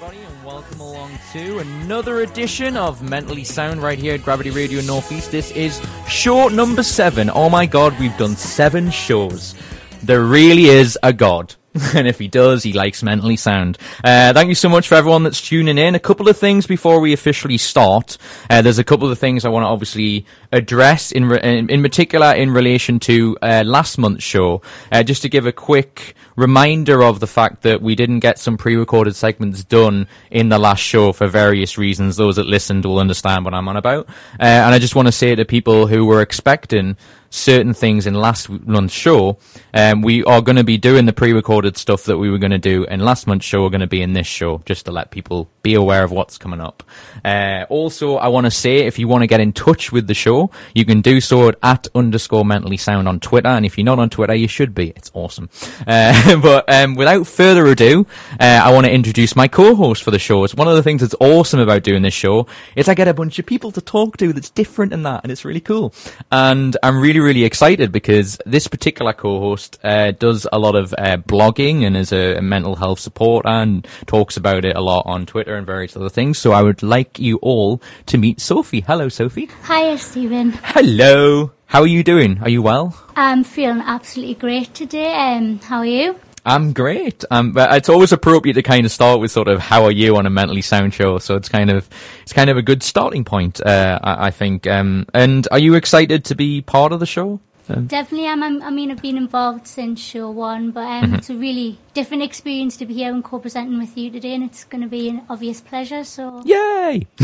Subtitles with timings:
[0.00, 4.80] everybody, and welcome along to another edition of Mentally Sound right here at Gravity Radio
[4.82, 5.32] Northeast.
[5.32, 7.28] This is show number seven.
[7.28, 9.56] Oh my god, we've done seven shows.
[10.04, 11.56] There really is a God.
[11.94, 13.76] and if he does, he likes mentally sound.
[14.04, 15.94] Uh, thank you so much for everyone that's tuning in.
[15.94, 18.18] A couple of things before we officially start.
[18.48, 22.34] Uh, there's a couple of things I want to obviously address in, re- in, particular
[22.34, 24.62] in relation to uh, last month's show.
[24.92, 28.56] Uh, just to give a quick reminder of the fact that we didn't get some
[28.56, 32.16] pre-recorded segments done in the last show for various reasons.
[32.16, 34.08] Those that listened will understand what I'm on about.
[34.38, 36.96] Uh, and I just want to say to people who were expecting
[37.30, 39.38] certain things in last month's show,
[39.74, 42.58] um, we are going to be doing the pre-recorded stuff that we were going to
[42.58, 43.62] do in last month's show.
[43.62, 46.38] We're going to be in this show just to let people be aware of what's
[46.38, 46.82] coming up.
[47.24, 50.14] Uh, also, I want to say if you want to get in touch with the
[50.14, 53.48] show, you can do so at, underscore mentally sound on Twitter.
[53.48, 54.90] And if you're not on Twitter, you should be.
[54.90, 55.50] It's awesome.
[55.86, 58.06] Uh, but um, without further ado,
[58.38, 60.44] uh, I want to introduce my co-host for the show.
[60.44, 62.46] It's one of the things that's awesome about doing this show
[62.76, 65.32] is I get a bunch of people to talk to that's different in that, and
[65.32, 65.94] it's really cool.
[66.30, 71.16] And I'm really, really excited because this particular co-host uh, does a lot of uh,
[71.16, 75.24] blogging and is a, a mental health support and talks about it a lot on
[75.24, 76.38] Twitter and various other things.
[76.38, 78.82] So I would like you all to meet Sophie.
[78.82, 79.48] Hello, Sophie.
[79.62, 80.50] Hi, Stephen.
[80.62, 81.52] Hello.
[81.68, 82.38] How are you doing?
[82.40, 82.96] Are you well?
[83.14, 85.14] I'm feeling absolutely great today.
[85.14, 86.18] Um, how are you?
[86.44, 87.24] I'm great.
[87.30, 90.16] Um, but it's always appropriate to kind of start with sort of how are you
[90.16, 91.18] on a mentally sound show.
[91.18, 91.88] So it's kind of
[92.22, 94.66] it's kind of a good starting point, uh, I, I think.
[94.66, 97.40] Um, and are you excited to be part of the show?
[97.74, 98.42] Definitely am.
[98.42, 102.22] I'm, I mean, I've been involved since show one, but um, it's a really different
[102.22, 105.22] experience to be here and co-presenting with you today, and it's going to be an
[105.28, 106.04] obvious pleasure.
[106.04, 107.06] So Yay!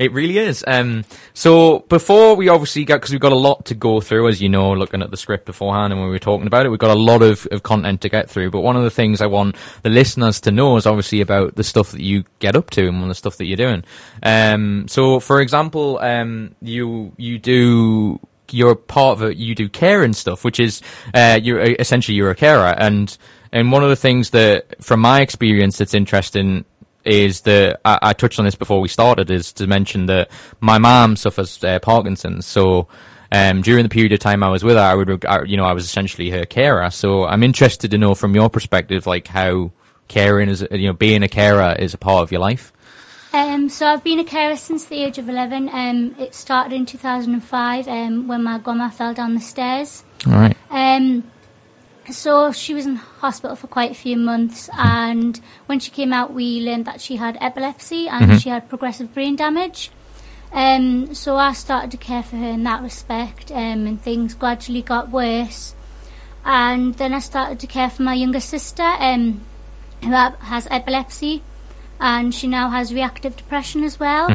[0.00, 0.64] it really is.
[0.66, 4.42] Um, so before we obviously get, because we've got a lot to go through, as
[4.42, 6.78] you know, looking at the script beforehand and when we were talking about it, we've
[6.78, 8.50] got a lot of, of content to get through.
[8.50, 11.64] But one of the things I want the listeners to know is obviously about the
[11.64, 13.84] stuff that you get up to and the stuff that you're doing.
[14.22, 18.18] Um, so for example, um, you, you do,
[18.52, 20.82] you're part of it, you do care and stuff, which is,
[21.14, 22.74] uh, you're essentially you're a carer.
[22.76, 23.16] And,
[23.52, 26.64] and one of the things that, from my experience, that's interesting
[27.04, 30.30] is that I, I touched on this before we started is to mention that
[30.60, 32.46] my mom suffers uh, Parkinson's.
[32.46, 32.88] So
[33.32, 35.64] um, during the period of time I was with her, I would, I, you know,
[35.64, 36.90] I was essentially her carer.
[36.90, 39.72] So I'm interested to know from your perspective, like how
[40.08, 42.72] caring is, you know, being a carer is a part of your life.
[43.32, 45.68] Um, so I've been a carer since the age of 11.
[45.72, 50.04] Um, it started in 2005 um, when my grandma fell down the stairs.
[50.26, 50.56] All right.
[50.70, 51.30] Um,
[52.10, 56.32] so she was in hospital for quite a few months, and when she came out,
[56.32, 59.90] we learned that she had epilepsy and she had progressive brain damage.
[60.52, 64.82] Um, so I started to care for her in that respect, um, and things gradually
[64.82, 65.74] got worse.
[66.44, 69.42] And then I started to care for my younger sister, um,
[70.02, 71.42] who has epilepsy,
[72.00, 74.30] and she now has reactive depression as well.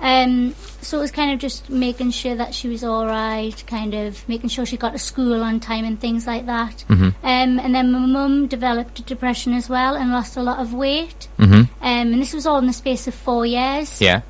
[0.00, 3.94] Um, so it was kind of just making sure that she was all right, kind
[3.94, 6.84] of making sure she got to school on time and things like that.
[7.22, 11.28] Um, and then my mum developed depression as well and lost a lot of weight.
[11.38, 11.54] Mm-hmm.
[11.54, 14.00] Um, and this was all in the space of four years.
[14.00, 14.22] Yeah.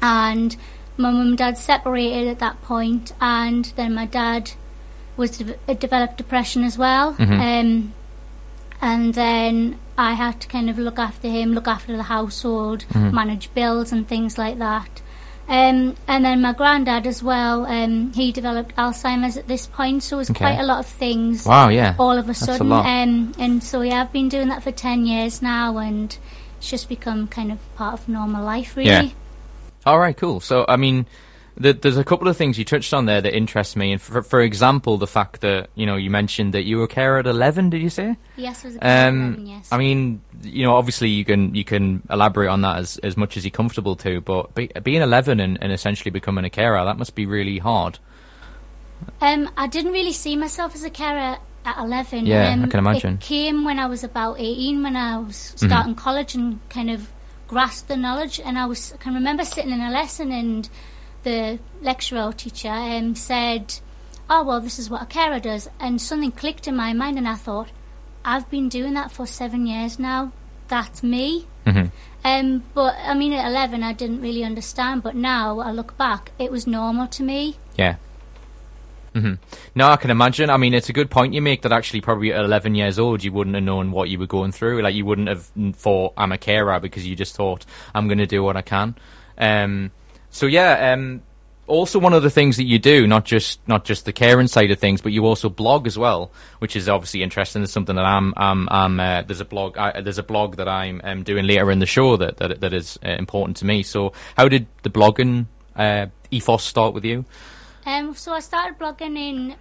[0.00, 0.56] And
[0.96, 4.52] my mum and dad separated at that point, and then my dad
[5.16, 7.16] was de- uh, developed depression as well.
[7.18, 7.92] Um,
[8.80, 13.52] and then I had to kind of look after him, look after the household, manage
[13.52, 15.02] bills and things like that.
[15.48, 17.64] Um, and then my granddad as well.
[17.66, 20.38] Um, he developed Alzheimer's at this point, so it was Okay.
[20.44, 21.68] quite a lot of things Wow.
[21.70, 21.94] Yeah.
[21.98, 22.68] all of a a sudden.
[22.68, 22.84] lot.
[22.86, 26.16] Um, and so yeah, I've been doing that for ten years now, and
[26.58, 28.88] it's just become kind of part of normal life, really.
[28.90, 29.08] Yeah.
[29.86, 30.40] All right, cool.
[30.40, 31.06] So, I mean,
[31.58, 33.92] there's a couple of things you touched on there that interest me.
[33.92, 36.88] And for, for example, the fact that you know you mentioned that you were a
[36.88, 37.70] carer at 11.
[37.70, 38.16] Did you say?
[38.36, 39.68] Yes, it was a of Um, eleven, yes.
[39.72, 43.36] I mean, you know, obviously you can you can elaborate on that as as much
[43.36, 44.20] as you're comfortable to.
[44.20, 47.98] But be, being 11 and, and essentially becoming a carer, that must be really hard.
[49.20, 52.26] Um, I didn't really see myself as a carer at 11.
[52.26, 53.14] Yeah, um, I can imagine.
[53.14, 53.22] Mm-hmm.
[53.22, 57.08] It came when I was about 18, when I was starting college and kind of
[57.46, 58.40] grasped the knowledge.
[58.40, 60.68] And I was, I can remember sitting in a lesson and
[61.28, 63.74] the lecturer or teacher um, said,
[64.30, 65.68] oh, well, this is what a carer does.
[65.78, 67.68] And something clicked in my mind and I thought,
[68.24, 70.32] I've been doing that for seven years now.
[70.68, 71.46] That's me.
[71.66, 71.90] Mhm.
[72.24, 75.02] Um, but I mean, at 11, I didn't really understand.
[75.02, 77.56] But now I look back, it was normal to me.
[77.76, 77.96] Yeah.
[79.14, 79.34] hmm
[79.74, 80.48] No, I can imagine.
[80.50, 83.22] I mean, it's a good point you make that actually probably at 11 years old
[83.22, 84.80] you wouldn't have known what you were going through.
[84.82, 85.44] Like you wouldn't have
[85.76, 88.94] thought I'm a carer because you just thought I'm going to do what I can.
[89.38, 89.90] Um,
[90.30, 91.22] so yeah, um,
[91.68, 94.70] also one of the things that you do, not just not just the caring side
[94.70, 97.62] of things, but you also blog as well, which is obviously interesting.
[97.62, 100.68] It's something that I'm, I'm, I'm uh, there's a blog, I, there's a blog that
[100.68, 103.82] I'm um, doing later in the show that that, that is uh, important to me.
[103.82, 105.46] So, how did the blogging
[105.76, 107.24] uh, ethos start with you?
[107.86, 109.56] Um, so I started blogging in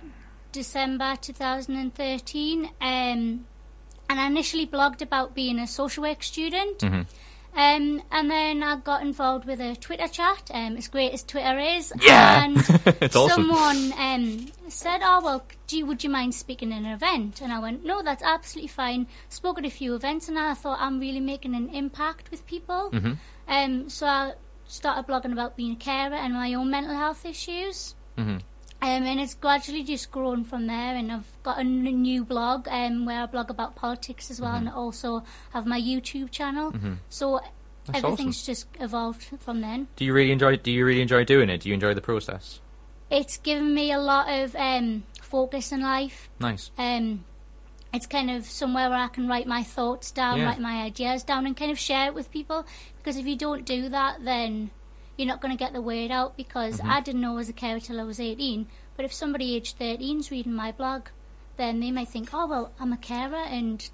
[0.52, 3.46] December 2013, um, and
[4.10, 6.80] I initially blogged about being a social work student.
[6.80, 7.02] Mm-hmm.
[7.58, 11.58] Um, and then I got involved with a Twitter chat, um, as great as Twitter
[11.58, 11.92] is.
[12.00, 12.44] Yeah!
[12.46, 12.58] And
[13.02, 13.50] It's awesome.
[13.50, 17.42] someone um, said, Oh, well, you, would you mind speaking in an event?
[17.42, 19.08] And I went, No, that's absolutely fine.
[19.30, 22.92] Spoke at a few events, and I thought I'm really making an impact with people.
[22.94, 23.14] Mm-hmm.
[23.48, 24.34] Um, so I
[24.68, 27.96] started blogging about being a carer and my own mental health issues.
[28.20, 28.42] Mhm.
[28.82, 30.96] Um, and it's gradually just grown from there.
[30.96, 34.54] And I've got a n- new blog um, where I blog about politics as well,
[34.56, 36.74] and also have my YouTube channel.
[37.10, 37.40] So
[37.88, 37.94] Mm-hmm.
[37.94, 39.88] That's everything's just evolved from then.
[39.96, 40.58] Do you really enjoy?
[40.58, 41.62] Do you really enjoy doing it?
[41.62, 42.60] Do you enjoy the process?
[43.10, 46.30] It's given me a lot of um, focus in life.
[46.38, 46.70] Nice.
[46.78, 47.24] Um,
[47.94, 50.48] it's kind of somewhere where I can write my thoughts down, Yeah.
[50.48, 52.66] write my ideas down, and kind of share it with people.
[52.98, 54.72] Because if you don't do that, then
[55.18, 56.38] you're not going to get the word out.
[56.38, 56.90] Because Mm-hmm.
[56.90, 58.68] I didn't know I was a carer till I was 18.
[58.96, 61.08] But if somebody aged 13 is reading my blog,
[61.58, 63.90] then they might think, oh, well, I'm a carer, and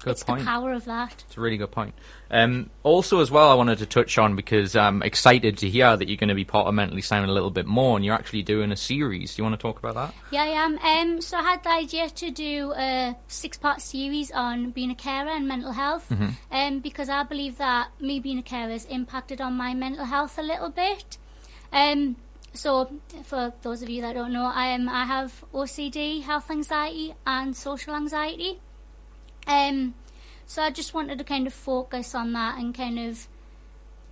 [0.00, 0.40] Good it's point.
[0.40, 1.24] the power of that.
[1.26, 1.94] It's a really good point.
[2.30, 6.08] Um, also, as well, I wanted to touch on because I'm excited to hear that
[6.08, 8.42] you're going to be part of Mentally Sound a little bit more, and you're actually
[8.42, 9.34] doing a series.
[9.34, 10.14] Do you want to talk about that?
[10.30, 10.78] Yeah, I am.
[10.78, 15.30] Um, so I had the idea to do a six-part series on being a carer
[15.30, 16.12] and mental health,
[16.52, 20.38] um, because I believe that me being a carer has impacted on my mental health
[20.38, 21.18] a little bit.
[21.72, 22.16] Um,
[22.52, 22.90] so
[23.24, 27.56] for those of you that don't know, I am I have OCD, health anxiety, and
[27.56, 28.60] social anxiety.
[29.48, 29.94] Um,
[30.46, 33.26] so I just wanted to kind of focus on that and kind of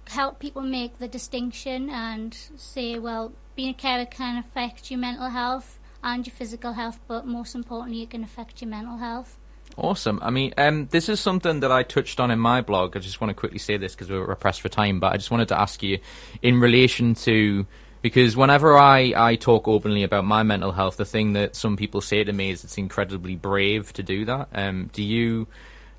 [0.09, 5.29] help people make the distinction and say, well, being a carer can affect your mental
[5.29, 9.39] health and your physical health, but most importantly, it can affect your mental health.
[9.77, 10.21] Awesome.
[10.23, 12.97] I mean, um, this is something that I touched on in my blog.
[12.97, 15.31] I just want to quickly say this because we're pressed for time, but I just
[15.31, 15.99] wanted to ask you
[16.41, 17.67] in relation to
[18.07, 22.01] because whenever I, I talk openly about my mental health, the thing that some people
[22.01, 24.49] say to me is it's incredibly brave to do that.
[24.55, 25.49] Um, do you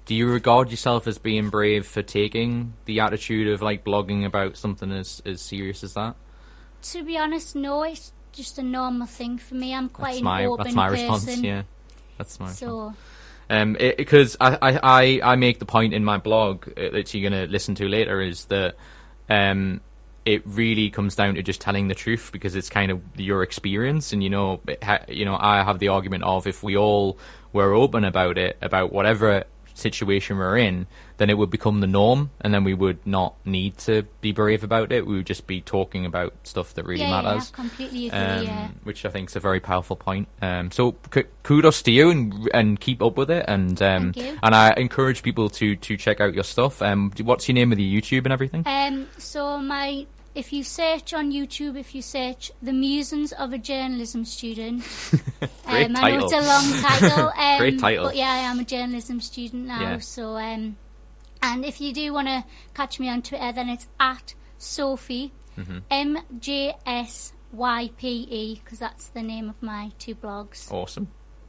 [0.05, 4.55] do you regard yourself as being brave for taking the attitude of like blogging about
[4.55, 6.15] something as as serious as that?
[6.93, 9.75] To be honest, no, it's just a normal thing for me.
[9.75, 11.09] I'm quite That's an my open that's my person.
[11.09, 11.37] response.
[11.39, 11.63] Yeah,
[12.17, 12.59] that's my response.
[12.59, 12.93] So
[13.49, 17.29] Um, because I, I, I, I make the point in my blog uh, that you're
[17.29, 18.75] going to listen to later is that
[19.29, 19.81] um,
[20.27, 24.11] it really comes down to just telling the truth because it's kind of your experience,
[24.11, 27.17] and you know, ha- you know, I have the argument of if we all
[27.53, 30.87] were open about it, about whatever situation we're in,
[31.17, 34.63] then it would become the norm, and then we would not need to be brave
[34.63, 35.05] about it.
[35.05, 38.19] We would just be talking about stuff that really yeah, yeah, matters I completely agree.
[38.19, 38.67] um, yeah.
[38.83, 40.27] which I think is a very powerful point.
[40.41, 43.45] Um, so k- kudos to you and and keep up with it.
[43.47, 46.81] And um, and I encourage people to to check out your stuff.
[46.81, 48.63] Um, what's your name of the YouTube and everything?
[48.65, 50.05] Um, so my,
[50.37, 54.83] if you search on YouTube, if you search "The Musings of a Journalism Student,"
[55.65, 57.31] Great um, I know it's a long title.
[57.37, 58.05] Um, Great title.
[58.05, 59.81] But yeah, I am a journalism student now.
[59.81, 59.97] Yeah.
[59.99, 60.77] So, um,
[61.41, 65.77] and if you do want to catch me on Twitter, then it's at Sophie Mm-hmm.
[65.89, 70.71] M J S Y P E because that's the name of my two blogs.
[70.71, 71.07] Awesome.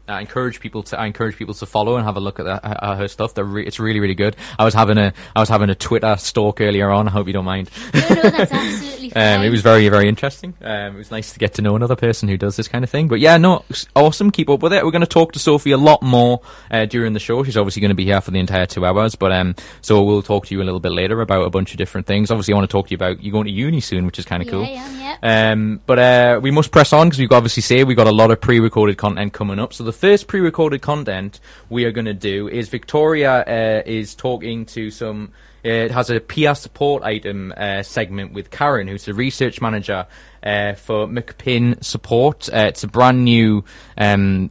[0.09, 2.61] I encourage people to I encourage people to follow and have a look at that,
[2.65, 3.35] uh, her stuff.
[3.35, 4.37] They're re- it's really really good.
[4.59, 7.09] I was having a I was having a Twitter stalk earlier on.
[7.09, 7.71] I hope you don't mind.
[7.95, 9.38] No, no, that's absolutely fine.
[9.38, 10.55] Um, it was very, very interesting.
[10.62, 12.91] Um, it was nice to get to know another person who does this kind of
[12.91, 13.09] thing.
[13.09, 13.65] But yeah, no,
[13.97, 14.31] awesome.
[14.31, 14.85] Keep up with it.
[14.85, 17.43] We're going to talk to Sophie a lot more uh, during the show.
[17.43, 19.15] She's obviously going to be here for the entire two hours.
[19.15, 21.79] But um, so we'll talk to you a little bit later about a bunch of
[21.79, 22.31] different things.
[22.31, 24.25] Obviously, I want to talk to you about you going to uni soon, which is
[24.25, 24.65] kind of yeah, cool.
[24.65, 25.53] yeah, yeah.
[25.53, 28.31] Um, but uh, we must press on because we've obviously say we've got a lot
[28.31, 29.73] of pre-recorded content coming up.
[29.73, 34.64] So the first pre-recorded content we are going to do is Victoria uh, is talking
[34.67, 35.33] to some.
[35.64, 40.07] Uh, it has a peer support item uh, segment with Karen, who's the research manager
[40.45, 42.49] uh, for McPin Support.
[42.49, 43.64] Uh, it's a brand new.
[43.97, 44.50] Um,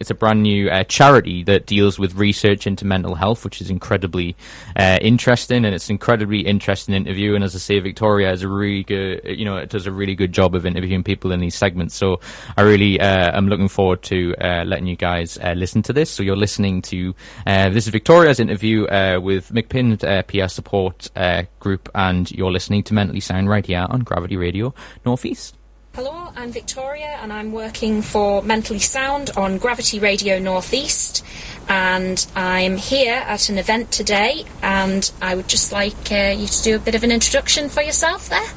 [0.00, 3.70] it's a brand new uh, charity that deals with research into mental health, which is
[3.70, 4.36] incredibly
[4.76, 7.34] uh, interesting, and it's an incredibly interesting interview.
[7.34, 10.14] And as I say, Victoria is a really good, you know, it does a really
[10.14, 11.94] good job of interviewing people in these segments.
[11.94, 12.20] So
[12.56, 16.10] I really uh, am looking forward to uh, letting you guys uh, listen to this.
[16.10, 17.14] So you're listening to
[17.46, 22.52] uh, this is Victoria's interview uh, with McPin uh, Peer Support uh, Group, and you're
[22.52, 25.56] listening to Mentally Sound right here on Gravity Radio Northeast.
[25.94, 31.22] Hello, I'm Victoria and I'm working for Mentally Sound on Gravity Radio Northeast.
[31.68, 36.62] And I'm here at an event today, and I would just like uh, you to
[36.62, 38.48] do a bit of an introduction for yourself there.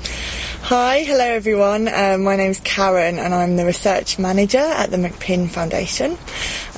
[0.68, 1.88] Hi, hello everyone.
[1.88, 6.18] Um, my name's Karen and I'm the research manager at the McPin Foundation.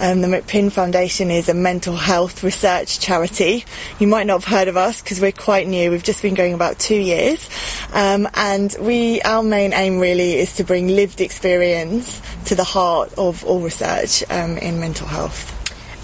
[0.01, 3.63] Um, the McPin Foundation is a mental health research charity.
[3.97, 5.89] You might not have heard of us because we're quite new.
[5.89, 7.49] We've just been going about two years.
[7.93, 13.13] Um, and we, our main aim really is to bring lived experience to the heart
[13.17, 15.56] of all research um, in mental health.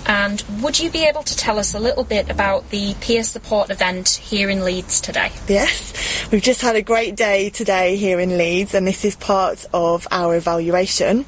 [0.05, 3.69] And would you be able to tell us a little bit about the peer support
[3.69, 5.31] event here in Leeds today?
[5.47, 9.65] Yes, we've just had a great day today here in Leeds, and this is part
[9.73, 11.25] of our evaluation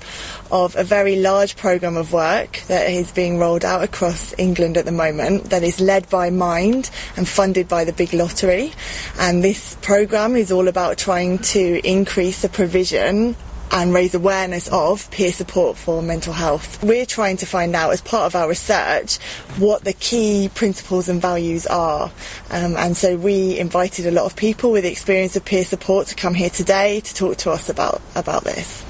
[0.51, 4.85] of a very large programme of work that is being rolled out across England at
[4.85, 8.73] the moment that is led by Mind and funded by the Big Lottery.
[9.19, 13.35] And this programme is all about trying to increase the provision
[13.71, 16.83] and raise awareness of peer support for mental health.
[16.83, 19.17] We're trying to find out, as part of our research,
[19.57, 22.11] what the key principles and values are.
[22.51, 26.15] Um, and so we invited a lot of people with experience of peer support to
[26.15, 28.83] come here today to talk to us about, about this.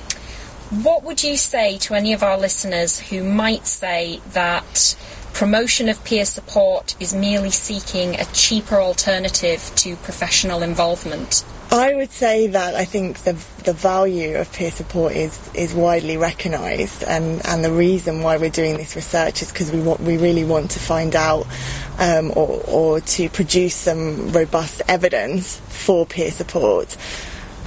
[0.84, 4.96] What would you say to any of our listeners who might say that
[5.34, 11.46] promotion of peer support is merely seeking a cheaper alternative to professional involvement?
[11.80, 16.18] I would say that I think the the value of peer support is is widely
[16.18, 20.18] recognised, and, and the reason why we're doing this research is because we want we
[20.18, 21.48] really want to find out
[22.00, 26.96] um, or or to produce some robust evidence for peer support.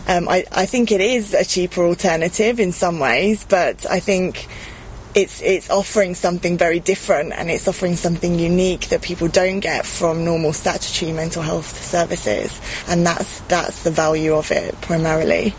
[0.06, 4.48] Um, I, I think it is a cheaper alternative in some ways, but I think
[5.14, 9.86] it's it's offering something very different and it's offering something unique that people don't get
[9.86, 12.60] from normal statutory mental health services.
[12.88, 15.54] And that's that's the value of it primarily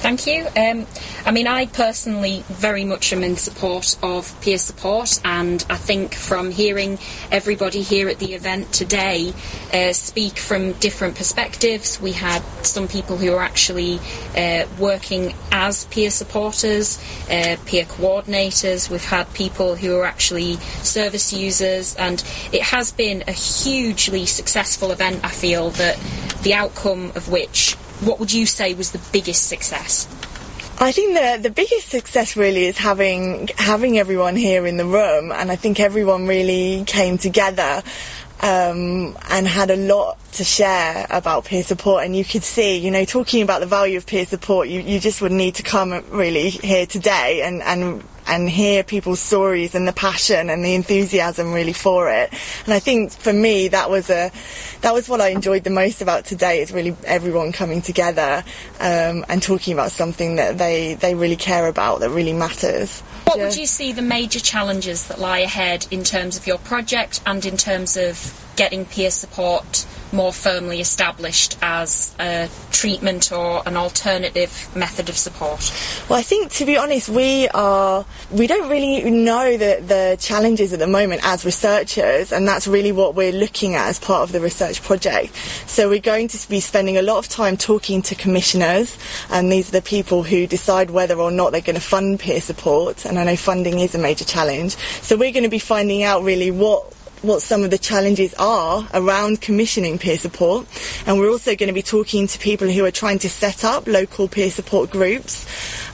[0.00, 0.46] Thank you.
[0.56, 0.86] Um,
[1.26, 6.14] I mean, I personally very much am in support of peer support, and I think
[6.14, 6.98] from hearing
[7.30, 9.34] everybody here at the event today
[9.74, 14.00] uh, speak from different perspectives, we had some people who are actually
[14.34, 16.98] uh, working as peer supporters,
[17.30, 23.22] uh, peer coordinators, we've had people who are actually service users, and it has been
[23.28, 25.98] a hugely successful event, I feel, that
[26.42, 30.06] the outcome of which what would you say was the biggest success?
[30.82, 35.30] I think the the biggest success really is having having everyone here in the room,
[35.30, 37.82] and I think everyone really came together
[38.42, 42.04] um, and had a lot to share about peer support.
[42.04, 44.98] And you could see, you know, talking about the value of peer support, you, you
[44.98, 49.86] just would need to come really here today and, and and hear people's stories and
[49.86, 52.32] the passion and the enthusiasm really for it.
[52.64, 54.30] And I think for me that was a
[54.82, 58.44] that was what I enjoyed the most about today is really everyone coming together
[58.78, 63.00] um, and talking about something that they they really care about that really matters.
[63.24, 67.20] What would you see the major challenges that lie ahead in terms of your project
[67.26, 73.76] and in terms of getting peer support more firmly established as a treatment or an
[73.76, 75.72] alternative method of support?
[76.08, 80.72] Well, I think to be honest, we are we don't really know the the challenges
[80.72, 84.32] at the moment as researchers, and that's really what we're looking at as part of
[84.32, 85.34] the research project.
[85.66, 88.96] So we're going to be spending a lot of time talking to commissioners,
[89.30, 92.40] and these are the people who decide whether or not they're going to fund peer
[92.40, 93.04] support.
[93.04, 96.22] And I know funding is a major challenge, so we're going to be finding out
[96.22, 100.66] really what what some of the challenges are around commissioning peer support.
[101.06, 103.86] And we're also going to be talking to people who are trying to set up
[103.86, 105.46] local peer support groups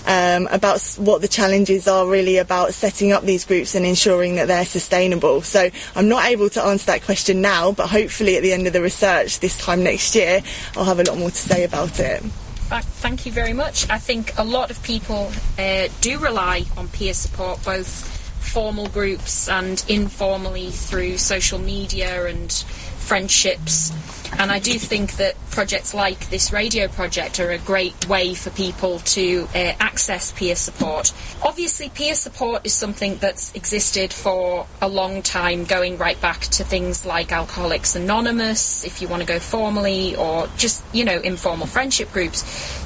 [0.06, 4.48] um, about what the challenges are really about setting up these groups and ensuring that
[4.48, 5.42] they're sustainable.
[5.42, 8.72] So I'm not able to answer that question now, but hopefully at the end of
[8.72, 10.42] the research this time next year,
[10.76, 12.22] I'll have a lot more to say about it.
[12.68, 13.88] Thank you very much.
[13.88, 18.15] I think a lot of people uh, do rely on peer support, both
[18.56, 23.92] formal groups and informally through social media and friendships.
[24.38, 28.48] And I do think that projects like this radio project are a great way for
[28.48, 31.12] people to uh, access peer support.
[31.42, 36.64] Obviously, peer support is something that's existed for a long time, going right back to
[36.64, 41.66] things like Alcoholics Anonymous, if you want to go formally, or just, you know, informal
[41.66, 42.40] friendship groups.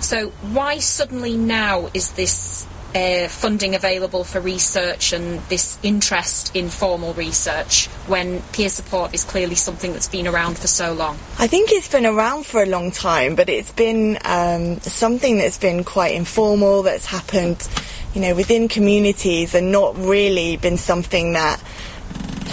[0.04, 6.68] So, why suddenly now is this uh, funding available for research and this interest in
[6.68, 11.16] formal research when peer support is clearly something that's been around for so long?
[11.38, 15.58] I think it's been around for a long time, but it's been um, something that's
[15.58, 17.66] been quite informal, that's happened,
[18.14, 21.62] you know, within communities and not really been something that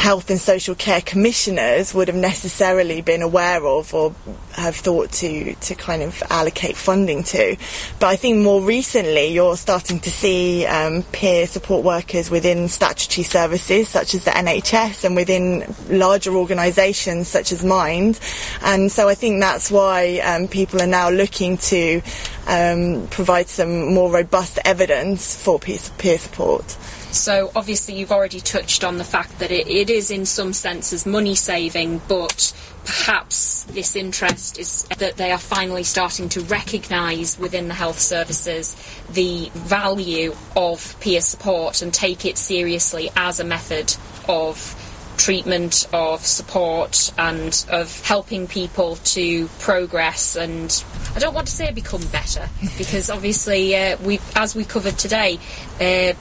[0.08, 4.16] health and social care commissioners would have necessarily been aware of or
[4.54, 7.58] have thought to to kind of allocate funding to.
[8.00, 13.26] But I think more recently you're starting to see um, peer support workers within statutory
[13.26, 18.18] services such as the NHS and within larger organisations such as Mind.
[18.62, 22.02] And so I think that's why um, people are now looking to
[22.48, 26.78] um, provide some more robust evidence for peer, peer support.
[27.12, 31.06] So obviously you've already touched on the fact that it, it is in some senses
[31.06, 32.54] money saving, but
[32.86, 38.76] perhaps this interest is that they are finally starting to recognise within the health services
[39.10, 43.96] the value of peer support and take it seriously as a method
[44.30, 44.76] of
[45.18, 50.36] treatment, of support, and of helping people to progress.
[50.36, 50.84] And
[51.16, 52.48] I don't want to say become better
[52.78, 55.40] because obviously, uh, we, as we covered today,
[55.82, 56.14] uh,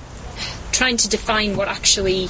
[0.72, 2.28] trying to define what actually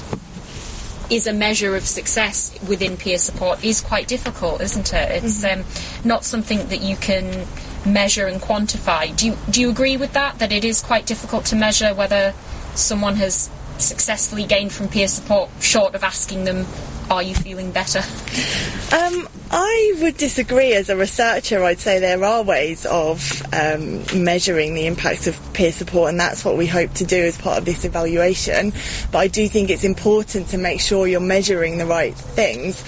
[1.08, 5.24] is a measure of success within peer support is quite difficult, isn't it?
[5.24, 5.60] It's mm-hmm.
[5.60, 5.66] um,
[6.04, 7.46] not something that you can
[7.84, 9.16] measure and quantify.
[9.16, 10.38] Do you do you agree with that?
[10.38, 12.34] That it is quite difficult to measure whether
[12.74, 16.66] someone has successfully gained from peer support, short of asking them,
[17.10, 18.02] "Are you feeling better?"
[18.92, 20.72] Um, I would disagree.
[20.72, 25.72] As a researcher, I'd say there are ways of um, measuring the impacts of peer
[25.72, 28.72] support, and that's what we hope to do as part of this evaluation.
[29.12, 32.78] But I do think it's important to make sure you're measuring the right things.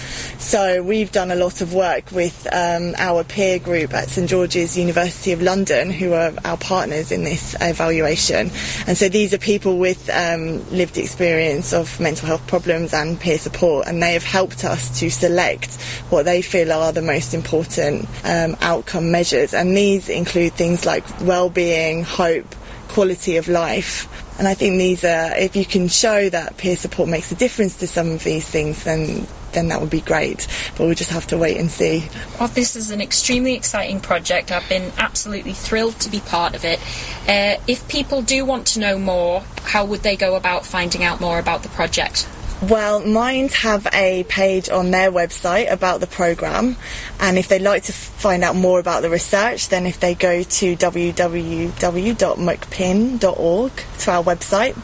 [0.41, 4.77] So we've done a lot of work with um, our peer group at St George's
[4.77, 8.51] University of London, who are our partners in this evaluation.
[8.87, 13.37] And so these are people with um, lived experience of mental health problems and peer
[13.37, 18.07] support, and they have helped us to select what they feel are the most important
[18.23, 19.53] um, outcome measures.
[19.53, 22.55] And these include things like well-being, hope,
[22.89, 24.07] quality of life.
[24.39, 27.77] And I think these are, if you can show that peer support makes a difference
[27.79, 30.47] to some of these things, then then that would be great.
[30.77, 32.07] But we'll just have to wait and see.
[32.39, 34.51] Well, this is an extremely exciting project.
[34.51, 36.79] I've been absolutely thrilled to be part of it.
[37.27, 41.19] Uh, if people do want to know more, how would they go about finding out
[41.19, 42.27] more about the project?
[42.61, 46.75] Well, Mind have a page on their website about the programme,
[47.17, 50.43] and if they'd like to find out more about the research, then if they go
[50.43, 54.75] to www.mcpin.org to our website,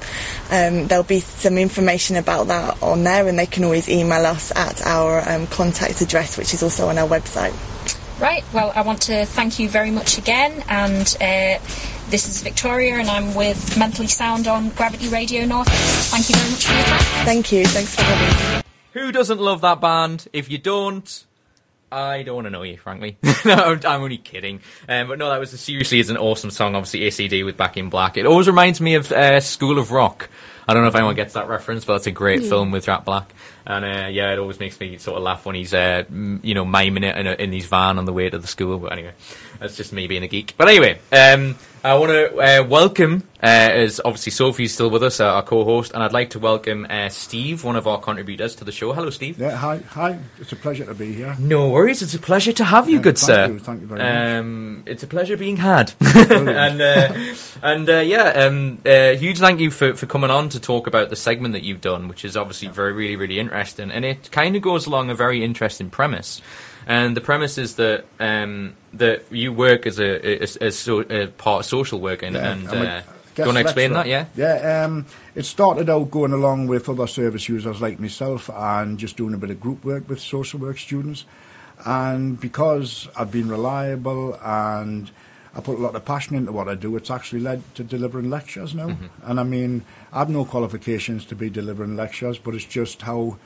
[0.51, 4.53] um, there'll be some information about that on there, and they can always email us
[4.55, 7.53] at our um, contact address, which is also on our website.
[8.19, 11.59] Right, well, I want to thank you very much again, and uh,
[12.09, 15.67] this is Victoria, and I'm with Mentally Sound on Gravity Radio North.
[15.67, 17.25] Thank you very much for your time.
[17.25, 17.65] Thank you.
[17.65, 18.63] Thanks for having me.
[18.93, 20.29] Who doesn't love that band?
[20.31, 21.25] If you don't,
[21.91, 23.17] I don't want to know you, frankly.
[23.45, 24.61] no, I'm only kidding.
[24.87, 26.73] Um, but no, that was a, seriously is an awesome song.
[26.75, 28.15] Obviously, AC/DC with Back in Black.
[28.15, 30.29] It always reminds me of uh, School of Rock.
[30.67, 32.49] I don't know if anyone gets that reference, but it's a great yeah.
[32.49, 33.33] film with Jack Black.
[33.65, 36.65] And uh, yeah, it always makes me sort of laugh when he's, uh, you know,
[36.65, 38.79] miming it in, a, in his van on the way to the school.
[38.79, 39.13] But anyway,
[39.59, 40.55] that's just me being a geek.
[40.57, 45.19] But anyway, um, I want to uh, welcome, uh, as obviously Sophie's still with us,
[45.19, 48.63] uh, our co-host, and I'd like to welcome uh, Steve, one of our contributors to
[48.63, 48.91] the show.
[48.91, 49.39] Hello, Steve.
[49.39, 50.17] Yeah, hi, hi.
[50.39, 51.35] It's a pleasure to be here.
[51.37, 52.01] No worries.
[52.01, 53.47] It's a pleasure to have you, yeah, good thank sir.
[53.53, 54.87] You, thank you very um, much.
[54.87, 55.93] It's a pleasure being had.
[56.01, 57.13] and uh,
[57.61, 61.15] and uh, yeah, um, huge thank you for, for coming on to talk about the
[61.15, 64.63] segment that you've done, which is obviously very, really, really interesting, and it kind of
[64.63, 66.41] goes along a very interesting premise.
[66.87, 71.27] And the premise is that um, that you work as a as, as so, a
[71.27, 74.07] part of social work, and, yeah, and uh, do you want to explain that?
[74.07, 74.83] Yeah, yeah.
[74.83, 75.05] Um,
[75.35, 79.37] it started out going along with other service users like myself, and just doing a
[79.37, 81.25] bit of group work with social work students.
[81.85, 85.11] And because I've been reliable and
[85.53, 88.29] I put a lot of passion into what I do, it's actually led to delivering
[88.29, 88.87] lectures now.
[88.87, 89.29] Mm-hmm.
[89.29, 93.37] And I mean, I have no qualifications to be delivering lectures, but it's just how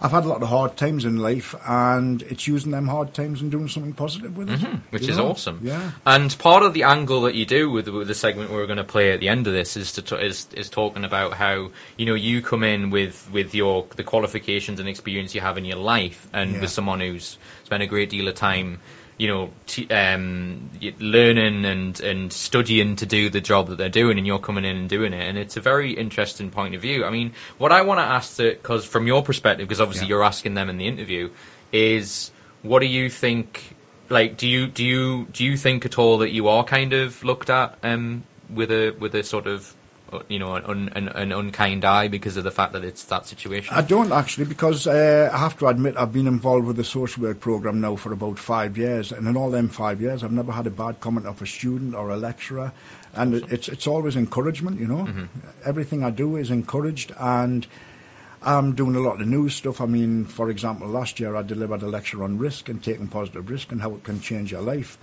[0.00, 3.40] I've had a lot of hard times in life, and it's using them hard times
[3.40, 5.28] and doing something positive with it, mm-hmm, which is know?
[5.28, 5.60] awesome.
[5.62, 5.92] Yeah.
[6.04, 8.84] And part of the angle that you do with, with the segment we're going to
[8.84, 12.04] play at the end of this is to t- is is talking about how you
[12.04, 15.78] know you come in with with your the qualifications and experience you have in your
[15.78, 16.60] life, and yeah.
[16.60, 18.80] with someone who's spent a great deal of time
[19.18, 24.18] you know, t- um, learning and, and studying to do the job that they're doing,
[24.18, 25.22] and you're coming in and doing it.
[25.22, 27.04] And it's a very interesting point of view.
[27.04, 30.16] I mean, what I want to ask, because from your perspective, because obviously yeah.
[30.16, 31.30] you're asking them in the interview,
[31.72, 32.30] is
[32.62, 33.76] what do you think?
[34.08, 37.24] Like, do you do you do you think at all that you are kind of
[37.24, 39.74] looked at um, with a with a sort of
[40.28, 43.74] you know, an, an, an, unkind eye because of the fact that it's that situation?
[43.74, 47.22] I don't actually, because uh, I have to admit I've been involved with the social
[47.22, 50.52] work program now for about five years, and in all them five years, I've never
[50.52, 52.72] had a bad comment of a student or a lecturer,
[53.14, 53.48] and awesome.
[53.50, 54.80] it's it's always encouragement.
[54.80, 55.24] You know, mm-hmm.
[55.64, 57.66] everything I do is encouraged, and
[58.42, 59.80] I'm doing a lot of new stuff.
[59.80, 63.50] I mean, for example, last year I delivered a lecture on risk and taking positive
[63.50, 64.98] risk and how it can change your life.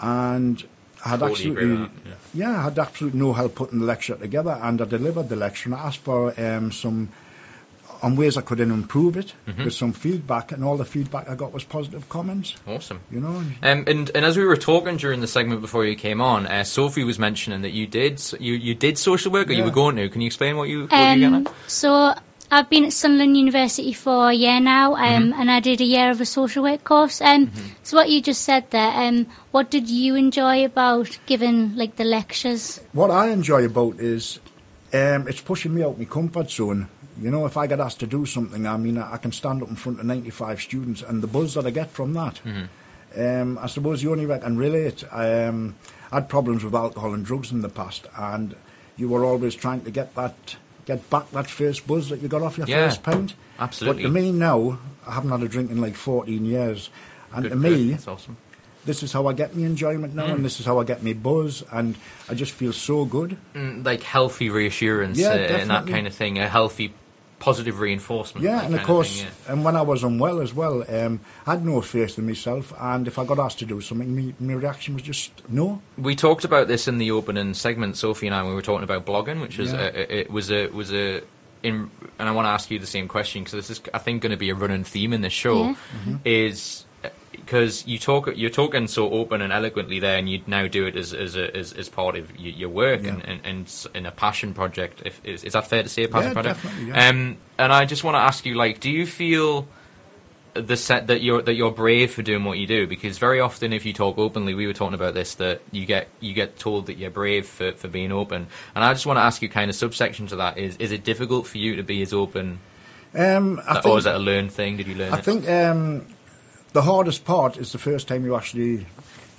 [0.00, 0.66] And I
[1.08, 1.20] had.
[1.20, 2.14] Totally absolutely, yeah.
[2.34, 5.68] yeah, I had absolutely no help putting the lecture together, and I delivered the lecture.
[5.70, 7.08] And I asked for um, some
[8.02, 9.64] on ways I could improve it Mm-hmm.
[9.64, 12.54] with some feedback, and all the feedback I got was positive comments.
[12.66, 13.00] Awesome.
[13.10, 16.20] You know, Um, and and as we were talking during the segment before you came
[16.20, 19.64] on, uh, Sophie was mentioning that you did you you did social work or you
[19.64, 20.08] were going to.
[20.10, 21.52] Can you explain what you what you getting Um, at?
[21.70, 22.14] so
[22.50, 25.00] I've been at Sunderland University for a year now, um,
[25.32, 25.40] Mm-hmm.
[25.40, 27.20] and I did a year of a social work course.
[27.20, 27.50] Um,
[27.82, 32.04] So what you just said there, um, what did you enjoy about giving like the
[32.04, 32.80] lectures?
[32.92, 34.38] what I enjoy about is
[34.92, 36.88] um, it's pushing me out of my comfort zone.
[37.20, 39.62] You know, if I get asked to do something, I mean, I I can stand
[39.62, 42.40] up in front of 95 students, and the buzz that I get from that.
[43.16, 45.74] Um, I suppose the only way I can relate, I um,
[46.12, 48.54] had problems with alcohol and drugs in the past, and
[48.98, 52.42] you were always trying to get that, get back that first buzz that you got
[52.42, 53.34] off your Yeah, first pint.
[53.58, 54.04] absolutely.
[54.04, 56.90] But to me now, I haven't had a drink in like 14 years,
[57.32, 57.72] and Good, to good.
[57.72, 58.36] me, that's awesome.
[58.84, 60.34] this is how I get my enjoyment now, Mm.
[60.34, 61.96] and this is how I get my buzz, and
[62.28, 63.36] I just feel so good.
[63.54, 66.38] Mm, like healthy reassurance Yeah, uh, and that kind of thing.
[66.38, 66.94] A healthy,
[67.38, 68.44] positive reinforcement.
[68.44, 69.52] Yeah, and of kind course, thing, yeah.
[69.52, 73.06] and when I was unwell as well, um, I had no faith in myself, and
[73.06, 75.82] if I got asked to do something, me, my reaction was just no.
[75.98, 78.84] We talked about this in the opening segment, Sophie and I, when we were talking
[78.84, 79.90] about blogging, which was Yeah.
[79.94, 81.22] a, it was a was a
[81.62, 84.22] in, and I want to ask you the same question because this is I think
[84.22, 86.16] going to be a running theme in this show Yeah.
[86.24, 86.85] is
[87.36, 90.96] because you talk you're talking so open and eloquently there, and you now do it
[90.96, 93.10] as as a, as, as part of your, your work Yeah.
[93.14, 95.02] and, and, and in a passion project.
[95.04, 96.62] If is, is that fair to say, a passion Yeah, project?
[96.62, 97.08] definitely, yeah.
[97.08, 99.68] Um, and I just want to ask you, like, do you feel
[100.54, 103.74] the set that you're that you're brave for doing what you do because very often
[103.74, 106.86] if you talk openly we were talking about this that you get you get told
[106.86, 109.68] that you're brave for, for being open and I just want to ask you kind
[109.68, 112.60] of subsection to that is is it difficult for you to be as open
[113.14, 115.46] Um, I or think, is that a learned thing did you learn I it think
[115.46, 116.06] um,
[116.76, 118.86] the hardest part is the first time you actually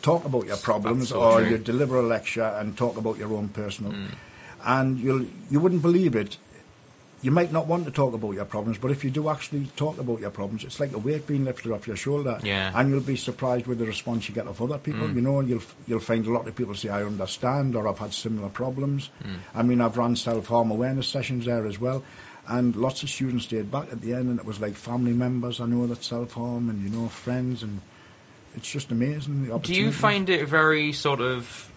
[0.01, 3.91] talk about your problems or you deliver a lecture and talk about your own personal,
[3.91, 4.07] Mm.
[4.75, 6.37] and you'll you wouldn't believe it.
[7.25, 9.95] You might not want to talk about your problems, but if you do actually talk
[10.03, 12.35] about your problems, it's like a weight being lifted off your shoulder.
[12.43, 12.71] Yeah.
[12.75, 15.09] And you'll be surprised with the response you get of other people.
[15.17, 18.13] You know, you'll you'll find a lot of people say, "I understand," or "I've had
[18.13, 19.09] similar problems."
[19.59, 21.99] I mean, I've run self-harm awareness sessions there as well,
[22.47, 25.59] and lots of students stayed back at the end, and it was like family members
[25.59, 27.81] I know that self-harm, and you know, friends, and
[28.55, 29.47] it's just amazing.
[29.47, 31.71] The do you find it very sort of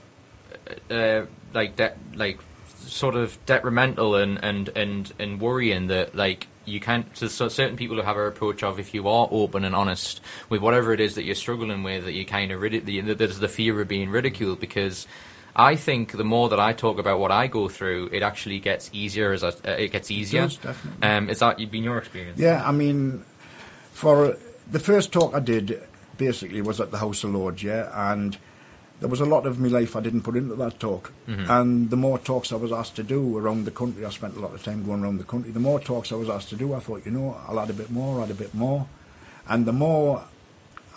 [0.91, 2.41] uh, like de- like
[2.87, 7.77] sort of detrimental and, and, and, and worrying that like you can't to so certain
[7.77, 11.01] people who have our approach of if you are open and honest with whatever it
[11.01, 13.89] is that you're struggling with that you kind of rid- the, there's the fear of
[13.89, 15.07] being ridiculed because
[15.55, 18.91] I think the more that I talk about what I go through, it actually gets
[18.93, 20.43] easier as I, uh, it gets easier.
[20.43, 21.09] does, definitely.
[21.09, 22.39] Um, is that been your experience?
[22.39, 23.25] Yeah, I mean,
[23.93, 24.37] for
[24.71, 25.83] the first talk I did,
[26.17, 28.39] basically was at the House of Lords, yeah, and
[29.01, 31.13] there was a lot of my life I didn't put into that talk.
[31.27, 34.41] And the more talks I was asked to do around the country, I spent a
[34.41, 35.51] lot of time going around the country.
[35.53, 37.73] The more talks I was asked to do, I thought, you know, I'll add a
[37.75, 38.87] bit more, add a bit more,
[39.49, 40.25] and the more.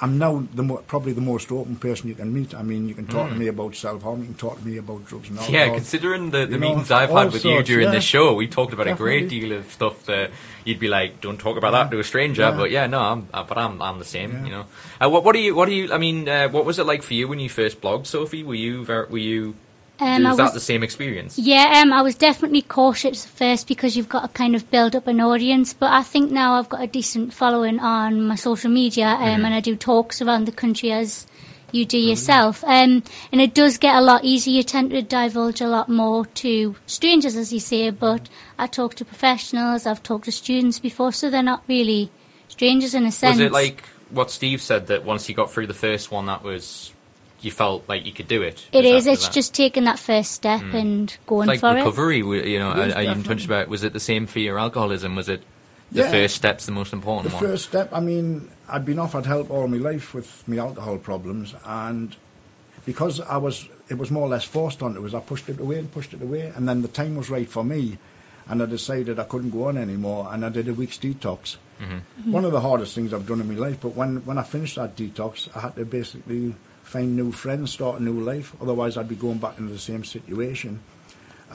[0.02, 2.54] I'm now the more, probably the most open person you can meet.
[2.54, 5.06] I mean, you can talk to me about self-harm, you can talk to me about
[5.06, 5.60] drugs and alcohol.
[5.60, 7.92] Yeah, considering the, the You know, meetings I've had with you during yeah.
[7.92, 10.32] this show, we talked about a great deal of stuff that
[10.66, 12.52] you'd be like, "Don't talk about that to a stranger." Yeah.
[12.52, 14.32] But yeah, no, I'm, uh, but I'm I'm the same.
[14.32, 14.44] Yeah.
[14.46, 14.66] You know,
[15.00, 15.94] uh, what what do you what do you?
[15.94, 18.44] I mean, uh, what was it like for you when you first blogged, Sophie?
[18.44, 19.56] Were you ver- were you?
[20.00, 21.38] Um, I was that the same experience?
[21.38, 24.96] Yeah, um, I was definitely cautious at first because you've got to kind of build
[24.96, 25.74] up an audience.
[25.74, 29.46] But I think now I've got a decent following on my social media, um, Mm-hmm.
[29.46, 31.28] and I do talks around the country as
[31.72, 32.64] you do yourself.
[32.64, 34.58] Um, and it does get a lot easier.
[34.58, 37.90] You tend to divulge a lot more to strangers, as you say.
[37.90, 38.30] But
[38.60, 39.86] I talk to professionals.
[39.86, 42.12] I've talked to students before, so they're not really
[42.48, 43.38] strangers in a sense.
[43.38, 46.44] Was it like what Steve said that once you got through the first one, that
[46.44, 46.93] was
[47.46, 48.68] you felt like you could do it?
[48.72, 49.08] It Was is.
[49.08, 49.32] after It's that?
[49.32, 49.34] Mm.
[49.34, 51.82] just taking that first step and going It's like for it.
[51.82, 52.18] recovery.
[52.52, 53.68] You know, I, I even touched about.
[53.68, 55.16] Was it the same for your alcoholism?
[55.16, 55.44] Was it
[55.92, 56.12] the Yeah.
[56.12, 57.44] first step's the most important The one?
[57.46, 61.54] first step, I mean, I'd been offered help all my life with my alcohol problems,
[61.66, 62.16] and
[62.86, 64.96] because I was, it was more or less forced on.
[64.98, 65.14] onto us.
[65.14, 67.64] I pushed it away and pushed it away, and then the time was right for
[67.64, 67.98] me,
[68.48, 71.58] and I decided I couldn't go on anymore, and I did a week's detox.
[72.26, 74.76] One of the hardest things I've done in my life, but when when I finished
[74.78, 78.54] that detox, I had to basically find new friends, start a new life.
[78.62, 80.82] Otherwise, I'd be going back into the same situation.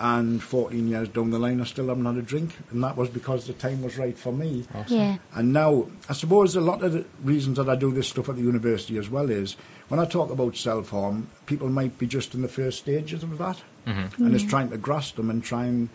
[0.00, 3.08] And 14 years down the line, I still haven't had a drink, and that was
[3.08, 4.64] because the time was right for me.
[4.86, 5.16] Yeah.
[5.34, 8.36] And now, I suppose a lot of the reasons that I do this stuff at
[8.36, 9.56] the university as well is
[9.88, 13.38] when I talk about self harm, people might be just in the first stages of
[13.38, 14.24] that, mm-hmm.
[14.24, 15.88] and it's trying to grasp them and try and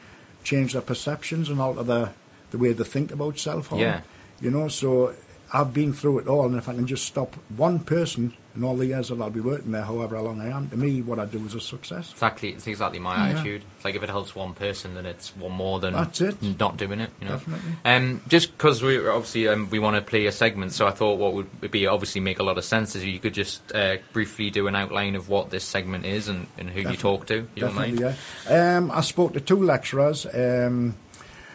[0.44, 2.14] change their perceptions and alter their,
[2.52, 3.82] the way they think about self harm.
[3.82, 4.02] Yeah.
[4.42, 5.16] You know, so
[5.56, 8.76] I've been through it all, and if I can just stop one person in all
[8.76, 11.26] the years that I'll be working there, however long I am, to me, what I
[11.26, 12.12] do is a success.
[12.12, 13.34] Exactly, it's exactly my Yeah.
[13.36, 13.64] attitude.
[13.76, 16.42] It's like if it helps one person, then it's one more than That's it.
[16.60, 17.12] not doing it.
[17.22, 17.72] You know, Definitely.
[17.86, 21.20] um, just because we obviously um, we want to play a segment, so I thought
[21.20, 24.50] what would be obviously make a lot of sense is you could just uh, briefly
[24.50, 27.48] do an outline of what this segment is and, and who you talk to.
[27.56, 28.00] You don't mind?
[28.00, 28.16] Yeah.
[28.50, 30.96] Um, I spoke to two lecturers, um,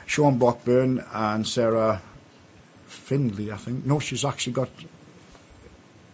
[0.06, 2.00] Sean Blackburn and Sarah
[3.08, 3.86] Findley, I think.
[3.86, 4.68] No, she's actually got.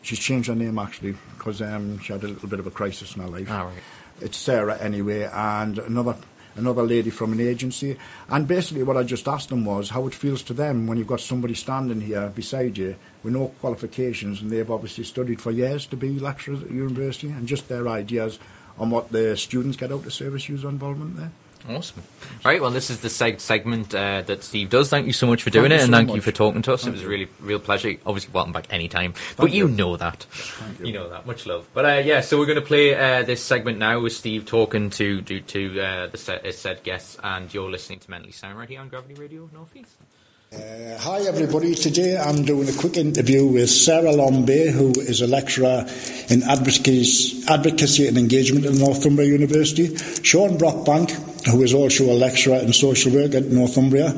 [0.02, 3.16] She's changed her name actually because um, she had a little bit of a crisis
[3.16, 3.48] in her life.
[3.50, 3.82] Ah, right.
[4.20, 6.14] It's Sarah anyway, and another
[6.54, 7.96] another lady from an agency.
[8.28, 11.08] And basically, what I just asked them was how it feels to them when you've
[11.08, 15.86] got somebody standing here beside you with no qualifications, and they've obviously studied for years
[15.86, 18.38] to be lecturers at university, and just their ideas
[18.78, 21.32] on what the students get out of service user involvement there.
[21.68, 22.02] Awesome.
[22.44, 24.90] Right, well, this is the seg- segment uh, that Steve does.
[24.90, 26.60] Thank you so much for doing Thank it, you and so thank you for talking
[26.62, 26.82] to us.
[26.82, 27.10] Thank it was a you.
[27.10, 27.94] really real pleasure.
[28.04, 29.74] Obviously, welcome back anytime, but you, you.
[29.74, 30.26] know that.
[30.78, 30.86] you.
[30.86, 31.26] You know that.
[31.26, 31.66] Much love.
[31.72, 34.90] But uh, yeah, so we're going to play uh, this segment now with Steve talking
[34.90, 38.58] to to, to uh, the set, uh, said guests, and you're listening to Mentally Sound
[38.58, 39.96] right here on Gravity Radio Northeast.
[40.52, 45.26] Uh, hi everybody, today I'm doing a quick interview with Sarah Lombay who is a
[45.26, 45.84] lecturer
[46.30, 52.56] in advocacy, advocacy and engagement at Northumbria University, Sean Brockbank who is also a lecturer
[52.56, 54.14] in social work at Northumbria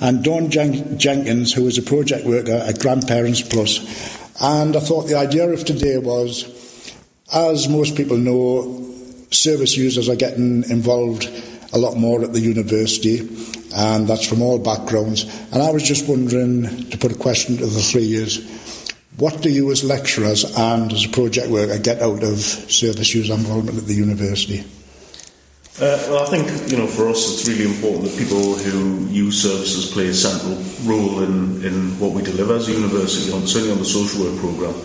[0.00, 3.80] and Dawn Jen- Jenkins who is a project worker at Grandparents Plus.
[4.40, 6.96] And I thought the idea of today was,
[7.34, 8.86] as most people know,
[9.30, 11.28] service users are getting involved
[11.72, 13.20] a lot more at the university,
[13.76, 15.24] and that's from all backgrounds.
[15.52, 19.50] And I was just wondering, to put a question to the three years, what do
[19.50, 23.84] you as lecturers and as a project worker get out of service user involvement at
[23.84, 24.64] the university?
[25.80, 29.40] Uh, well, I think you know for us it's really important that people who use
[29.40, 33.72] services play a central role in, in what we deliver as a university, on, certainly
[33.72, 34.76] on the social work programme.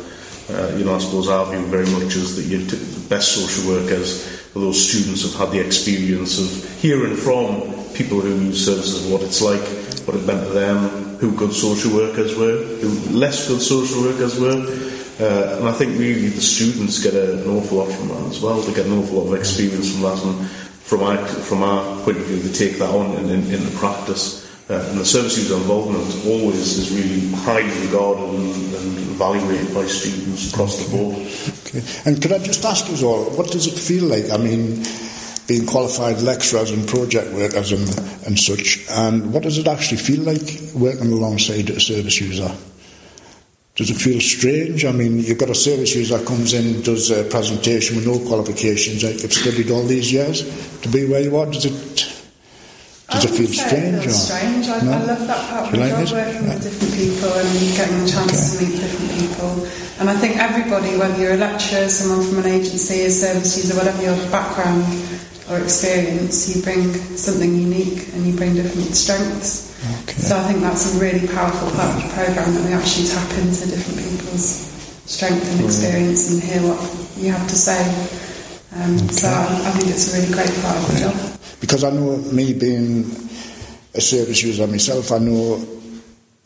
[0.48, 3.74] Uh, you know, I suppose our view very much is that t- the best social
[3.74, 4.24] workers
[4.56, 9.42] those students who've had the experience of hearing from people who use services what it's
[9.42, 9.62] like,
[10.08, 14.40] what it meant to them, who good social workers were, who less good social workers
[14.40, 14.64] were.
[15.20, 18.42] Uh, and I think really the students get a, an awful lot from that as
[18.42, 18.62] well.
[18.62, 22.18] They get an awful lot of experience from that, and from our from our point
[22.18, 24.46] of view, they take that on in, in, into practice.
[24.68, 29.86] Uh, and the service user involvement always is really highly regarded and, and evaluated by
[29.86, 31.16] students across the board.
[31.68, 31.84] Okay.
[32.06, 34.32] And could I just ask you all, what does it feel like?
[34.32, 34.84] I mean,
[35.48, 37.88] being qualified lecturers and project workers and,
[38.26, 42.52] and such, and what does it actually feel like working alongside a service user?
[43.76, 44.86] Does it feel strange?
[44.86, 48.20] I mean, you've got a service user that comes in, does a presentation with no
[48.26, 50.48] qualifications, you've studied all these years
[50.80, 51.46] to be where you are.
[51.46, 51.76] Does it,
[53.12, 53.96] does I it feel strange?
[53.96, 54.68] It feels strange.
[54.70, 54.92] I, No?
[54.94, 56.12] I love that part of you like job, it?
[56.14, 59.68] working with different people and getting the chance to meet different people.
[60.00, 63.76] And I think everybody, whether you're a lecturer, someone from an agency, a service user,
[63.76, 64.88] whatever your background
[65.50, 69.78] or experience, you bring something unique and you bring different strengths.
[70.04, 70.18] Okay.
[70.18, 73.30] So I think that's a really powerful part of the programme that we actually tap
[73.38, 74.74] into different people's
[75.06, 76.82] strength and experience and hear what
[77.18, 77.78] you have to say.
[78.74, 81.16] Um, So I, I think it's a really great part of the job.
[81.62, 83.06] Because I know me being
[83.94, 85.62] a service user myself, I know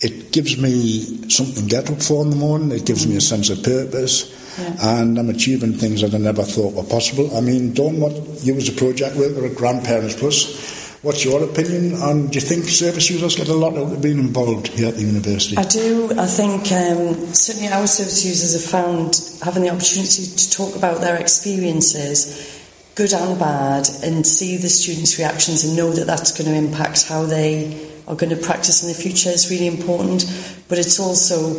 [0.02, 3.22] it gives me something to get up for in the morning, it gives me a
[3.22, 4.28] sense of purpose,
[4.60, 5.00] Yeah.
[5.00, 7.36] and I'm achieving things that I never thought were possible.
[7.36, 11.94] I mean, Dawn, what you as a project worker at Grandparents Plus, what's your opinion
[12.02, 14.96] on, do you think service users get a lot out of being involved here at
[14.96, 15.58] the university?
[15.58, 16.12] I do.
[16.18, 21.00] I think um, certainly our service users have found having the opportunity to talk about
[21.00, 22.60] their experiences,
[22.96, 27.08] good and bad, and see the students' reactions and know that that's going to impact
[27.08, 30.26] how they are going to practice in the future is really important.
[30.68, 31.54] But it's also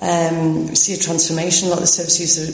[0.00, 1.68] um, see a transformation.
[1.68, 2.46] A lot of the service user,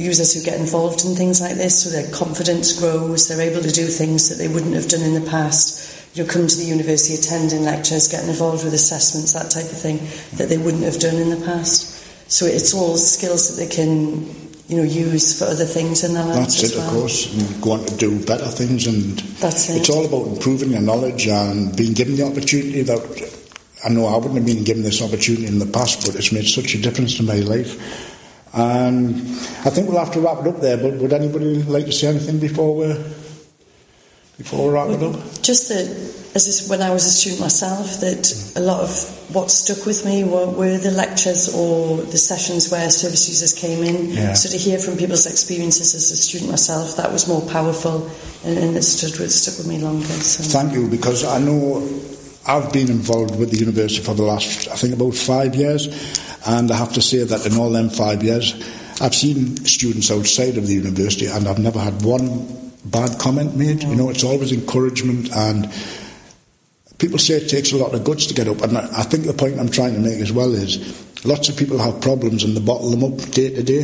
[0.00, 3.28] users who get involved in things like this, so their confidence grows.
[3.28, 6.16] They're able to do things that they wouldn't have done in the past.
[6.16, 9.78] You know, come to the university, attending lectures, getting involved with assessments, that type of
[9.78, 9.98] thing,
[10.36, 12.30] that they wouldn't have done in the past.
[12.30, 14.26] So it's all skills that they can,
[14.68, 16.88] you know, use for other things in their lives That's as it, well.
[16.88, 19.78] of course, and go on to do better things, and That's it.
[19.78, 23.00] it's all about improving your knowledge and being given the opportunity that
[23.84, 26.46] I know I wouldn't have been given this opportunity in the past, but it's made
[26.46, 27.76] such a difference to my life.
[28.52, 29.16] And
[29.64, 30.76] I think we'll have to wrap it up there.
[30.76, 32.94] But would anybody like to say anything before we
[34.38, 35.14] before we wrap it up?
[35.42, 35.86] Just that,
[36.34, 38.90] as when I was a student myself, that a lot of
[39.34, 43.84] what stuck with me were, were the lectures or the sessions where service users came
[43.84, 44.10] in.
[44.10, 44.32] Yeah.
[44.32, 48.10] So to hear from people's experiences as a student myself, that was more powerful
[48.44, 50.06] and, and it stood with, stuck with me longer.
[50.06, 50.42] So.
[50.42, 51.86] Thank you, because I know
[52.46, 55.88] I've been involved with the university for the last, I think, about five years,
[56.46, 58.54] and I have to say that in all them five years,
[59.00, 63.82] I've seen students outside of the university, and I've never had one bad comment made.
[63.82, 65.70] You know, it's always encouragement, and
[66.98, 69.32] people say it takes a lot of guts to get up, and I think the
[69.34, 72.60] point I'm trying to make as well is lots of people have problems and they
[72.60, 73.82] bottle them up day to day.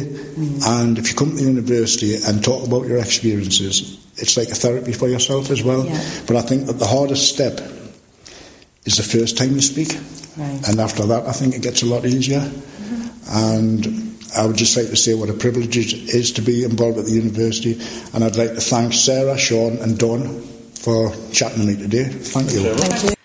[0.67, 4.55] And if you come to the university and talk about your experiences, it's like a
[4.55, 5.85] therapy for yourself as well.
[5.85, 6.03] Yeah.
[6.27, 7.61] But I think that the hardest step
[8.87, 9.89] is the first time you speak.
[10.37, 10.69] Right.
[10.69, 12.51] And after that, I think it gets a lot easier.
[13.29, 16.99] And I would just like to say what a privilege it is to be involved
[16.99, 17.81] at the university.
[18.15, 20.41] And I'd like to thank Sarah, Sean, and Dawn
[20.75, 22.05] for chatting to me today.
[22.05, 22.75] Thank you.
[22.75, 23.16] Thank you.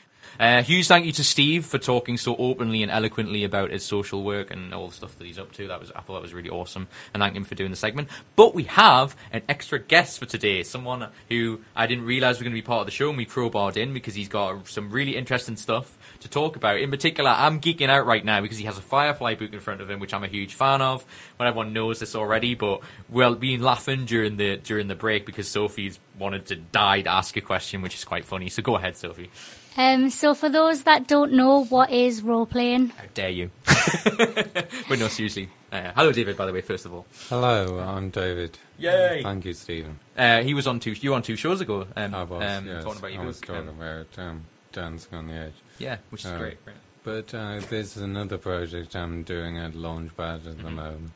[0.42, 4.24] Uh, huge thank you to Steve for talking so openly and eloquently about his social
[4.24, 5.68] work and all the stuff that he's up to.
[5.68, 8.08] That was I thought that was really awesome, and thank him for doing the segment.
[8.36, 12.54] But we have an extra guest for today, someone who I didn't realise was going
[12.54, 15.16] to be part of the show, and we crowbarred in because he's got some really
[15.16, 16.80] interesting stuff to talk about.
[16.80, 19.80] In particular, I'm geeking out right now because he has a Firefly book in front
[19.80, 21.06] of him, which I'm a huge fan of.
[21.38, 25.48] Well, everyone knows this already, but we'll be laughing during the during the break because
[25.48, 28.50] Sophie's wanted to die to ask a question, which is quite funny.
[28.50, 29.30] So go ahead, Sophie.
[29.78, 32.90] Um, so for those that don't know, what is role playing?
[32.90, 33.52] How dare you?
[33.66, 35.50] but no, seriously.
[35.72, 36.36] Uh, hello, David.
[36.36, 38.58] By the way, first of all, Hello, I'm David.
[38.78, 39.22] Yay!
[39.24, 40.00] Thank you, Stephen.
[40.18, 40.92] uh, he was on two.
[40.92, 41.88] You were on two shows ago.
[41.96, 42.84] Um, I was, um, yes.
[42.84, 43.48] talking about your I was book.
[43.48, 45.54] talking um, about um, Dancing on the Edge.
[45.80, 46.66] yeah, which is Uh, great.
[46.66, 46.76] great.
[47.04, 50.76] But uh, there's another project I'm doing at Launchpad at the Mm-hmm.
[50.76, 51.12] moment.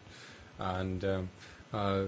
[0.57, 1.29] And, um,
[1.73, 2.03] uh,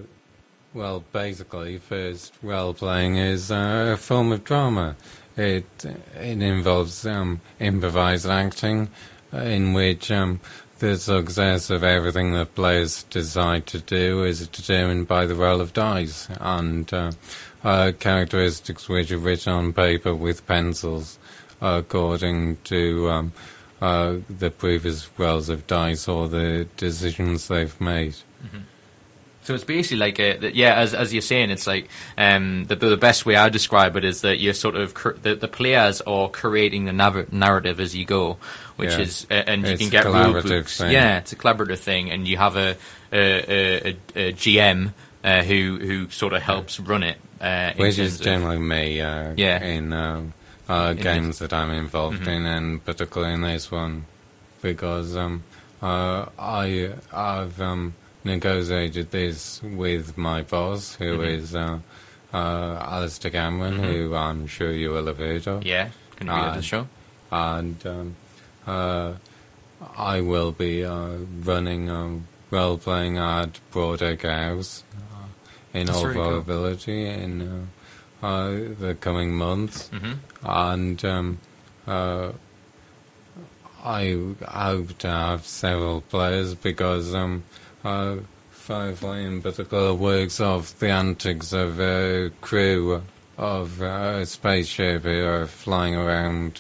[0.74, 4.96] well, basically, first role playing is uh, a form of drama.
[5.38, 8.90] It, it involves um, improvised acting,
[9.32, 10.40] in which um,
[10.80, 15.74] the success of everything that players decide to do is determined by the roll of
[15.74, 17.12] dice and uh,
[17.64, 21.18] uh, characteristics which are written on paper with pencils
[21.62, 23.32] according to um,
[23.82, 28.16] uh, the previous rolls of dice or the decisions they've made.
[29.48, 32.98] So it's basically like a, yeah, as as you're saying, it's like um, the the
[32.98, 36.28] best way I describe it is that you're sort of cr- the the players are
[36.28, 38.40] creating the nav- narrative as you go,
[38.76, 39.00] which Yeah.
[39.00, 40.92] is uh, and you It's can get collaborative.
[40.92, 42.76] Yeah, it's a collaborative thing, and you have a
[43.14, 43.22] a,
[43.88, 44.92] a, a, GM
[45.24, 47.16] uh, who who sort of helps run it.
[47.40, 49.64] Uh, in Which is of- generally me uh, Yeah.
[49.64, 50.34] in um,
[50.68, 52.36] uh, In games that I'm involved Mhm.
[52.36, 54.08] in, and particularly in this one,
[54.62, 55.44] because um,
[55.82, 57.94] uh, I I've um,
[58.28, 61.38] negotiated this with my boss, who Mhm.
[61.38, 61.80] is uh,
[62.34, 63.86] uh, Alistair Cameron, Mhm.
[63.88, 65.66] who I'm sure you will have heard of.
[65.66, 66.88] yeah, going to be the show.
[67.32, 68.16] and um,
[68.68, 69.14] uh,
[69.98, 76.06] I will be uh, running um, role playing at Broadacre House uh, in That's all
[76.06, 76.32] really cool.
[76.42, 77.68] probability in
[78.22, 80.14] uh, uh, the coming months, hmm
[80.44, 81.38] and um,
[81.88, 82.32] uh,
[83.84, 87.44] I hope to have several players because um,
[88.52, 93.02] Firefly in particular works off the antics of a crew
[93.38, 96.60] of a spaceship who are flying around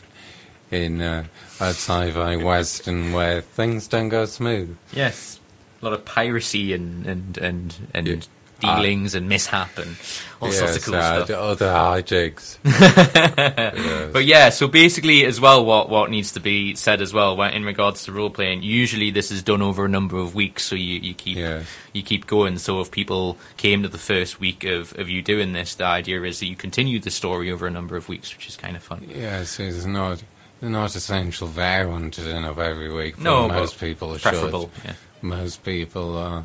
[0.71, 1.25] in uh,
[1.59, 4.77] a sci-fi western where things don't go smooth.
[4.93, 5.39] Yes,
[5.81, 8.07] a lot of piracy and and and and.
[8.07, 8.15] Yeah.
[8.59, 9.95] Dealings and mishap and
[10.41, 11.37] all sorts of cool uh, stuff.
[11.37, 12.57] Other hijinks.
[14.13, 17.63] But yeah, so basically, as well, what what needs to be said as well, in
[17.65, 20.99] regards to role playing, usually this is done over a number of weeks, so you,
[20.99, 21.63] you keep Yeah.
[21.93, 22.57] you keep going.
[22.57, 26.21] So if people came to the first week of, of you doing this, the idea
[26.23, 28.83] is that you continue the story over a number of weeks, which is kind of
[28.83, 29.05] fun.
[29.07, 30.23] Yes, it's not
[30.61, 33.19] not essential for everyone to turn up every week.
[33.19, 34.71] No, most people preferable.
[34.83, 34.93] Yeah.
[35.21, 36.43] Most people uh,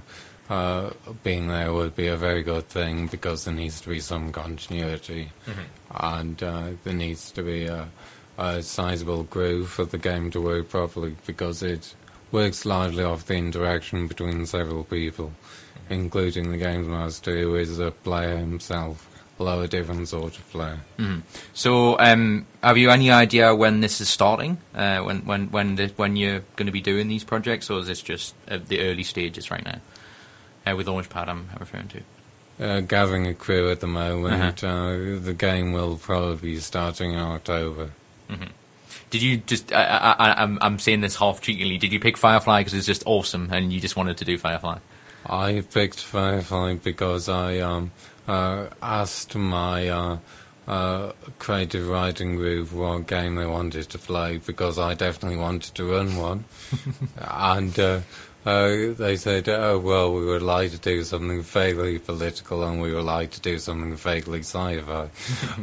[0.52, 0.90] uh,
[1.22, 5.24] being there would be a very good thing because there needs to be some continuity,
[5.46, 5.66] Mm-hmm.
[6.16, 7.88] and uh, there needs to be a,
[8.38, 11.94] a sizable groove for the game to work properly because it
[12.32, 15.94] works largely off the interaction between several people, Mm-hmm.
[15.94, 18.96] including the games master who is a player himself,
[19.38, 20.78] although a different sort of player.
[20.98, 21.22] Mhm.
[21.54, 24.58] So, um, have you any idea when this is starting?
[24.74, 27.86] Uh, when when when the, when you're going to be doing these projects, or is
[27.86, 29.80] this just at the early stages right now?
[30.66, 32.00] Uh, with Launchpad, I'm referring to.
[32.64, 34.62] uh, gathering a crew at the moment.
[34.62, 34.68] Uh-huh.
[34.68, 37.90] uh the game will probably be starting in October.
[39.10, 39.72] Did you just?
[39.72, 41.76] I, I, I, I'm I'm saying this half cheekily.
[41.78, 44.78] Did you pick Firefly because it's just awesome and you just wanted to do Firefly?
[45.26, 47.90] I picked Firefly because I um,
[48.26, 50.18] uh, asked my uh,
[50.66, 55.84] uh, creative writing group what game they wanted to play because I definitely wanted to
[55.84, 56.44] run one.
[57.18, 58.02] and
[58.44, 62.92] uh, they said, oh, well, we would like to do something vaguely political and we
[62.92, 65.08] would like to do something vaguely sci-fi.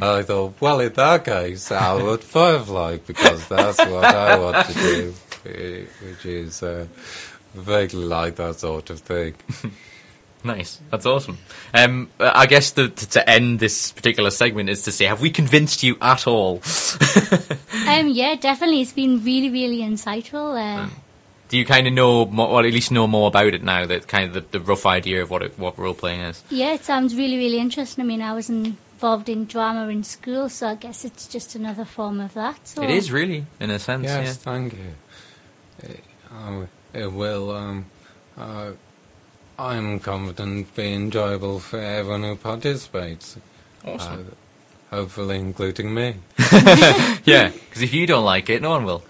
[0.00, 5.14] I thought, well, in that case, Albert Firefly, because that's what I want to do,
[5.46, 6.86] eh, which is uh,
[7.54, 9.34] vaguely like that sort of thing.
[10.42, 10.80] Nice.
[10.90, 11.36] That's awesome.
[11.74, 15.30] Um, I guess the, to, to end this particular segment is to say, have we
[15.30, 16.62] convinced you at all?
[17.86, 18.82] Um, yeah, definitely.
[18.82, 20.54] It's been really, really insightful.
[20.54, 20.88] Uh,
[21.50, 23.84] Do you kind of know, more, or at least know more about it now?
[23.84, 26.44] That kind of the, the rough idea of what it, what role playing is.
[26.48, 28.04] yeah, it sounds really, really interesting.
[28.04, 31.84] I mean, I was involved in drama in school, so I guess it's just another
[31.84, 32.68] form of that.
[32.68, 32.82] So.
[32.82, 34.04] It is really, in a sense.
[34.04, 34.32] Yes, yeah.
[34.32, 34.94] thank you.
[35.80, 37.86] It, uh, it will, um,
[38.38, 38.70] uh,
[39.58, 43.36] I'm confident, be enjoyable for everyone who participates.
[43.84, 44.28] Awesome.
[44.30, 44.34] Uh,
[44.90, 46.16] hopefully including me.
[47.24, 49.02] yeah, because if you don't like it, no one will.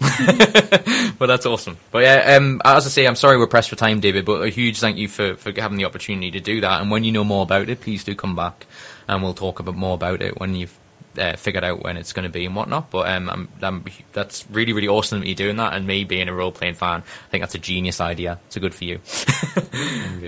[1.17, 1.77] but that's awesome.
[1.91, 4.25] But yeah, um, as I say, I'm sorry we're pressed for time, David.
[4.25, 6.81] But a huge thank you for, for having the opportunity to do that.
[6.81, 8.67] And when you know more about it, please do come back,
[9.07, 10.77] and we'll talk a bit more about it when you've
[11.17, 12.91] uh, figured out when it's going to be and whatnot.
[12.91, 15.73] But um, I'm, I'm, that's really, really awesome that you're doing that.
[15.73, 18.39] And me being a role playing fan, I think that's a genius idea.
[18.49, 18.99] So good for you.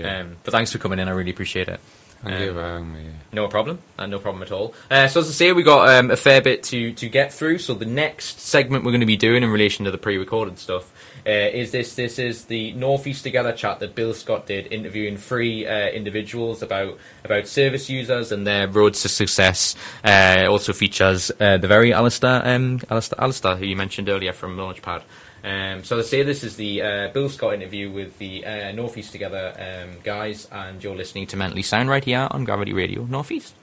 [0.04, 1.08] um, but thanks for coming in.
[1.08, 1.80] I really appreciate it.
[2.26, 3.10] Um, me.
[3.32, 4.74] no problem, uh, no problem at all.
[4.90, 7.58] Uh, so as I say, we got um, a fair bit to, to get through.
[7.58, 10.92] So the next segment we're going to be doing in relation to the pre-recorded stuff
[11.26, 11.94] uh, is this.
[11.94, 16.98] This is the Northeast Together chat that Bill Scott did, interviewing three uh, individuals about
[17.24, 19.74] about service users and their roads to success.
[20.02, 24.56] Uh, also features uh, the very Alistair, um, Alistair, Alistair, who you mentioned earlier from
[24.56, 25.02] Launchpad.
[25.44, 29.12] Um, so let's say this is the uh, Bill Scott interview with the uh, Northeast
[29.12, 33.54] Together um, guys, and you're listening to Mentally Sound right here on Gravity Radio Northeast.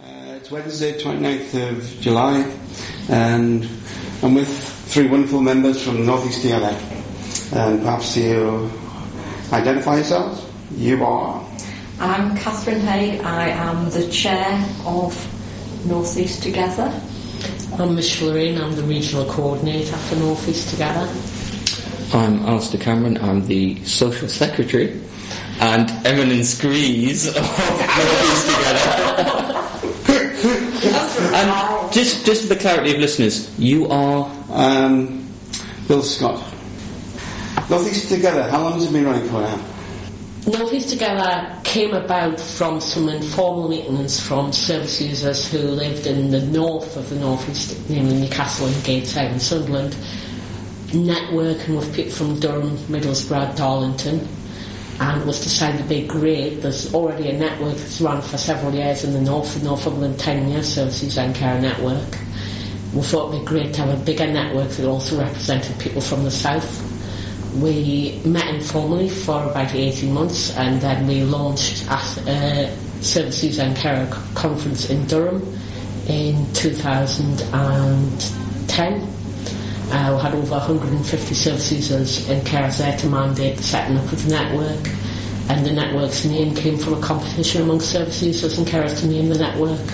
[0.00, 2.52] Uh, it's Wednesday, 29th of July,
[3.08, 3.68] and
[4.24, 4.48] I'm with
[4.88, 6.76] three wonderful members from Northeast Together.
[7.54, 8.68] And perhaps you
[9.52, 10.44] identify yourselves.
[10.72, 11.46] You are.
[12.00, 13.20] I'm Catherine Hay.
[13.20, 16.92] I am the chair of Northeast Together.
[17.78, 21.08] I'm Mish Lorraine, I'm the regional coordinator for North East Together.
[22.12, 25.00] I'm Alistair Cameron, I'm the social secretary
[25.58, 28.92] and eminent squeeze of Northeast Together.
[31.34, 34.30] and just, just for the clarity of listeners, you are.
[34.50, 35.26] Um,
[35.88, 36.44] Bill Scott.
[37.70, 39.56] North East Together, how long has it been running for now?
[40.46, 46.30] North East Together came about from some informal meetings from service users who lived in
[46.30, 49.94] the north of the North East, namely Newcastle and Gateshead and Sunderland,
[50.88, 54.28] networking with people from Durham, Middlesbrough, Darlington,
[55.00, 56.60] and was decided to be great.
[56.60, 60.40] There's already a network that's run for several years in the north, the Northumberland Tyne
[60.40, 62.18] and Wear services and care network.
[62.92, 66.24] We thought it'd be great to have a bigger network that also represented people from
[66.24, 66.91] the south.
[67.60, 73.76] We met informally for about 18 months and then we launched at a Services and
[73.76, 75.42] Care conference in Durham
[76.08, 79.08] in 2010.
[79.90, 84.10] Uh, we had over 150 service users and carers there to mandate the setting up
[84.10, 84.88] of the network.
[85.50, 89.28] And the network's name came from a competition among service users and carers to name
[89.28, 89.86] the network.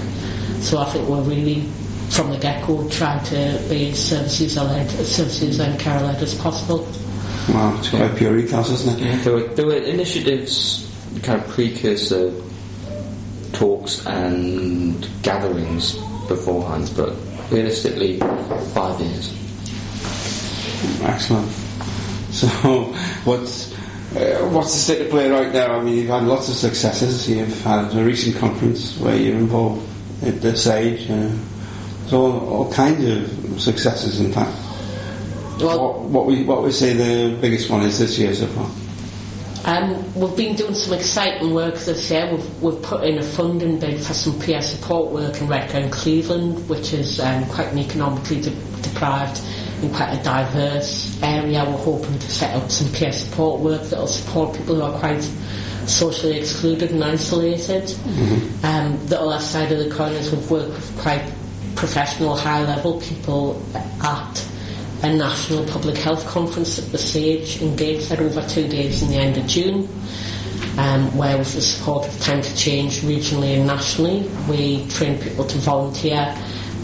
[0.61, 1.63] So I think we're really,
[2.11, 6.23] from the get-go, trying to be as service user-led, as service user and care led
[6.23, 6.87] as possible.
[7.49, 9.05] Wow, it's quite pure ethos, isn't it?
[9.05, 10.85] Yeah, there were, there were initiatives,
[11.23, 12.33] kind of precursor
[13.53, 15.97] talks and gatherings
[16.29, 17.15] beforehand, but
[17.51, 18.19] realistically,
[18.75, 19.33] five years.
[21.03, 21.51] Excellent.
[22.31, 22.47] So,
[23.25, 23.73] what's
[24.17, 25.79] uh, what's the state of play right now?
[25.79, 27.29] I mean, you've had lots of successes.
[27.29, 29.87] You've had a recent conference where you're involved
[30.23, 31.11] at this age.
[31.11, 31.31] Uh,
[32.07, 34.57] so all, all kinds of successes, in fact.
[35.61, 38.71] What, what we what we say the biggest one is this year so far.
[39.65, 42.31] Um, we've been doing some exciting work this year.
[42.31, 45.93] We've, we've put in a funding bid for some peer support work in Redcar and
[45.93, 48.51] Cleveland, which is um, quite an economically de-
[48.81, 49.43] deprived
[49.83, 51.65] and quite a diverse area.
[51.65, 54.99] We're hoping to set up some peer support work that will support people who are
[54.99, 55.23] quite
[55.87, 57.91] socially excluded and isolated.
[58.65, 61.31] Um, the other side of the coin is we've worked with quite
[61.75, 64.49] professional, high-level people at
[65.03, 69.17] a national public health conference at the Sage in Gateshead over two days in the
[69.17, 69.89] end of June,
[70.77, 75.45] um, where with the support of Time to Change regionally and nationally, we train people
[75.45, 76.35] to volunteer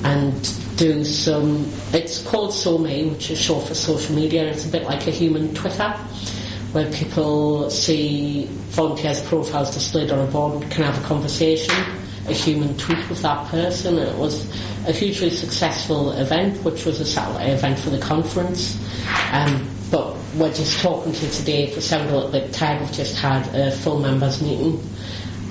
[0.05, 0.33] and
[0.77, 5.07] do some, it's called SoMe, which is short for social media, it's a bit like
[5.07, 5.91] a human Twitter,
[6.73, 11.75] where people see volunteers' profiles displayed on a board and can have a conversation,
[12.27, 13.99] a human tweet with that person.
[13.99, 14.49] It was
[14.87, 18.79] a hugely successful event, which was a satellite event for the conference.
[19.33, 21.71] Um, but we're just talking to today.
[21.71, 24.83] for little bit tired, we've just had a full members meeting,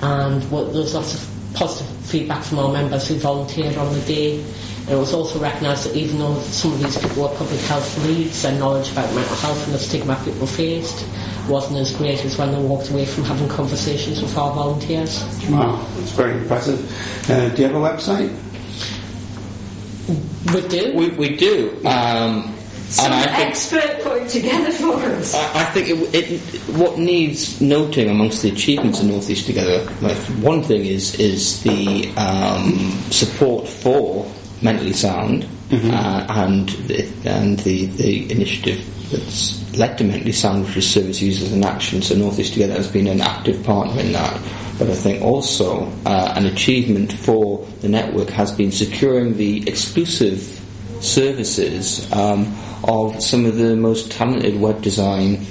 [0.02, 4.40] and what, there's lots of positive feedback from our members who volunteered on the day.
[4.80, 8.04] And it was also recognised that even though some of these people were public health
[8.04, 11.06] leads, their knowledge about mental health and the stigma people faced
[11.48, 15.22] wasn't as great as when they walked away from having conversations with our volunteers.
[15.48, 16.80] Wow, it's very impressive.
[17.30, 18.32] Uh, do you have a website?
[20.52, 20.94] We do.
[20.94, 21.70] We, we do.
[21.86, 22.54] Um,
[22.88, 25.34] Some and I think expert put it together for us.
[25.34, 26.40] I I think it, it,
[26.76, 31.62] what needs noting amongst the achievements of North East Together, like, one thing is is
[31.62, 34.30] the um, support for
[34.60, 40.76] mentally sound uh, and the, and the, the initiative that's led to mentally sound, which
[40.76, 42.02] is service users in action.
[42.02, 44.40] So North East Together has been an active partner in that.
[44.78, 50.60] But I think also uh, an achievement for the network has been securing the exclusive
[51.00, 52.52] services um,
[52.84, 55.36] of some of the most talented web design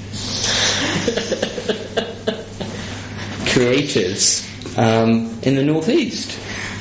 [3.45, 4.43] creatives
[4.77, 6.37] um, in the northeast.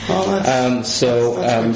[0.09, 1.74] Um, so um,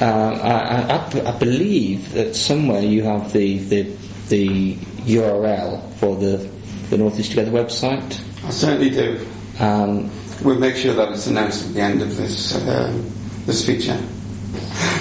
[0.00, 3.82] uh, I, I, I believe that somewhere you have the, the
[4.28, 4.74] the
[5.06, 6.48] URL for the
[6.90, 8.20] the Northeast Together website.
[8.44, 9.26] I certainly do.
[9.58, 10.10] Um,
[10.42, 13.10] we'll make sure that it's announced at the end of this um,
[13.46, 13.98] this feature.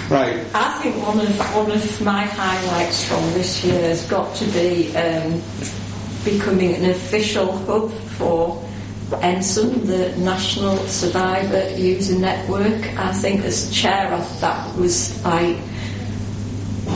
[0.08, 0.46] Right.
[0.54, 4.96] I think one of one of my highlights from this year has got to be
[4.96, 5.42] um,
[6.24, 8.64] becoming an official hub for
[9.10, 12.98] NSUN, the National Survivor User Network.
[12.98, 15.62] I think as chair, I, that was I.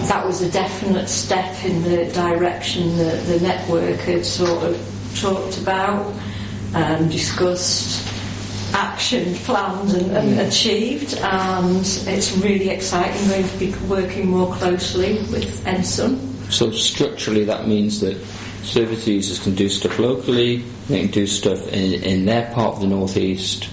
[0.08, 5.58] That was a definite step in the direction that the network had sort of talked
[5.60, 6.14] about,
[6.76, 8.08] um, discussed,
[8.74, 15.14] action planned and, and achieved, and it's really exciting going to be working more closely
[15.32, 16.18] with NSUN.
[16.52, 18.18] So structurally, that means that
[18.64, 20.58] service users can do stuff locally,
[20.88, 23.70] they can do stuff in, in their part of the northeast,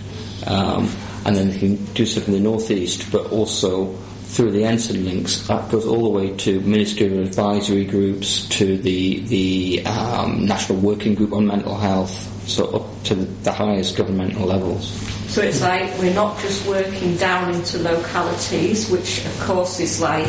[0.47, 0.89] um,
[1.25, 3.93] and then they can do stuff in the northeast, but also
[4.27, 9.21] through the NSUN links, that goes all the way to ministerial advisory groups, to the
[9.21, 12.11] the um, national working group on mental health,
[12.49, 14.91] so up to the, highest governmental levels.
[15.29, 20.29] So it's like we're not just working down into localities, which of course is like,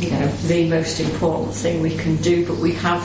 [0.00, 3.02] you know, the most important thing we can do, but we have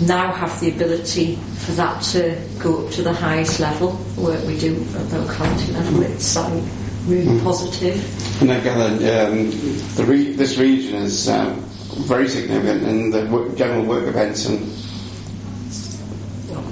[0.00, 4.46] now have the ability for that to go up to the highest level, the work
[4.46, 6.02] we do at locality level.
[6.02, 6.62] It's like
[7.06, 8.42] really positive.
[8.42, 9.50] And I gather um,
[9.94, 11.60] the re- this region is um,
[12.04, 14.84] very significant in the wo- general work of NSUN.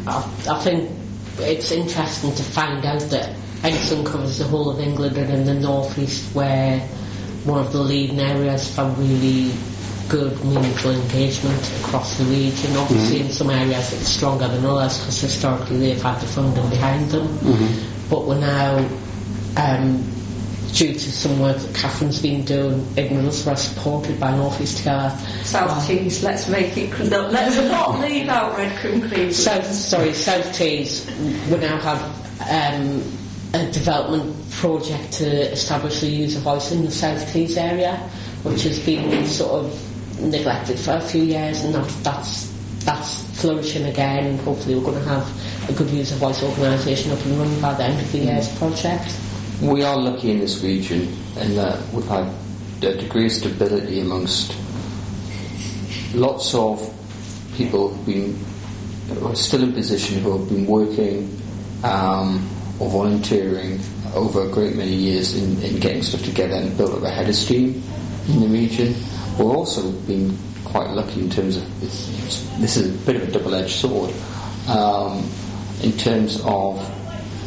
[0.06, 0.18] I,
[0.50, 0.90] I think
[1.38, 5.54] it's interesting to find out that NSUN covers the whole of England and in the
[5.54, 6.80] northeast where
[7.44, 9.52] one of the leading areas for really
[10.09, 12.76] good, meaningful engagement across the region.
[12.76, 17.11] Obviously, in some areas it's stronger than others because historically they've had the funding behind
[17.11, 17.28] them.
[18.11, 18.78] But we're now,
[19.57, 20.02] um,
[20.72, 25.11] due to some work that Catherine's been doing, Ignorance were supported by North East Together.
[25.44, 26.90] South Tees, let's make it.
[27.09, 29.32] No, let's not leave out Red Combe Creek.
[29.32, 31.07] South, sorry, South Tees.
[31.50, 32.00] We now have
[32.40, 33.02] um,
[33.55, 37.96] a development project to establish the user voice in the South Tees area,
[38.42, 39.93] which has been sort of
[40.30, 42.52] neglected for a few years, and that, that's
[42.84, 44.26] that's flourishing again.
[44.26, 47.74] And hopefully, we're going to have a good user voice organisation up and running by
[47.74, 49.16] the end of the year's project.
[49.62, 52.32] We are lucky in this region in that we've had
[52.82, 54.54] a degree of stability amongst
[56.14, 56.78] lots of
[57.56, 58.38] people who've been
[59.08, 61.40] who are still in position who have been working
[61.82, 62.48] um,
[62.78, 63.78] or volunteering
[64.14, 67.28] over a great many years in, in getting stuff together and built up a head
[67.28, 67.82] of steam
[68.28, 68.94] in the region.
[69.39, 73.28] We're also been quite lucky in terms of it's, it's, this is a bit of
[73.28, 74.12] a double-edged sword
[74.68, 75.28] um,
[75.82, 76.78] in terms of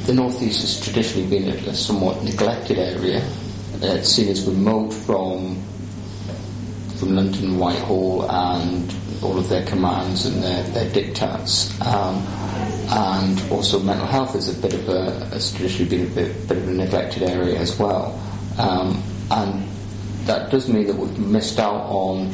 [0.05, 3.19] the northeast has traditionally been a, a somewhat neglected area.
[3.83, 5.61] Uh, It's seen as remote from
[6.97, 11.69] from London, Whitehall, and all of their commands and their, their diktats.
[11.85, 12.25] Um,
[12.89, 16.57] and also mental health is a bit of a has traditionally been a bit, bit
[16.57, 18.19] of a neglected area as well.
[18.57, 19.67] Um, and
[20.27, 22.31] that does mean that we've missed out on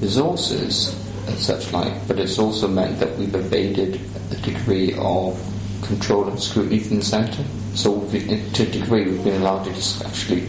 [0.00, 0.92] resources
[1.28, 5.38] and such like, but it's also meant that we've evaded a degree of
[5.82, 7.44] control and scrutiny from the centre.
[7.74, 10.48] So we've, to a degree we've been allowed to just actually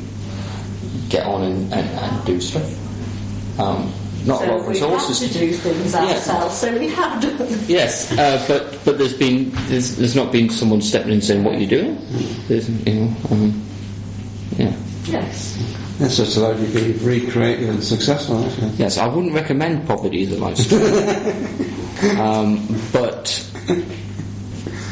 [1.09, 3.59] get on and, and, and do stuff.
[3.59, 3.93] Um,
[4.25, 6.05] not a lot of resources to do things Yeah.
[6.05, 7.47] ourselves, so we have done.
[7.67, 11.59] Yes, uh, but but there's been there's, there's not been someone stepping in saying what
[11.59, 11.95] you're doing.
[12.47, 13.61] There's you know um,
[14.57, 14.75] yeah.
[15.05, 15.54] Yes.
[15.99, 18.71] Yes, it's allowed you to be very creative and successful, actually.
[18.71, 21.61] Yes, I wouldn't recommend poverty as a lifestyle.
[22.19, 23.41] Um, but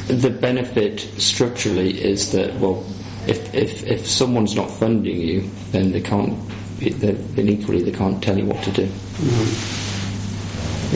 [0.08, 2.86] the benefit structurally is that well,
[3.28, 6.38] if, if, if someone's not funding you, then they can't.
[6.80, 8.86] Then equally, they can't tell you what to do.
[8.88, 9.84] Mm-hmm.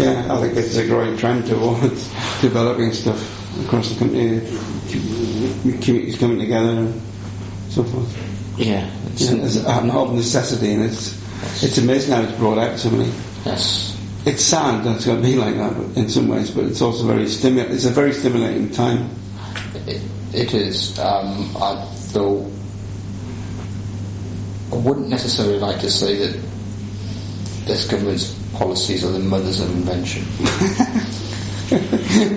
[0.01, 2.09] Yeah, I think it's a growing trend towards
[2.41, 4.41] developing stuff across the country.
[5.81, 7.01] Communities coming together and
[7.69, 8.59] so forth.
[8.59, 8.89] Yeah,
[9.21, 11.17] it's, it's an of necessity, and it's
[11.63, 13.11] it's amazing how it's brought out so many.
[13.45, 13.93] Yes.
[14.25, 17.05] It's sad that it's going to be like that in some ways, but it's also
[17.05, 17.75] very stimulating.
[17.75, 19.09] It's a very stimulating time.
[19.87, 20.01] it,
[20.33, 20.99] it is.
[20.99, 22.51] Um, I, though
[24.71, 26.39] I wouldn't necessarily like to say that
[27.65, 30.23] this government's policies are the mothers of invention.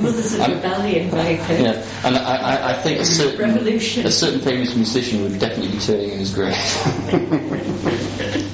[0.03, 1.43] mothers of rebellion, maybe.
[1.63, 4.07] Yeah, and I, I, I think a certain, Revolution.
[4.07, 6.57] a certain famous musician would definitely be turning in his grave.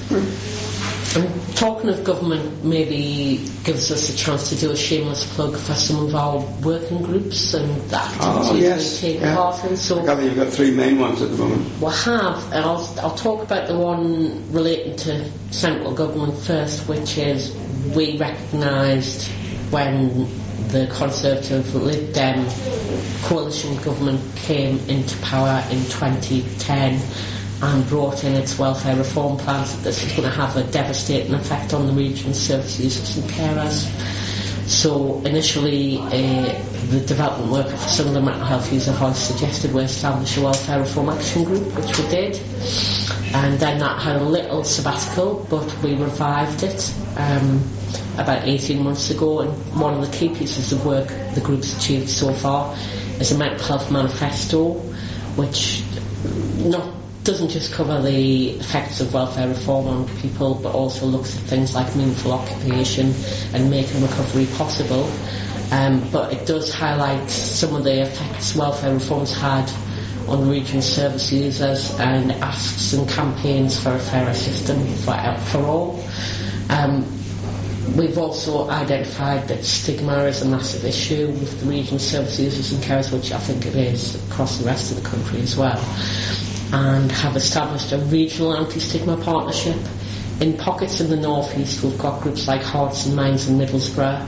[1.17, 5.73] And talking of government maybe gives us a chance to do a shameless plug for
[5.73, 9.03] some of our working groups and the activities Oh, yes.
[9.03, 9.35] we take yeah.
[9.35, 9.77] part in.
[9.79, 11.81] So I gather you've got three main ones at the moment.
[11.81, 15.25] we have, and I'll, I'll talk about the one relating to
[15.55, 17.57] central government first, which is
[17.95, 19.27] we recognised
[19.71, 20.29] when
[20.77, 22.47] the Conservative Lib Dem
[23.23, 27.01] coalition government came into power in 2010
[27.63, 31.33] and brought in its welfare reform plans that this was going to have a devastating
[31.33, 33.89] effect on the region's service users and carers.
[34.69, 36.11] So initially, uh,
[36.91, 40.43] the development worker for some of the mental health user voice suggested we establish a
[40.43, 42.37] welfare reform action group, which we did.
[43.35, 47.63] And then that had a little sabbatical, but we revived it um,
[48.19, 49.41] about 18 months ago.
[49.41, 52.75] And one of the key pieces of work the group's achieved so far
[53.21, 54.75] is a mental health manifesto,
[55.37, 55.83] which
[56.59, 56.93] not
[57.27, 61.75] doesn't just cover the effects of welfare reform on people, but also looks at things
[61.75, 63.13] like meaningful occupation
[63.53, 65.11] and making recovery possible.
[65.73, 69.69] Um, but it does highlight some of the effects welfare reforms had
[70.29, 75.59] on the region's service users and asks and campaigns for a fairer system for, for
[75.67, 76.05] all.
[76.71, 77.05] Um,
[77.95, 82.83] We've also identified that stigma is a massive issue with the region's service users and
[82.83, 85.79] carers, which I think it is across the rest of the country as well
[86.73, 89.77] and have established a regional anti-stigma partnership.
[90.41, 94.27] In pockets in the northeast, we've got groups like Hearts and Minds in Middlesbrough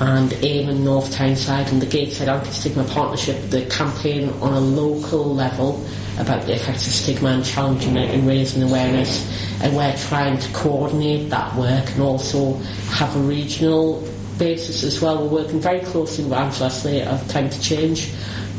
[0.00, 5.34] and AIM in North Tyneside and the Gateshead Anti-Stigma Partnership, the campaign on a local
[5.34, 5.84] level
[6.18, 9.43] about the effects of stigma and challenging it and raising awareness.
[9.64, 12.58] And we're trying to coordinate that work and also
[12.92, 14.06] have a regional
[14.38, 15.26] basis as well.
[15.26, 18.10] We're working very closely with Angela Slater of Time to Change,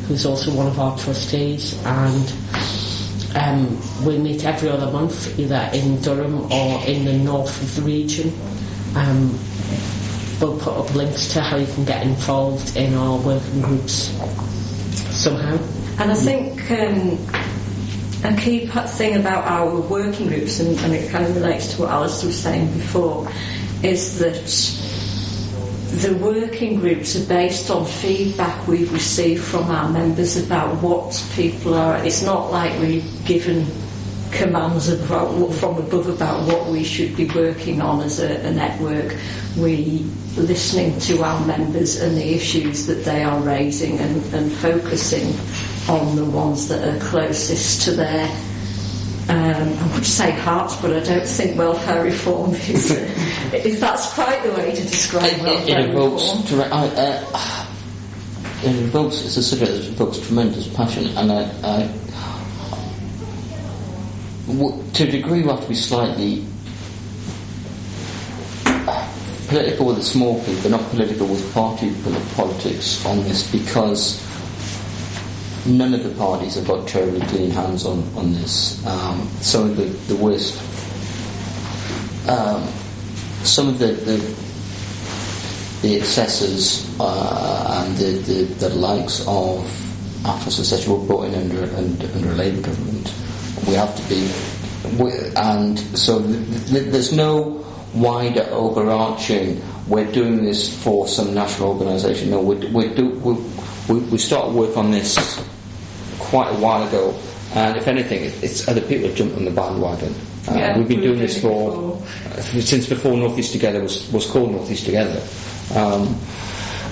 [0.08, 2.32] who's also one of our trustees, and
[3.36, 7.82] um, we meet every other month, either in Durham or in the north of the
[7.82, 8.32] region.
[8.96, 9.38] Um,
[10.40, 14.10] we'll put up links to how you can get involved in our working groups
[15.14, 15.58] somehow.
[15.98, 17.18] And I think um,
[18.26, 21.90] a key thing about our working groups, and, and it kind of relates to what
[21.90, 23.28] Alistair was saying before,
[23.82, 24.44] is that
[26.02, 31.74] the working groups are based on feedback we've received from our members about what people
[31.74, 31.96] are.
[32.04, 33.66] It's not like we've given
[34.32, 39.16] commands about, from above about what we should be working on as a, a network.
[39.56, 40.02] We're
[40.36, 45.32] listening to our members and the issues that they are raising and, and focusing
[45.88, 48.28] on the ones that are closest to their
[49.28, 52.90] um, I would say hearts, but I don't think welfare reform is.
[53.52, 56.60] is that's quite the way to describe it, welfare it evokes reform.
[56.60, 57.66] dire- I, uh,
[58.62, 61.90] it evokes it's a subject that evokes tremendous passion and I, I
[64.46, 66.44] w- to a degree we have to be slightly
[69.48, 71.92] political with the small p but not political with party
[72.34, 74.22] politics on this because
[75.66, 78.84] none of the parties have got terribly clean hands on, on this.
[78.86, 80.54] Um, some of the, the worst,
[82.28, 82.62] um,
[83.44, 84.16] some of the, the,
[85.82, 89.64] the excesses uh, and the, the, the likes of
[90.22, 90.94] Atos etc.
[90.94, 93.14] were brought in under, under, under a Labour government.
[93.66, 94.30] We have to be,
[95.02, 97.64] we, and so th- th- there's no
[97.94, 102.30] wider overarching, we're doing this for some national organisation.
[102.30, 103.34] No, we're, we're do, we
[103.88, 105.16] we, we started work on this
[106.18, 107.14] quite a while ago,
[107.54, 110.14] and if anything, it, it's other people have jumped on the bandwagon.
[110.48, 114.26] Uh, Yeah, we've been doing this for uh, since before North East Together was, was
[114.30, 115.20] called North East Together,
[115.74, 116.14] um,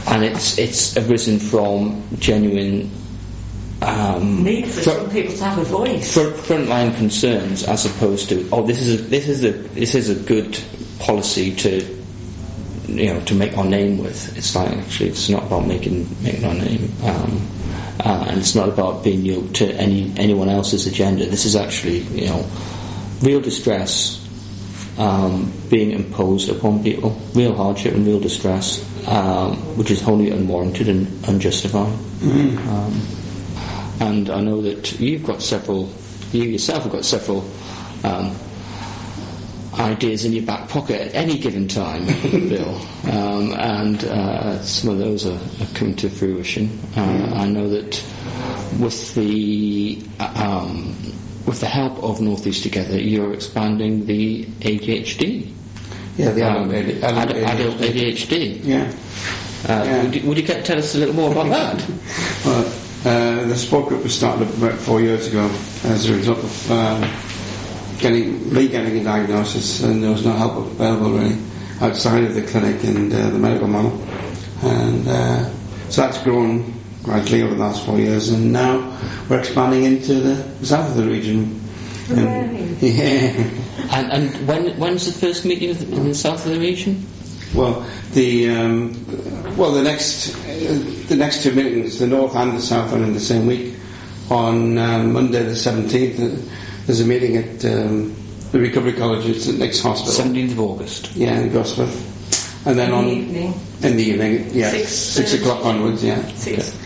[0.09, 2.91] and it's it's arisen from genuine
[3.83, 6.13] um, Need for fr- some people to have a voice.
[6.15, 10.09] front, frontline concerns as opposed to oh this is a, this is a this is
[10.11, 10.59] a good
[10.99, 11.81] policy to
[12.89, 14.37] you know to make our name with.
[14.37, 16.91] It's like actually it's not about making making our name.
[17.05, 17.47] Um,
[18.01, 21.27] uh, and it's not about being yoked to any anyone else's agenda.
[21.27, 22.47] This is actually, you know,
[23.23, 24.21] real distress
[24.99, 30.89] um, being imposed upon people, real hardship and real distress, um, which is wholly unwarranted
[30.89, 31.93] and unjustified.
[32.21, 32.59] Mhm.
[32.69, 33.01] Um,
[34.01, 35.89] and I know that you've got several,
[36.33, 37.45] you yourself have got several
[38.03, 38.35] um,
[39.81, 44.99] ideas in your back pocket at any given time, Bill, um, and uh, some of
[44.99, 46.79] those are, are coming to fruition.
[46.97, 48.03] Uh, I know that
[48.81, 50.33] with the uh,
[50.65, 50.95] um,
[51.47, 55.51] with the help of Northeast Together, you're expanding the ADHD.
[56.17, 58.61] Yeah, the um, adult AD- ad- adult adult ADHD.
[58.65, 58.93] Yeah.
[59.67, 61.91] Uh, Would, you, would you tell us a little more about that?
[62.45, 62.67] Well,
[63.07, 65.51] uh, the support group was started about four years ago
[65.85, 67.03] as a result of um,
[67.99, 71.37] getting me getting a diagnosis, and there was no help available really
[71.81, 74.01] outside of the clinic and uh, the medical model,
[74.63, 75.51] and uh,
[75.91, 76.73] so that's grown
[77.03, 81.05] gradually over the last four years, and now we're expanding into the south of the
[81.05, 81.61] region.
[82.11, 83.51] And, yeah.
[83.93, 87.07] And, and when when's the first meeting in the south of the region?
[87.55, 92.63] Well, the um, well the next uh, the next two meetings, the north and the
[92.63, 93.75] south, are in the same week.
[94.31, 96.37] On um, Monday the seventeenth, uh,
[96.87, 98.15] there's a meeting at um,
[98.53, 100.13] the Recovery College at St Nick's Hospital.
[100.13, 101.15] Seventeenth of August.
[101.17, 102.11] Yeah, in Gosforth.
[102.67, 103.55] And then In on the evening.
[103.83, 105.43] in the evening, yeah, Six six thirty.
[105.43, 106.27] o'clock onwards, yeah.
[106.35, 106.77] Six.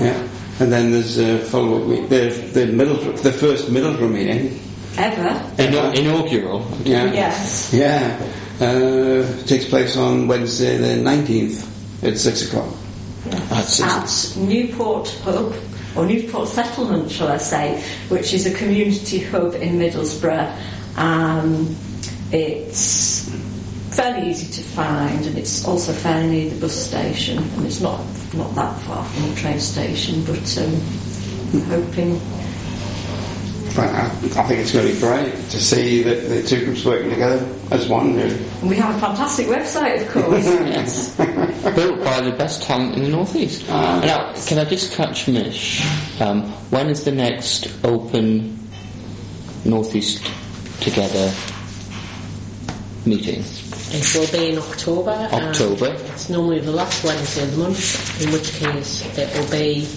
[0.00, 0.16] Yeah,
[0.60, 2.08] and then there's a follow-up week.
[2.08, 4.60] The the middle the first Middlesbrough meeting.
[4.96, 5.28] Ever?
[5.62, 6.66] Inau- inaugural.
[6.84, 7.12] Yeah.
[7.12, 7.72] Yes.
[7.72, 8.18] Yeah.
[8.60, 12.74] Uh, takes place on Wednesday the 19th at 6 o'clock.
[13.48, 15.54] That's At Newport Hub,
[15.96, 20.56] or Newport Settlement, shall I say, which is a community hub in Middlesbrough.
[20.96, 21.76] Um,
[22.30, 23.28] it's
[23.90, 28.00] fairly easy to find, and it's also fairly near the bus station, and it's not
[28.34, 30.22] not that far from the train station.
[30.24, 30.74] But um,
[31.52, 32.20] I'm hoping
[33.76, 37.10] I, I think it's going to be great to see that the two groups working
[37.10, 38.16] together as one.
[38.16, 38.36] Really.
[38.60, 40.44] and we have a fantastic website, of course.
[40.46, 41.16] yes.
[41.16, 43.64] Built by the best talent in the northeast.
[43.68, 44.00] Ah.
[44.04, 45.82] now, can I just catch Mish?
[46.20, 48.58] Um, when is the next open
[49.64, 50.24] northeast
[50.80, 51.32] together
[53.04, 53.44] meeting?
[53.90, 55.28] It will be in October.
[55.32, 55.96] October.
[56.12, 59.88] It's normally the last Wednesday of the month, in which case it will be.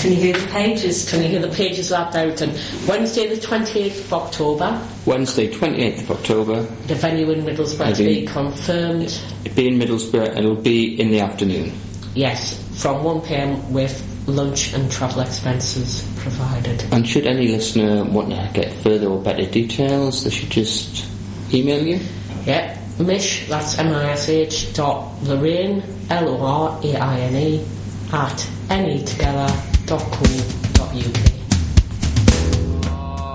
[0.00, 1.10] Can you hear the pages?
[1.10, 2.16] Can you hear the pages out?
[2.16, 6.62] And Wednesday, the 28th of October, Wednesday, 28th of October.
[6.62, 9.20] the venue in Middlesbrough to be confirmed.
[9.44, 11.72] It'll be in Middlesbrough and it'll be in the afternoon.
[12.14, 16.82] Yes, from 1pm with lunch and travel expenses provided.
[16.92, 21.04] And should any listener want to get further or better details, they should just
[21.52, 22.00] email you.
[22.46, 27.64] Yep, Mish, that's M-I-S-H dot Lorraine, L-O-R-A-I-N-E, E,
[28.12, 29.69] at anytogether.co.uk.
[29.92, 29.98] Oh,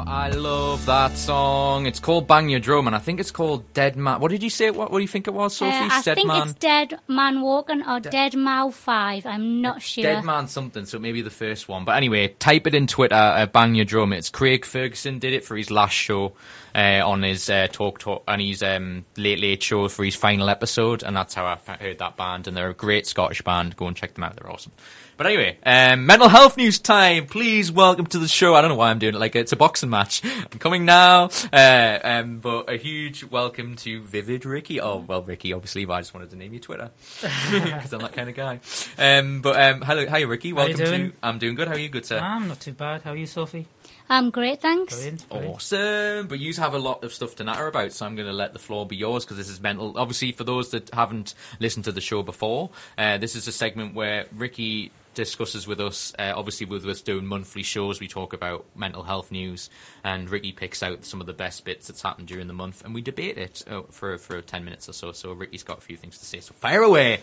[0.08, 1.86] I love that song.
[1.86, 4.22] It's called Bang Your Drum, and I think it's called Dead Man.
[4.22, 4.72] What did you say?
[4.72, 5.76] What, what do you think it was, Sophie?
[5.76, 6.42] Uh, I Dead think Man.
[6.44, 9.26] it's Dead Man Walking or Dead Mow 5.
[9.26, 10.04] I'm not sure.
[10.04, 11.84] Dead Man something, so maybe the first one.
[11.84, 14.14] But anyway, type it in Twitter, uh, Bang Your Drum.
[14.14, 16.34] It's Craig Ferguson did it for his last show
[16.74, 20.50] uh, on his uh, Talk Talk and his um, Late Late show for his final
[20.50, 22.48] episode, and that's how I f- heard that band.
[22.48, 23.76] And they're a great Scottish band.
[23.76, 24.72] Go and check them out; they're awesome.
[25.18, 27.26] But anyway, um, mental health news time.
[27.28, 28.54] Please welcome to the show.
[28.54, 30.22] I don't know why I'm doing it like it's a boxing match.
[30.52, 31.30] I'm coming now.
[31.54, 34.82] Uh, um, but a huge welcome to Vivid Ricky.
[34.82, 36.92] Oh, well, Ricky, obviously, but I just wanted to name you Twitter
[37.22, 38.60] because I'm that kind of guy.
[38.98, 40.50] Um, but um, hello, hi, Ricky.
[40.50, 41.12] How you Welcome doing?
[41.12, 41.18] to.
[41.24, 41.70] I'm doing good.
[41.70, 41.88] How are you?
[41.88, 42.20] Good, sir.
[42.20, 43.04] I'm not too bad.
[43.04, 43.68] How are you, Sophie?
[44.10, 44.96] I'm great, thanks.
[44.96, 45.26] Brilliant.
[45.32, 48.34] Awesome, but you have a lot of stuff to natter about, so I'm going to
[48.34, 49.98] let the floor be yours because this is mental.
[49.98, 53.96] Obviously, for those that haven't listened to the show before, uh, this is a segment
[53.96, 56.14] where Ricky discusses with us.
[56.20, 59.70] Uh, obviously, with us doing monthly shows, we talk about mental health news,
[60.04, 62.94] and Ricky picks out some of the best bits that's happened during the month, and
[62.94, 65.12] we debate it uh, for for ten minutes or so.
[65.12, 66.40] So Ricky's got a few things to say.
[66.40, 67.20] So fire away.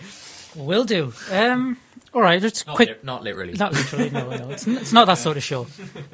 [0.57, 1.12] Will do.
[1.30, 1.78] Um,
[2.12, 2.88] all right, just Not quick.
[2.88, 3.53] li- not literally.
[3.55, 4.11] Not literally.
[4.11, 4.51] No, no.
[4.51, 5.66] It's, n- it's not that sort of show.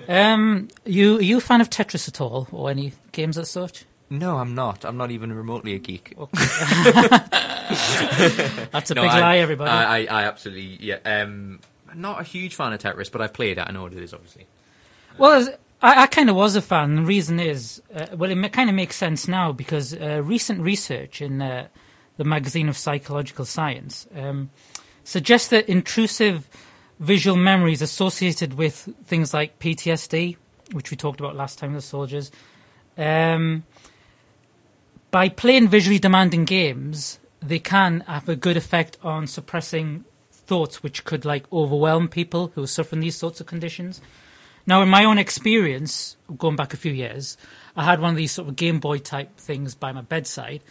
[0.09, 3.85] Um, you are you a fan of Tetris at all, or any games as such?
[4.11, 4.85] No, I'm not.
[4.85, 6.17] I'm not even remotely a geek.
[8.73, 9.71] That's a No, big I- lie, everybody.
[9.71, 10.99] I, I, I absolutely, yeah.
[11.05, 11.61] Um,
[11.95, 13.65] not a huge fan of Tetris, but I've played it.
[13.67, 14.47] I know what it is, obviously.
[15.19, 15.49] Well,
[15.83, 16.97] I, I kind of was a fan.
[16.97, 21.21] The reason is, uh, well, it kind of makes sense now because uh, recent research
[21.23, 21.69] in uh,
[22.17, 24.51] the magazine of Psychological Science um,
[25.05, 26.49] suggests that intrusive
[27.01, 30.37] visual memories associated with things like PTSD,
[30.73, 32.31] which we talked about last time with the soldiers,
[32.97, 33.65] um,
[35.11, 41.05] by playing visually demanding games, they can have a good effect on suppressing thoughts which
[41.05, 44.01] could like overwhelm people who are suffering these sorts of conditions.
[44.67, 47.37] Now, in my own experience, going back a few years,
[47.77, 50.63] I had one of these sort of Game Boy type things by my bedside,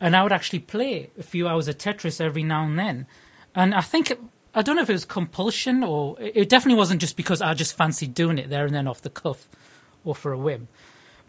[0.00, 3.06] and I would actually play a few hours of Tetris every now and then.
[3.54, 4.12] And I think,
[4.54, 7.76] I don't know if it was compulsion or it definitely wasn't just because I just
[7.76, 9.48] fancied doing it there and then off the cuff
[10.04, 10.68] or for a whim.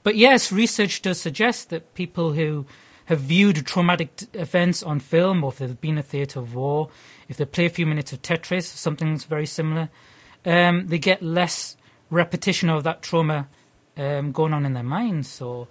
[0.04, 2.66] But yes, research does suggest that people who
[3.06, 6.90] have viewed traumatic t- events on film or if they've been a theatre of war,
[7.30, 9.90] if they play a few minutes of Tetris, something's very similar,
[10.46, 11.78] um, they get less
[12.10, 13.48] repetition of that trauma
[13.98, 15.30] um, going on in their minds.
[15.30, 15.68] So,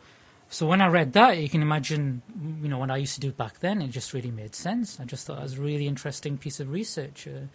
[0.48, 2.22] so when I read that, you can imagine,
[2.62, 4.98] you know, what I used to do back then, it just really made sense.
[5.00, 7.26] I just thought it was a really interesting piece of research.
[7.26, 7.46] Uh,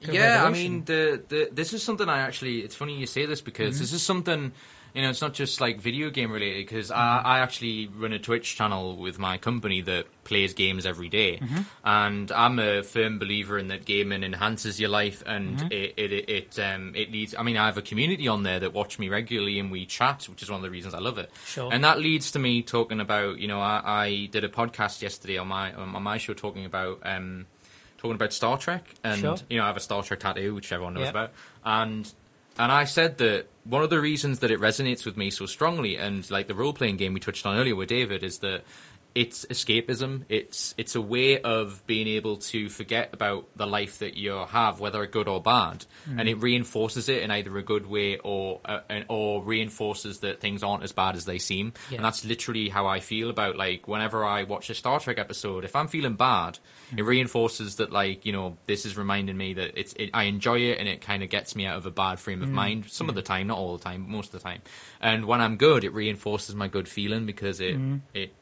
[0.00, 2.60] Yeah, I mean, the, the this is something I actually.
[2.60, 3.78] It's funny you say this because Mhm.
[3.80, 4.52] this is something.
[4.98, 6.98] You know, it's not just like video game related because Mm-hmm.
[7.28, 11.38] I, I actually run a Twitch channel with my company that plays games every day.
[11.38, 11.64] Mhm.
[11.84, 15.70] and I'm a firm believer in that gaming enhances your life and Mhm.
[15.72, 17.32] it it it, it, um, it leads.
[17.38, 20.28] I mean, I have a community on there that watch me regularly and we chat,
[20.28, 21.30] which is one of the reasons I love it.
[21.46, 21.72] Sure.
[21.72, 23.38] And that leads to me talking about.
[23.38, 26.98] You know, I, I did a podcast yesterday on my on my show talking about.
[27.04, 27.46] Um,
[27.98, 29.36] talking about Star Trek, and Sure.
[29.50, 31.10] you know, I have a Star Trek tattoo, which everyone knows Yeah.
[31.10, 31.32] about,
[31.64, 32.12] and
[32.58, 35.96] and I said that one of the reasons that it resonates with me so strongly,
[35.96, 38.64] and like the role playing game we touched on earlier with David, is that
[39.22, 40.22] it's escapism.
[40.28, 44.78] It's it's a way of being able to forget about the life that you have,
[44.78, 46.20] whether good or bad, Mm.
[46.20, 50.40] and it reinforces it in either a good way or uh, and- or reinforces that
[50.40, 51.72] things aren't as bad as they seem.
[51.90, 51.96] Yeah.
[51.96, 55.64] And that's literally how I feel about like whenever I watch a Star Trek episode.
[55.64, 56.58] If I'm feeling bad,
[56.96, 60.58] it reinforces that like you know this is reminding me that it's it, I enjoy
[60.70, 62.52] it and it kind of gets me out of a bad frame of Mm.
[62.52, 62.84] mind.
[62.88, 64.62] Some of the time, not all the time, but most of the time.
[65.00, 68.00] And when I'm good, it reinforces my good feeling because it Mm.
[68.14, 68.32] it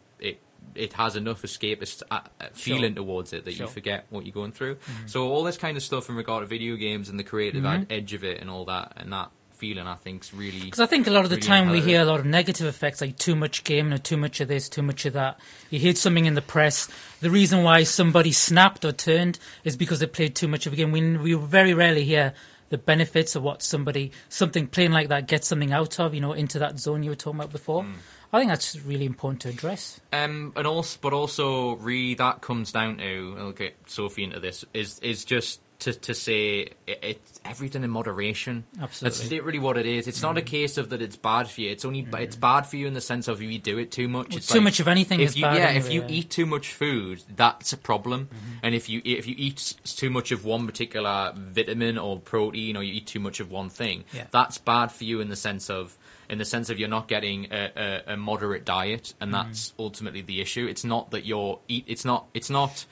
[0.74, 3.04] it has enough escapist uh, uh, feeling Sure.
[3.04, 3.66] towards it that Sure.
[3.66, 4.74] you forget what you're going through.
[4.76, 5.08] Mhm.
[5.10, 7.86] So all this kind of stuff in regard to video games and the creative Mhm.
[7.90, 11.06] edge of it and all that and that feeling, I think's really Because I think
[11.06, 13.34] a lot of the really time we hear a lot of negative effects, like too
[13.34, 15.40] much gaming or too much of this, too much of that.
[15.70, 16.88] You hear something in the press.
[17.20, 20.76] The reason why somebody snapped or turned is because they played too much of a
[20.76, 20.92] game.
[20.92, 22.34] We, we very rarely hear
[22.68, 26.32] the benefits of what somebody, something playing like that gets something out of, you know,
[26.34, 27.84] into that zone you were talking about before.
[27.84, 27.92] Hmm.
[28.32, 30.00] I think that's really important to address.
[30.12, 33.36] Um, and also, but also, really, that comes down to.
[33.38, 34.64] I'll get Sophie into this.
[34.74, 38.64] Is is just to to say it, it's everything in moderation.
[38.80, 39.18] Absolutely.
[39.18, 40.08] That's literally what it is.
[40.08, 40.46] It's not a mm.
[40.46, 41.70] case of that it's bad for you.
[41.70, 42.20] It's only mm.
[42.20, 44.30] it's bad for you in the sense of if you do it too much.
[44.30, 46.08] Well, it's too like- much of anything if is you, bad Yeah, if you yeah.
[46.08, 48.26] eat too much food, that's a problem.
[48.26, 48.58] Mm-hmm.
[48.62, 52.82] And if you if you eat too much of one particular vitamin or protein, or
[52.82, 54.26] you eat too much of one thing, Yeah.
[54.30, 55.96] that's bad for you in the sense of
[56.28, 59.48] in the sense of you're not getting a, a, a moderate diet, and Mm-hmm.
[59.48, 60.66] that's ultimately the issue.
[60.66, 61.84] It's not that you're eat.
[61.86, 62.26] It's not.
[62.34, 62.86] It's not.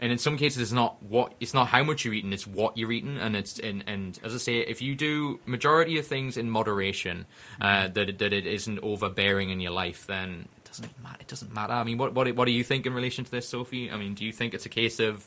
[0.00, 2.76] And in some cases, it's not what it's not how much you're eating; it's what
[2.78, 3.18] you're eating.
[3.18, 7.26] And it's and, and as I say, if you do majority of things in moderation,
[7.60, 11.16] uh, that that it isn't overbearing in your life, then it doesn't matter.
[11.20, 11.72] It doesn't matter.
[11.72, 13.90] I mean, what what what do you think in relation to this, Sophie?
[13.90, 15.26] I mean, do you think it's a case of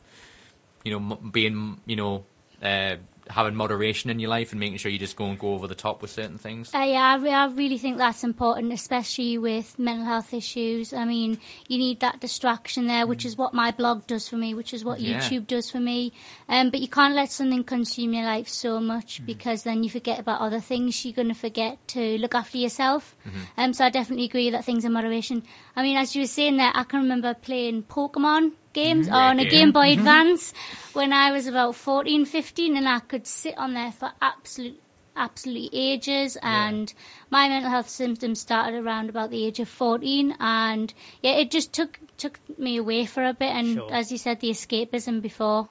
[0.85, 2.23] you know m- being you know
[2.63, 2.95] uh,
[3.31, 5.75] having moderation in your life and making sure you just go and go over the
[5.75, 6.73] top with certain things?
[6.73, 10.93] Uh, yeah, I, re- I really think that's important, especially with mental health issues.
[10.93, 14.53] I mean, you need that distraction there, which is what my blog does for me,
[14.53, 15.19] which is what Yeah.
[15.19, 16.13] YouTube does for me.
[16.47, 20.19] Um, but you can't let something consume your life so much because then you forget
[20.19, 21.03] about other things.
[21.05, 23.15] You're going to forget to look after yourself.
[23.57, 25.43] Um, so I definitely agree that things in moderation.
[25.75, 29.13] I mean, as you were saying there, I can remember playing Pokemon games Mhm.
[29.13, 29.71] on a Game.
[29.71, 29.99] Boy Mhm.
[29.99, 30.53] Advance
[30.93, 34.79] when I was about 14, 15, and I could sit on there for absolute
[35.13, 36.93] absolutely ages and
[37.29, 41.73] my mental health symptoms started around about the age of 14 and yeah it just
[41.73, 43.93] took took me away for a bit and Sure.
[43.93, 45.67] as you said the escapism before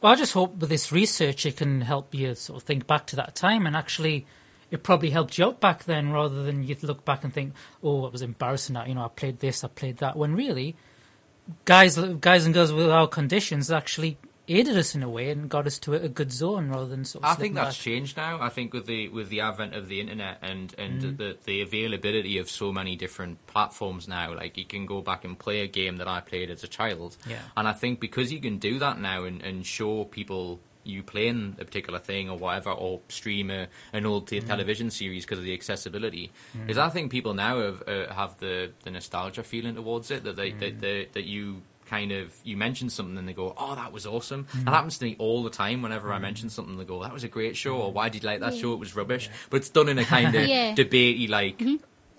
[0.00, 3.06] Well, I just hope with this research it can help you sort of think back
[3.08, 4.24] to that time and actually
[4.70, 8.06] it probably helped you out back then rather than you look back and think, oh,
[8.06, 10.16] it was embarrassing that, you know, I played this, I played that.
[10.16, 10.76] When really,
[11.64, 15.66] guys, guys and girls with our conditions actually aided us in a way and got
[15.66, 17.82] us to a, good zone rather than sort of I think that's back.
[17.82, 18.38] changed now.
[18.42, 21.16] I think with the with the advent of the internet and and Mhm.
[21.16, 25.38] the the availability of so many different platforms now, like you can go back and
[25.38, 27.16] play a game that I played as a child.
[27.26, 27.38] Yeah.
[27.56, 31.56] And I think because you can do that now and, and show people you playing
[31.58, 34.46] a particular thing or whatever, or stream a, an old te- Mhm.
[34.46, 36.70] television series because of the accessibility, Mhm.
[36.70, 40.36] is I think people now have uh, have the, the nostalgia feeling towards it that
[40.36, 40.60] they Mm.
[40.60, 44.06] that, they, that you kind of you mention something and they go, oh, that was
[44.06, 44.44] awesome.
[44.52, 44.64] Mhm.
[44.64, 45.82] That happens to me all the time.
[45.82, 46.22] Whenever I Mhm.
[46.22, 48.54] mention something, they go, that was a great show, or why did you like that
[48.54, 48.60] Yeah.
[48.62, 48.72] show?
[48.72, 49.28] It was rubbish.
[49.50, 50.74] But it's done in a kind of Yeah.
[50.74, 51.60] debatey like.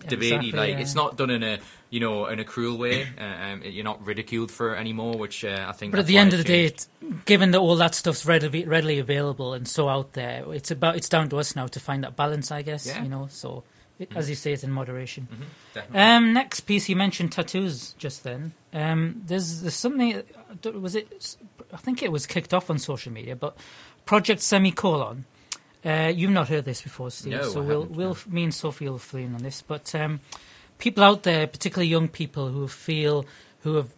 [0.09, 0.35] Debated.
[0.37, 0.79] Exactly, like yeah.
[0.79, 3.07] it's not done in a you know in a cruel way.
[3.17, 5.91] Uh, um, you're not ridiculed for it anymore, which uh, I think.
[5.91, 6.73] But at the end of the day,
[7.25, 11.09] given that all that stuff's readily readily available and so out there, it's about it's
[11.09, 12.85] down to us now to find that balance, I guess.
[12.87, 13.03] Yeah.
[13.03, 13.63] You know, so
[13.99, 14.17] it, Mhm.
[14.17, 15.27] as you say, it's in moderation.
[15.73, 15.99] definitely.
[15.99, 18.53] Um, next piece, you mentioned tattoos just then.
[18.73, 20.21] Um, there's there's something.
[20.73, 21.37] Was it?
[21.73, 23.57] I think it was kicked off on social media, but
[24.05, 25.25] Project Semicolon.
[25.85, 27.33] Uh, you've not heard this before, Steve.
[27.33, 29.61] No, so we'll we'll me and Sophie will fill in on this.
[29.61, 30.19] But um,
[30.79, 33.25] people out there, particularly young people who feel
[33.61, 33.89] who have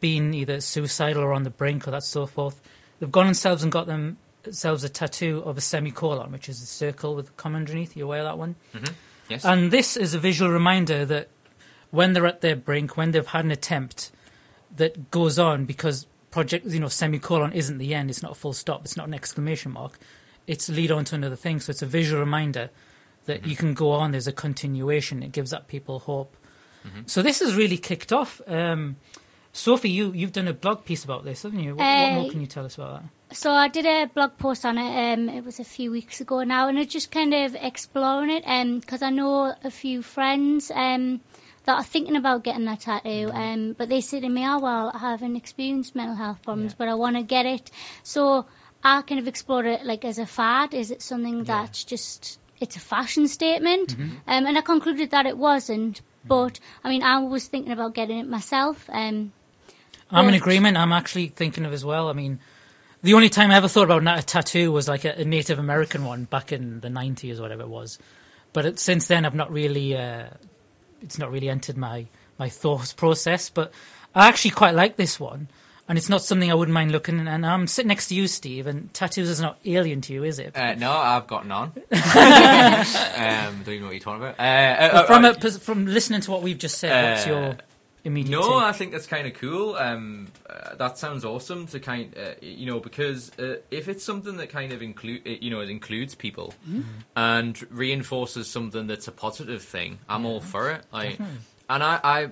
[0.00, 2.60] been either suicidal or on the brink or that so forth,
[2.98, 7.14] they've gone themselves and got themselves a tattoo of a semicolon, which is a circle
[7.14, 7.96] with a comma underneath.
[7.96, 8.56] You aware of that one?
[8.74, 8.92] Mhm.
[9.30, 9.44] Yes.
[9.44, 11.28] And this is a visual reminder that
[11.90, 14.10] when they're at their brink, when they've had an attempt
[14.76, 18.10] that goes on, because project, you know, semicolon isn't the end.
[18.10, 18.84] It's not a full stop.
[18.84, 19.98] It's not an exclamation mark.
[20.52, 21.60] It's lead on to another thing.
[21.60, 22.70] So it's a visual reminder
[23.26, 24.10] that you can go on.
[24.10, 25.22] There's a continuation.
[25.22, 26.32] It gives up people hope.
[27.06, 28.40] So this has really kicked off.
[28.46, 28.96] Um,
[29.52, 31.74] Sophie, you you've done a blog piece about this, haven't you?
[31.74, 33.36] What, what Uh, more can you tell us about that?
[33.36, 34.92] So I did a blog post on it.
[35.12, 38.44] Um, it was a few weeks ago now, and it's just kind of exploring it.
[38.80, 41.20] Because I know a few friends um,
[41.64, 44.90] that are thinking about getting that tattoo, um, but they say to me, "Oh well,
[44.94, 47.70] I haven't experienced mental health problems, but I want to get it."
[48.02, 48.46] So
[48.82, 50.74] I kind of explored it like as a fad.
[50.74, 53.96] Is it something that's just it's a fashion statement?
[53.96, 54.16] Mm-hmm.
[54.26, 56.00] Um, and I concluded that it wasn't.
[56.24, 58.88] But I mean, I was thinking about getting it myself.
[58.90, 59.32] Um,
[60.10, 60.76] I'm in agreement.
[60.76, 62.08] I'm actually thinking of as well.
[62.08, 62.40] I mean,
[63.02, 66.04] the only time I ever thought about a tattoo was like a, a Native American
[66.04, 67.98] one back in the 90s or whatever it was.
[68.52, 70.26] But it, since then, I've not really, uh,
[71.00, 72.06] it's not really entered my,
[72.38, 73.48] my thought process.
[73.48, 73.72] But
[74.14, 75.48] I actually quite like this one.
[75.90, 77.26] And it's not something I wouldn't mind looking.
[77.26, 80.38] And I'm sitting next to you, Steve, and tattoos is not alien to you, is
[80.38, 80.56] it?
[80.56, 81.72] Uh, no, I've got none.
[81.92, 84.38] um, don't even know what you're talking about.
[84.38, 87.56] Uh, uh, from, uh, a, from listening to what we've just said, what's Uh, your
[88.04, 88.62] immediate No, take?
[88.62, 89.74] I think that's kind of cool.
[89.74, 94.36] Um, uh, that sounds awesome to kind, uh, you know, because uh, if it's something
[94.36, 96.84] that kind of include, uh, you know, it includes people Mhm.
[97.16, 100.84] and reinforces something that's a positive thing, I'm all for it.
[100.92, 101.36] Like, Definitely.
[101.70, 102.28] And I, I,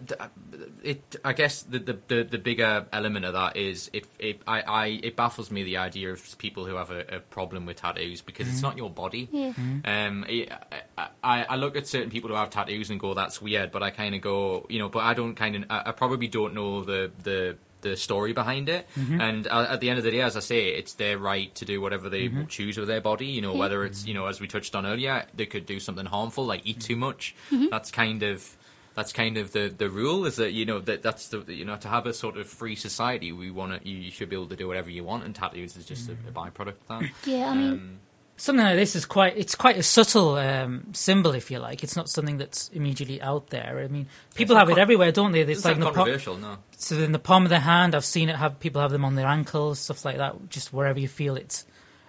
[0.82, 4.61] it, I guess the, the, the, the bigger element of that is it, it, I,
[4.62, 8.20] I, it baffles me the idea of people who have a, a problem with tattoos
[8.20, 8.62] because it's Mhm.
[8.62, 9.28] not your body.
[9.32, 9.53] Yeah.
[9.53, 9.78] Mm-hmm.
[9.84, 13.70] Um, I, I, I look at certain people who have tattoos and go, "That's weird,"
[13.72, 16.28] but I kind of go, you know, but I don't kind of, I, I probably
[16.28, 18.89] don't know the the the story behind it.
[18.97, 19.20] Mhm.
[19.22, 21.64] And uh, at the end of the day, as I say, it's their right to
[21.64, 22.49] do whatever they Mhm.
[22.49, 23.26] choose with their body.
[23.26, 23.61] You know, Yeah.
[23.61, 26.62] whether it's you know, as we touched on earlier, they could do something harmful like
[26.64, 27.36] eat too much.
[27.53, 27.70] Mhm.
[27.70, 28.57] That's kind of
[28.99, 31.76] that's kind of the, the rule is that you know that that's the you know
[31.76, 34.49] to have a sort of free society we want to you, you should be able
[34.49, 37.11] to do whatever you want and tattoos is just a, a byproduct of that.
[37.24, 38.01] Yeah, I mean- um,
[38.36, 41.84] something like this is quite it's quite a subtle um, symbol if you like.
[41.84, 43.80] It's not something that's immediately out there.
[43.84, 45.42] I mean people not have it everywhere don't they?
[45.42, 46.57] It's like not the palm- controversial no.
[46.76, 49.14] so in the palm of their hand i've seen it have people have them on
[49.14, 51.66] their ankles stuff like that just wherever you feel it's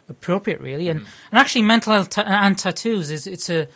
[0.09, 0.89] appropriate really.
[0.89, 3.67] And, and actually mental health ta- and tattoos is it's a,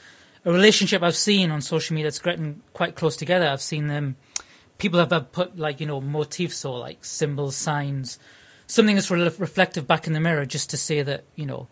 [0.46, 4.16] a relationship i've seen on social media that's getting quite close together i've seen them
[4.78, 8.20] people have uh, put like you know motifs or like symbols signs
[8.68, 11.68] something that's re- reflective back in the mirror just to say that you know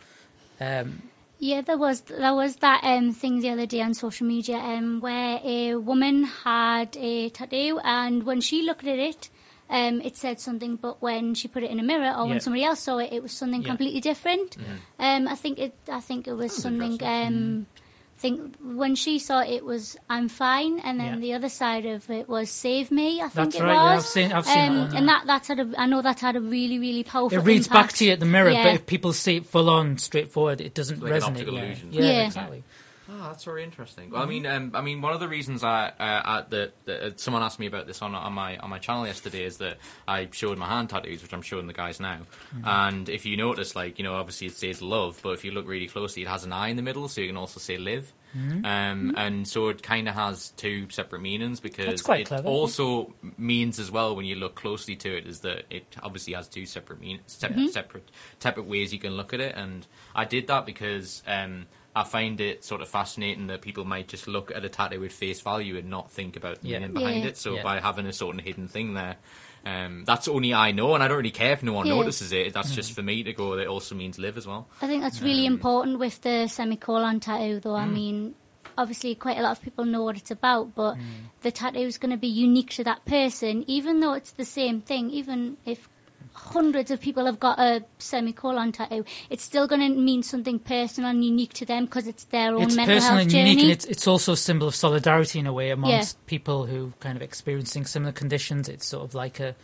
[0.59, 1.01] um,
[1.39, 5.01] Yeah, there was there was that um, thing the other day on social media um,
[5.01, 9.29] where a woman had a tattoo, and when she looked at it,
[9.67, 12.29] um, it said something, but when she put it in a mirror or Yeah.
[12.29, 13.69] when somebody else saw it, it was something Yeah.
[13.69, 14.55] completely different.
[14.55, 14.77] Mhm.
[14.99, 17.01] Um, I think it I think it was something.
[17.01, 17.90] Um, I
[18.21, 21.19] think when she saw it, it was "I'm fine," and then Yeah.
[21.19, 24.03] the other side of it was "Save me." I think That's it right, yeah, was.
[24.05, 24.97] I've seen- I've seen that um, one, yeah.
[24.99, 25.71] and that that's had a.
[25.77, 27.37] I know that's had a really really powerful.
[27.37, 28.63] It reads back to you at the mirror, Yeah.
[28.63, 31.23] but if people see it full on, straightforward, it doesn't like resonate.
[31.27, 31.63] optical yeah.
[31.63, 32.63] illusion.
[33.11, 33.17] Yeah.
[33.21, 34.09] Oh, that's very interesting.
[34.09, 37.07] Well, I mean, um, I mean, one of the reasons I, uh, I the, the,
[37.07, 39.77] uh, someone asked me about this on on my on my channel yesterday is that
[40.07, 42.19] I showed my hand tattoos, which I'm showing the guys now.
[42.55, 42.67] Mhm.
[42.67, 45.67] And if you notice, like you know, obviously it says love, but if you look
[45.67, 48.13] really closely, it has an eye in the middle, so you can also say live.
[48.35, 48.65] Mhm.
[48.65, 52.47] Um, and so it kind of has two separate meanings because quite it clever.
[52.47, 56.47] also means as well when you look closely to it is that it obviously has
[56.47, 57.65] two separate mean separate, Mm-hmm.
[57.67, 57.71] Mhm.
[57.73, 58.09] separate
[58.39, 59.55] separate ways you can look at it.
[59.55, 64.07] And I did that because um, I find it sort of fascinating that people might
[64.07, 66.79] just look at a tattoo with face value and not think about the Yeah.
[66.79, 67.29] meaning behind Yeah.
[67.31, 67.37] it.
[67.37, 67.63] So Yeah.
[67.63, 69.17] by having a sort of hidden thing there.
[69.65, 71.93] Um, that's only I know, and I don't really care if no one Yeah.
[71.95, 72.47] notices it.
[72.47, 72.53] Mm.
[72.53, 73.55] That's just for me to go.
[73.55, 74.67] That also means live as well.
[74.81, 77.75] I think that's really important with the semicolon tattoo, though.
[77.75, 77.93] I Mm.
[77.93, 78.35] mean,
[78.77, 80.97] obviously, quite a lot of people know what it's about, but
[81.41, 84.81] the tattoo is going to be unique to that person, even though it's the same
[84.81, 85.11] thing.
[85.11, 85.87] Even if
[86.33, 91.09] hundreds of people have got a semicolon tattoo, it's still going to mean something personal
[91.09, 93.49] and unique to them because it's their own it's mental personal health and journey.
[93.49, 96.21] unique, and it's, it's also a symbol of solidarity in a way amongst Yeah.
[96.27, 98.69] people who kind of experiencing similar conditions.
[98.69, 99.55] It's sort of like a,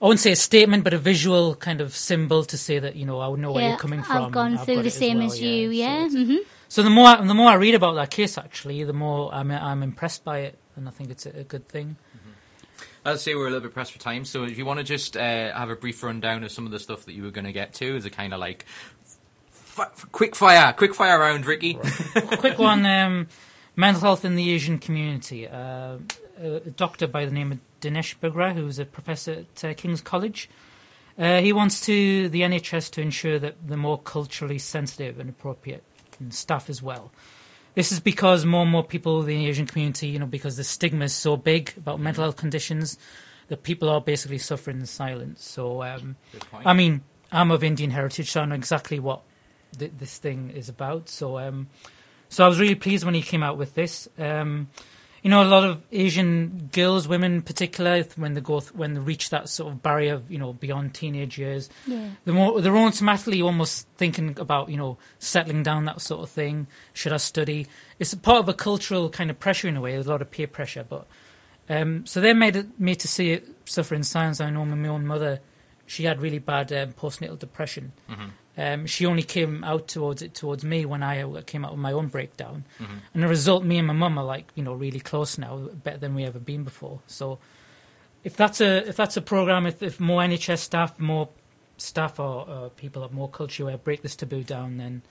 [0.00, 3.04] I wouldn't say a statement, but a visual kind of symbol to say that you
[3.04, 4.24] know I know where yeah, you're coming from.
[4.26, 5.70] I've gone I've through the same well, as you.
[5.70, 6.08] Yeah.
[6.08, 6.36] So, hmm
[6.68, 9.50] so the more I, the more I read about that case, actually, the more I'm
[9.50, 11.96] I'm impressed by it, and I think it's a, a good thing.
[13.04, 14.84] As I say, we're a little bit pressed for time, so if you want to
[14.84, 17.46] just uh, have a brief rundown of some of the stuff that you were going
[17.46, 18.66] to get to, is it kind of like
[19.78, 21.74] f- quick fire, quick fire round, Ricky?
[22.38, 23.28] quick one um,
[23.74, 25.48] mental health in the Asian community.
[25.48, 25.96] Uh,
[26.38, 30.50] a doctor by the name of Dinesh Bhugra, who's a professor at uh, King's College.
[31.18, 35.84] Uh, he wants to the NHS to ensure that they're more culturally sensitive and appropriate,
[36.18, 37.10] and staff as well.
[37.74, 40.64] This is because more and more people in the Asian community, you know, because the
[40.64, 42.98] stigma is so big about mental health conditions,
[43.48, 45.44] that people are basically suffering in silence.
[45.44, 46.16] So, um,
[46.64, 47.02] I mean,
[47.32, 49.22] I'm of Indian heritage, so I know exactly what
[49.78, 51.08] th- this thing is about.
[51.08, 51.68] So, um,
[52.28, 54.08] so I was really pleased when he came out with this.
[54.18, 54.68] Um,
[55.22, 58.94] you know, a lot of Asian girls, women in particular, when they go th- when
[58.94, 62.08] they reach that sort of barrier, of, you know, beyond teenage years, Yeah.
[62.24, 66.66] they're more they're automatically almost thinking about you know settling down that sort of thing.
[66.94, 67.66] Should I study?
[67.98, 69.92] It's a part of a cultural kind of pressure in a way.
[69.92, 71.06] There's a lot of peer pressure, but
[71.68, 74.40] um, so they're made it, made to see it suffer in silence.
[74.40, 75.40] I know my own mother,
[75.86, 77.92] she had really bad um, postnatal depression.
[78.08, 78.30] Mhm.
[78.62, 81.92] Um, she only came out towards it towards me when I came out with my
[81.92, 82.98] own breakdown, Mhm.
[83.14, 85.98] and the result, me and my mum are like you know really close now, better
[85.98, 87.00] than we ever been before.
[87.06, 87.38] So,
[88.22, 91.28] if that's a if that's a program, if, if more NHS staff, more
[91.78, 95.02] staff or uh, people of more culture aware break this taboo down, then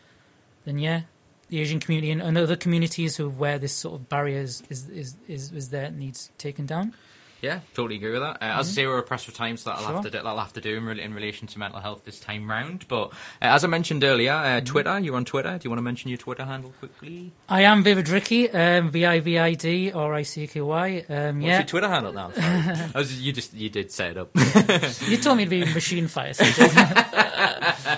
[0.66, 1.02] then yeah,
[1.48, 5.16] the Asian community and, and other communities who where this sort of barriers is is
[5.28, 6.94] is, is there needs taken down.
[7.42, 8.38] Yeah, totally agree with that.
[8.42, 10.04] Uh, As I say, we're pressed for time, so that'll have Sure.
[10.04, 12.50] to do, that'll have to do in, re- in relation to mental health this time
[12.50, 12.86] round.
[12.90, 13.10] But
[13.42, 15.00] uh, as I mentioned earlier, uh, Twitter.
[15.00, 15.58] You're on Twitter.
[15.58, 17.32] Do you want to mention your Twitter handle quickly?
[17.48, 21.06] I am Vivid Ricky, um, V I V I D R I C K Y.
[21.08, 21.58] Um, What's yeah.
[21.60, 22.32] your Twitter handle now?
[22.32, 22.46] Sorry.
[22.96, 24.30] I was, you just you did set it up.
[25.08, 26.34] you told me to be machine fire.
[26.34, 27.98] So I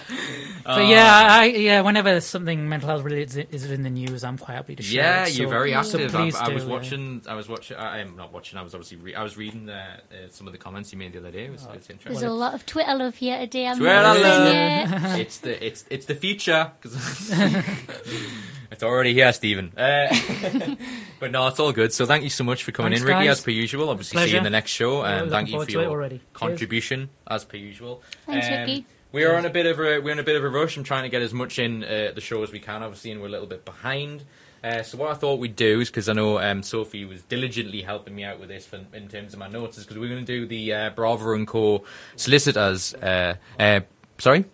[0.66, 1.82] but yeah, I, yeah.
[1.82, 5.04] Whenever something mental health related is in the news, I'm quite happy to share.
[5.04, 6.16] Yeah, it, you're so- very so active.
[6.16, 7.22] I, please I do, was watching.
[7.28, 7.78] I was watching.
[7.78, 8.60] I am not watching.
[8.60, 8.98] I was obviously.
[8.98, 11.46] Re- I was reading uh, uh, some of the comments you made the other day.
[11.46, 12.12] It was, it's interesting.
[12.14, 13.68] There's a lot of Twitter love here today.
[13.68, 15.16] I'm Twitter love.
[15.16, 15.20] it.
[15.22, 17.32] it's the it's it's the future 'cause-
[18.72, 19.72] it's already here, Stephen.
[19.78, 20.08] Uh,
[21.20, 21.94] but no, it's all good.
[21.94, 23.38] So thank you so much for coming Thanks, in, Ricky, guys.
[23.40, 23.90] as per usual.
[23.90, 26.18] Obviously, see you in the next show, and looking thank you for your already.
[26.18, 26.30] Cheers.
[26.34, 28.02] contribution as per usual.
[28.26, 28.86] Thanks, Um, Ricky.
[29.14, 30.78] We are on a bit of a we're in a bit of a rush.
[30.78, 33.20] I'm trying to get as much in uh, the show as we can, obviously, and
[33.20, 34.24] we're a little bit behind.
[34.64, 37.82] Uh, so what I thought we'd do is because I know um, Sophie was diligently
[37.82, 40.26] helping me out with this for, in terms of my notes, is because we're going
[40.26, 41.84] to do the uh, Bravo and Co.
[42.16, 42.94] solicitors.
[42.94, 43.82] Uh, uh,
[44.18, 44.46] sorry,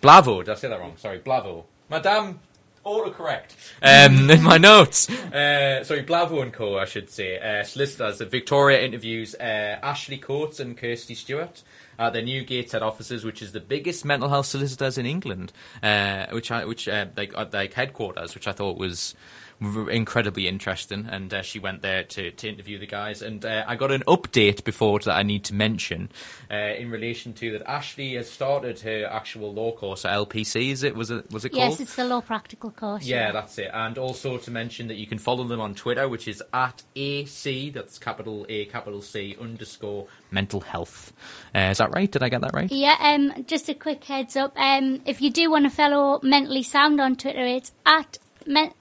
[0.00, 0.38] Blavo.
[0.42, 0.96] Did I say that wrong?
[0.96, 1.64] Sorry, Blavo.
[1.90, 2.40] Madame
[2.86, 3.56] autocorrect.
[3.82, 5.10] Um, in my notes.
[5.10, 6.78] Uh, sorry, Blavo and Co.
[6.78, 7.38] I should say.
[7.38, 8.22] Uh, solicitors.
[8.22, 11.62] Victoria interviews uh, Ashley Coates and Kirsty Stewart
[11.98, 16.26] at their new Gateshead offices, which is the biggest mental health solicitors in England, uh,
[16.30, 19.14] which I, which uh, like uh, like headquarters, which I thought was
[19.60, 21.06] incredibly interesting.
[21.10, 24.02] And uh, she went there to, to interview the guys, and uh, I got an
[24.06, 26.10] update before that I need to mention
[26.50, 27.68] uh, in relation to that.
[27.68, 30.70] Ashley has started her actual law course at LPC.
[30.70, 31.70] Is it was it was it called?
[31.70, 33.04] Yes, it's the law practical course.
[33.04, 33.70] Yeah, that's it.
[33.72, 37.70] And also to mention that you can follow them on Twitter, which is at AC,
[37.70, 41.12] that's capital A, capital C, underscore mental health.
[41.54, 42.10] Uh, is that right?
[42.10, 42.70] Did I get that right?
[42.70, 44.52] Yeah, um, just a quick heads up.
[44.56, 48.72] Um, if you do want to follow Mentally Sound on Twitter, it's at men-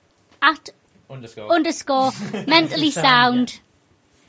[0.41, 0.69] at
[1.09, 1.51] Underscore.
[1.53, 2.11] underscore
[2.47, 3.59] Mentally Sound.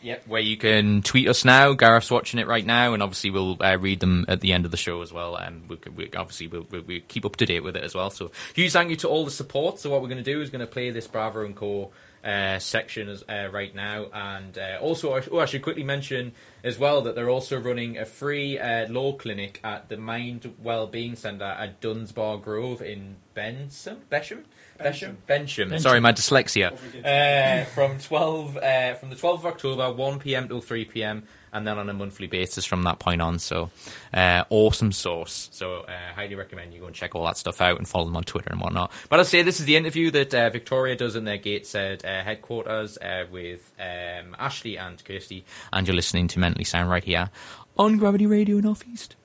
[0.01, 1.73] Yep, where you can tweet us now.
[1.73, 4.71] Gareth's watching it right now, and obviously we'll uh, read them at the end of
[4.71, 5.35] the show as well.
[5.35, 7.97] And we, can- we obviously we'll, we'll, we'll keep up to date with it as
[7.97, 8.09] well.
[8.11, 9.81] So huge thank you to all the support.
[9.81, 11.91] So what we're going to do is going to play this Bravo and Co.
[12.25, 16.33] Uh, section as, uh, right now, and uh, also I- oh, I should quickly mention
[16.65, 21.15] as well that they're also running a free uh, law clinic at the Mind Wellbeing
[21.15, 24.43] Centre at Dunsbar Grove in Benson, Besham,
[24.79, 25.71] Besham, Bensham.
[25.71, 25.81] Bensham.
[25.81, 26.73] Sorry, my dyslexia.
[27.05, 31.67] Uh, from twelve, uh, from the twelfth of October, one pm till three pm, and
[31.67, 33.39] then on a monthly basis from that point on.
[33.39, 33.71] So,
[34.15, 35.49] uh, awesome source.
[35.53, 38.17] So, uh, highly recommend you go and check all that stuff out and follow them
[38.17, 38.93] on Twitter and whatnot.
[39.09, 42.23] But I'll say this is the interview that uh, Victoria does in their Gateshead uh,
[42.23, 47.31] headquarters uh, with um, Ashley and Kirsty, and you're listening to Mentally Sound right here
[47.77, 49.17] on Gravity Radio Northeast.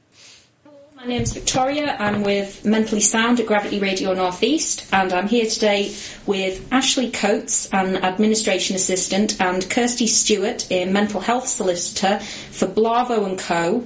[1.03, 1.97] My name's Victoria.
[1.99, 5.93] I'm with Mentally Sound at Gravity Radio Northeast, and I'm here today
[6.25, 12.19] with Ashley Coates, an administration assistant, and Kirsty Stewart, a mental health solicitor
[12.51, 13.83] for Blavo and Co.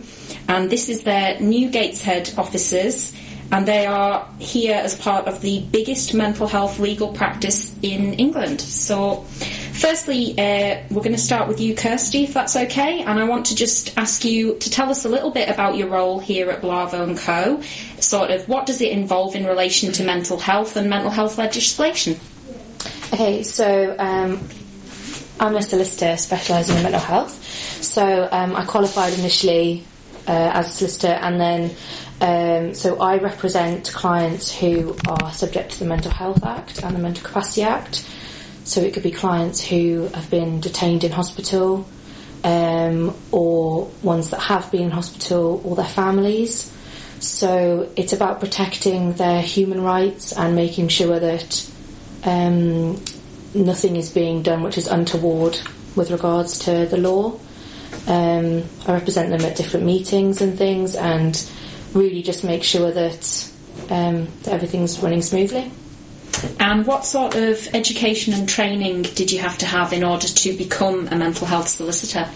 [0.47, 3.15] And this is their new Gateshead offices,
[3.51, 8.61] and they are here as part of the biggest mental health legal practice in England.
[8.61, 9.25] So,
[9.77, 13.01] firstly, uh, we're going to start with you, Kirsty, if that's okay.
[13.01, 15.87] And I want to just ask you to tell us a little bit about your
[15.87, 17.61] role here at Blavo and Co.
[17.99, 22.19] Sort of, what does it involve in relation to mental health and mental health legislation?
[23.13, 24.47] Okay, so um,
[25.39, 27.43] I'm a solicitor specialising in mental health.
[27.83, 29.85] So um, I qualified initially
[30.27, 31.75] uh, as a solicitor, and then
[32.19, 36.99] um, so I represent clients who are subject to the Mental Health Act and the
[36.99, 38.07] Mental Capacity Act.
[38.67, 41.87] So it could be clients who have been detained in hospital,
[42.43, 46.69] um, or ones that have been in hospital, or their families.
[47.19, 51.71] So it's about protecting their human rights and making sure that
[52.25, 53.01] um,
[53.55, 55.57] nothing is being done which is untoward
[55.95, 57.39] with regards to the law.
[58.05, 61.41] Um, I represent them at different meetings and things, and
[61.93, 63.51] really just make sure that,
[63.89, 65.71] um, that everything's running smoothly.
[66.59, 70.57] And what sort of education and training did you have to have in order to
[70.57, 72.27] become a mental health solicitor?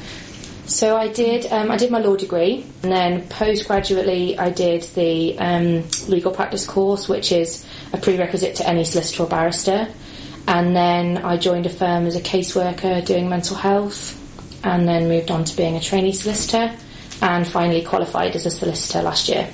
[0.66, 1.52] So I did.
[1.52, 6.66] Um, I did my law degree, and then postgraduately I did the um, legal practice
[6.66, 9.88] course, which is a prerequisite to any solicitor or barrister.
[10.48, 14.18] And then I joined a firm as a caseworker doing mental health,
[14.64, 16.74] and then moved on to being a trainee solicitor,
[17.22, 19.50] and finally qualified as a solicitor last year.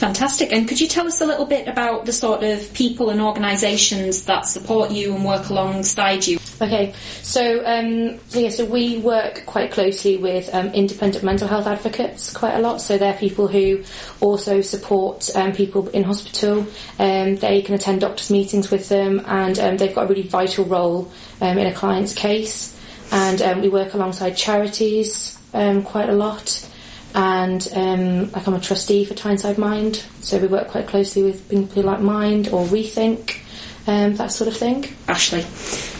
[0.00, 0.50] Fantastic.
[0.50, 4.24] And could you tell us a little bit about the sort of people and organisations
[4.24, 6.38] that support you and work alongside you?
[6.58, 11.66] Okay, so um, so yeah, so we work quite closely with um, independent mental health
[11.66, 12.80] advocates quite a lot.
[12.80, 13.84] So they're people who
[14.22, 16.60] also support um, people in hospital.
[16.98, 20.64] Um, they can attend doctors' meetings with them, and um, they've got a really vital
[20.64, 21.12] role
[21.42, 22.74] um, in a client's case.
[23.12, 26.69] And we work alongside charities quite a lot.
[27.14, 31.48] And um, like I'm a trustee for Tyneside Mind, so we work quite closely with
[31.48, 33.40] people like Mind or Rethink,
[33.86, 34.86] um, that sort of thing.
[35.08, 35.44] Ashley.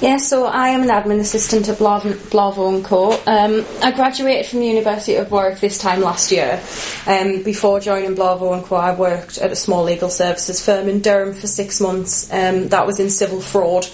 [0.00, 3.12] Yeah, so I am an admin assistant at Blav- Blavo and Co.
[3.26, 6.62] Um, I graduated from the University of Warwick this time last year.
[7.06, 11.00] Um, before joining Blavo and Co, I worked at a small legal services firm in
[11.00, 12.32] Durham for six months.
[12.32, 13.86] Um, that was in civil fraud.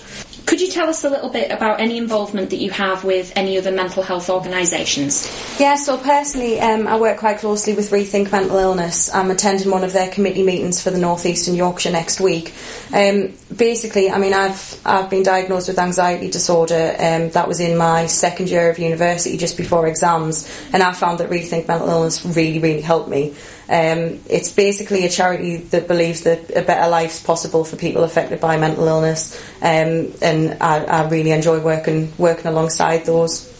[0.46, 3.58] Could you tell us a little bit about any involvement that you have with any
[3.58, 5.28] other mental health organisations?
[5.58, 9.12] Yeah, so personally, um, I work quite closely with Rethink Mental Illness.
[9.12, 12.54] I'm attending one of their committee meetings for the North East and Yorkshire next week.
[12.94, 16.94] Um, basically, I mean, I've I've been diagnosed with anxiety disorder.
[16.96, 21.18] Um, that was in my second year of university, just before exams, and I found
[21.18, 23.34] that Rethink Mental Illness really, really helped me.
[23.68, 28.40] Um, it's basically a charity that believes that a better life's possible for people affected
[28.40, 33.52] by mental illness, um, and I, I really enjoy working working alongside those.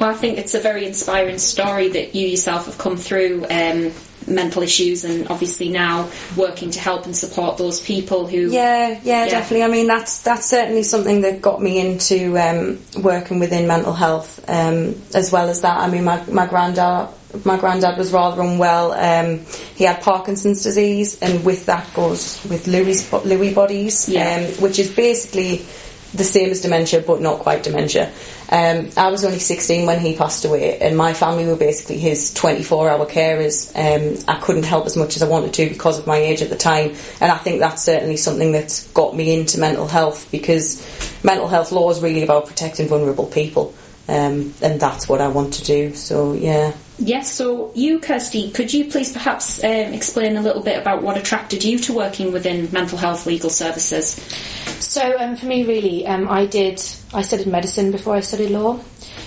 [0.00, 3.92] Well, I think it's a very inspiring story that you yourself have come through um,
[4.26, 8.50] mental issues and obviously now working to help and support those people who.
[8.50, 9.64] Yeah, yeah, definitely.
[9.64, 14.42] I mean, that's that's certainly something that got me into um, working within mental health.
[14.48, 17.08] Um, as well as that, I mean, my my granddad
[17.44, 18.92] my granddad was rather unwell.
[18.92, 19.40] Um,
[19.74, 24.36] he had Parkinson's disease, and with that goes with Lewy Lewy bodies, Yeah.
[24.36, 25.64] um, which is basically
[26.14, 28.10] the same as dementia, but not quite dementia.
[28.50, 32.34] Um, I was only 16 when he passed away, and my family were basically his
[32.34, 33.72] 24 hour carers.
[33.74, 36.50] Um, I couldn't help as much as I wanted to because of my age at
[36.50, 40.84] the time, and I think that's certainly something that's got me into mental health because
[41.24, 43.74] mental health law is really about protecting vulnerable people,
[44.06, 45.94] um, and that's what I want to do.
[45.94, 46.72] So, yeah.
[47.04, 51.16] Yes, so you, Kirsty, could you please perhaps um, explain a little bit about what
[51.16, 54.12] attracted you to working within mental health legal services?
[54.78, 56.80] So um, for me, really, um, I did.
[57.12, 58.78] I studied medicine before I studied law.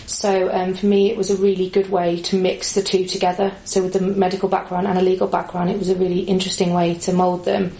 [0.05, 3.53] So um, for me, it was a really good way to mix the two together.
[3.65, 6.93] So with the medical background and a legal background, it was a really interesting way
[6.99, 7.75] to mould them.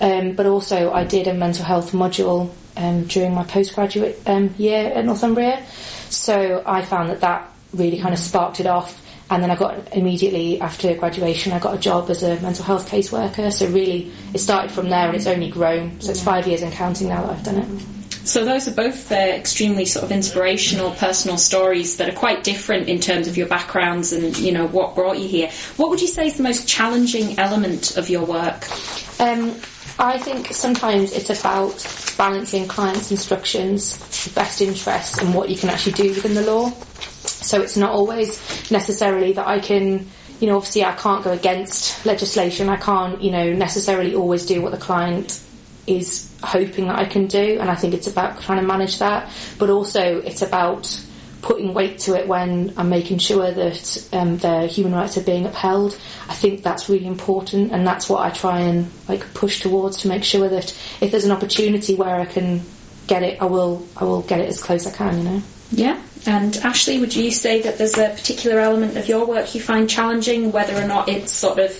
[0.00, 4.20] Um, but also, I did a mental health module um, during my postgraduate
[4.58, 5.64] year at Northumbria.
[6.08, 9.05] So I found that that really kind of sparked it off.
[9.28, 12.88] And then I got immediately after graduation, I got a job as a mental health
[12.88, 13.52] caseworker.
[13.52, 16.00] So really, it started from there, and it's only grown.
[16.00, 17.96] So it's five years and counting now that I've done it.
[18.26, 22.88] So those are both uh, extremely sort of inspirational personal stories that are quite different
[22.88, 25.48] in terms of your backgrounds and you know what brought you here.
[25.76, 28.66] What would you say is the most challenging element of your work?
[29.20, 29.54] Um,
[30.00, 31.86] I think sometimes it's about
[32.18, 33.96] balancing clients' instructions,
[34.34, 36.72] best interests, and what you can actually do within the law.
[37.44, 38.40] So it's not always
[38.70, 40.06] necessarily that I can
[40.40, 42.68] you know, obviously I can't go against legislation.
[42.68, 45.40] I can't, you know, necessarily always do what the client
[45.86, 49.30] is hoping that I can do, and I think it's about trying to manage that.
[49.58, 51.02] But also, it's about
[51.42, 55.46] putting weight to it when I'm making sure that um, their human rights are being
[55.46, 55.98] upheld.
[56.28, 60.08] I think that's really important, and that's what I try and like push towards to
[60.08, 62.62] make sure that if there's an opportunity where I can
[63.06, 63.86] get it, I will.
[63.96, 65.18] I will get it as close as I can.
[65.18, 65.42] You know.
[65.70, 66.02] Yeah.
[66.26, 69.88] And Ashley, would you say that there's a particular element of your work you find
[69.88, 71.72] challenging, whether or not it's sort of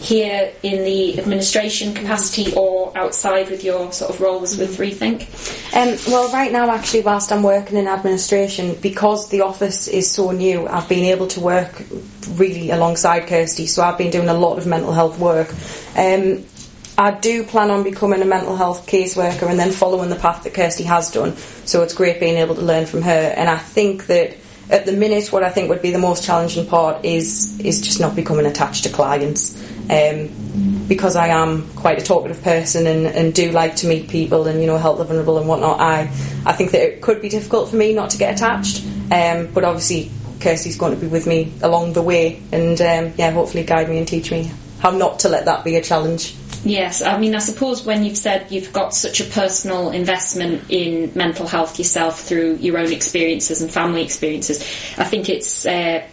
[0.00, 5.28] here in the administration capacity or outside with your sort of roles with Rethink?
[5.76, 10.30] Um, well, right now, actually, whilst I'm working in administration, because the office is so
[10.30, 11.82] new, I've been able to work
[12.30, 13.66] really alongside Kirsty.
[13.66, 15.50] So I've been doing a lot of mental health work.
[15.96, 16.44] Um,
[17.00, 20.52] I do plan on becoming a mental health caseworker and then following the path that
[20.52, 21.34] Kirsty has done.
[21.64, 23.34] So it's great being able to learn from her.
[23.38, 24.36] And I think that
[24.68, 28.00] at the minute, what I think would be the most challenging part is is just
[28.00, 29.58] not becoming attached to clients.
[29.88, 30.28] Um,
[30.88, 34.60] because I am quite a talkative person and, and do like to meet people and
[34.60, 35.80] you know help the vulnerable and whatnot.
[35.80, 36.02] I
[36.44, 38.84] I think that it could be difficult for me not to get attached.
[39.10, 40.10] Um, but obviously,
[40.40, 43.96] Kirsty's going to be with me along the way and um, yeah, hopefully guide me
[43.96, 44.50] and teach me
[44.80, 46.34] how not to let that be a challenge.
[46.64, 51.10] Yes, I mean, I suppose when you've said you've got such a personal investment in
[51.14, 54.60] mental health yourself through your own experiences and family experiences,
[54.98, 56.06] I think it's uh,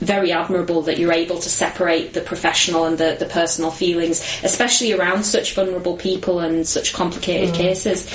[0.00, 4.92] very admirable that you're able to separate the professional and the, the personal feelings, especially
[4.92, 7.56] around such vulnerable people and such complicated mm.
[7.56, 8.06] cases.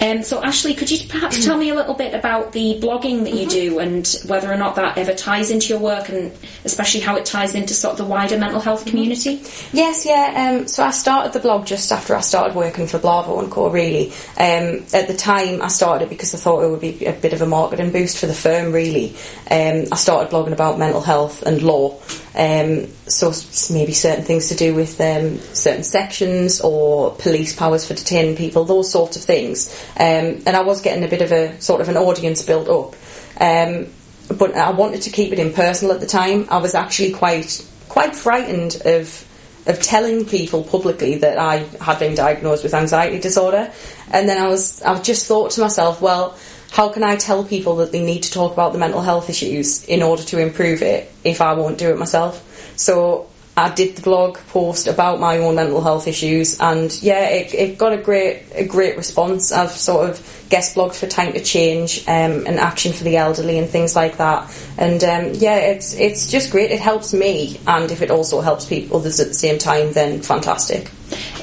[0.00, 3.34] Um, so, Ashley, could you perhaps tell me a little bit about the blogging that
[3.34, 3.48] you mm-hmm.
[3.48, 6.32] do and whether or not that ever ties into your work and
[6.64, 8.90] especially how it ties into sort of the wider mental health mm-hmm.
[8.90, 9.42] community?
[9.72, 10.56] Yes, yeah.
[10.60, 13.68] Um, so, I started the blog just after I started working for Blavo and Co.
[13.68, 17.12] Really, um, at the time I started it because I thought it would be a
[17.12, 18.72] bit of a marketing boost for the firm.
[18.72, 19.10] Really,
[19.50, 21.98] um, I started blogging about mental health and law.
[22.34, 23.32] Um, so
[23.72, 28.64] maybe certain things to do with um, certain sections or police powers for detaining people,
[28.64, 29.74] those sorts of things.
[29.98, 32.94] Um, and I was getting a bit of a sort of an audience built up.
[33.40, 33.88] Um,
[34.36, 36.46] but I wanted to keep it impersonal at the time.
[36.50, 39.24] I was actually quite quite frightened of
[39.66, 43.70] of telling people publicly that I had been diagnosed with anxiety disorder.
[44.10, 46.36] And then I was I just thought to myself, well,
[46.78, 49.82] how can I tell people that they need to talk about the mental health issues
[49.86, 52.40] in order to improve it if I won't do it myself?
[52.76, 57.52] So I did the blog post about my own mental health issues, and yeah, it,
[57.52, 59.50] it got a great a great response.
[59.50, 63.58] I've sort of guest blogged for Time to Change um, and Action for the Elderly
[63.58, 64.48] and things like that.
[64.78, 66.70] And um, yeah, it's it's just great.
[66.70, 70.22] It helps me, and if it also helps people others at the same time, then
[70.22, 70.92] fantastic.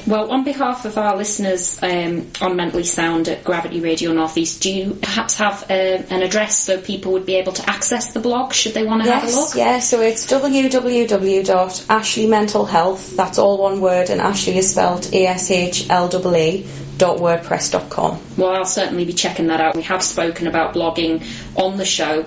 [0.06, 4.72] Well, on behalf of our listeners um, on Mentally Sound at Gravity Radio Northeast, do
[4.72, 8.52] you perhaps have uh, an address so people would be able to access the blog
[8.52, 9.56] should they want to yes, have a look?
[9.56, 15.90] Yeah, so it's www.ashleymentalhealth, that's all one word, and Ashley is spelled A S H
[15.90, 16.64] L E E
[16.98, 18.20] wordpress.com.
[18.36, 19.76] Well, I'll certainly be checking that out.
[19.76, 21.22] We have spoken about blogging
[21.56, 22.24] on the show.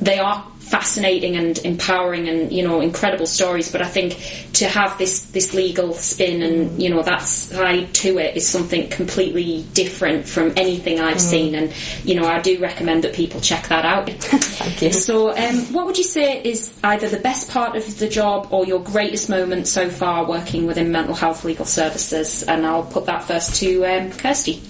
[0.00, 3.70] They are fascinating and empowering and you know incredible stories.
[3.70, 4.14] But I think
[4.54, 8.88] to have this this legal spin and you know that side to it is something
[8.88, 11.20] completely different from anything I've mm.
[11.20, 11.54] seen.
[11.54, 11.72] And
[12.04, 14.10] you know I do recommend that people check that out.
[14.18, 14.92] Thank you.
[14.92, 18.66] So um, what would you say is either the best part of the job or
[18.66, 22.42] your greatest moment so far working within mental health legal services?
[22.42, 24.62] And I'll put that first to um, Kirsty.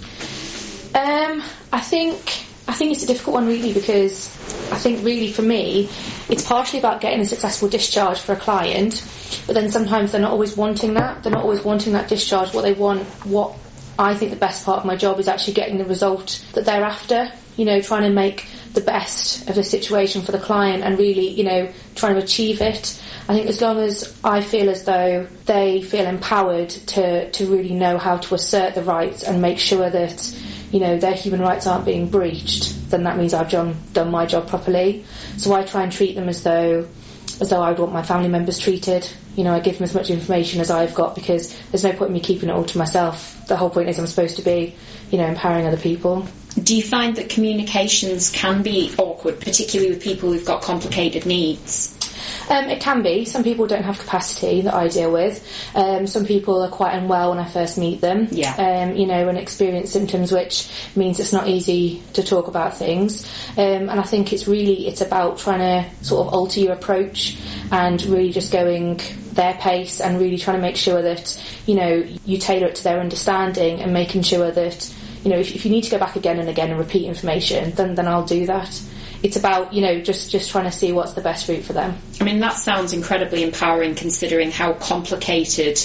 [0.95, 4.27] Um, I think I think it's a difficult one really because
[4.71, 5.89] I think really for me
[6.29, 9.03] it's partially about getting a successful discharge for a client,
[9.47, 11.23] but then sometimes they're not always wanting that.
[11.23, 12.53] They're not always wanting that discharge.
[12.53, 13.57] What they want, what
[13.97, 16.83] I think the best part of my job is actually getting the result that they're
[16.83, 17.31] after.
[17.57, 21.27] You know, trying to make the best of the situation for the client and really,
[21.27, 23.01] you know, trying to achieve it.
[23.27, 27.73] I think as long as I feel as though they feel empowered to, to really
[27.73, 30.35] know how to assert the rights and make sure that
[30.71, 34.25] you know, their human rights aren't being breached, then that means I've done, done my
[34.25, 35.05] job properly.
[35.37, 36.87] So I try and treat them as though
[37.41, 39.09] as though I would want my family members treated.
[39.35, 42.09] You know, I give them as much information as I've got because there's no point
[42.09, 43.41] in me keeping it all to myself.
[43.47, 44.75] The whole point is I'm supposed to be,
[45.11, 46.27] you know, empowering other people.
[46.61, 51.95] Do you find that communications can be awkward, particularly with people who've got complicated needs?
[52.49, 53.25] Um, it can be.
[53.25, 55.45] Some people don't have capacity that I deal with.
[55.75, 58.27] Um, some people are quite unwell when I first meet them.
[58.31, 58.55] Yeah.
[58.55, 63.25] Um, you know, and experience symptoms, which means it's not easy to talk about things.
[63.57, 67.37] Um, and I think it's really it's about trying to sort of alter your approach
[67.71, 68.99] and really just going
[69.33, 72.83] their pace and really trying to make sure that you know you tailor it to
[72.83, 74.93] their understanding and making sure that
[75.23, 77.71] you know if, if you need to go back again and again and repeat information,
[77.71, 78.81] then then I'll do that
[79.21, 81.97] it's about you know just just trying to see what's the best route for them.
[82.19, 85.79] I mean, that sounds incredibly empowering considering how complicated,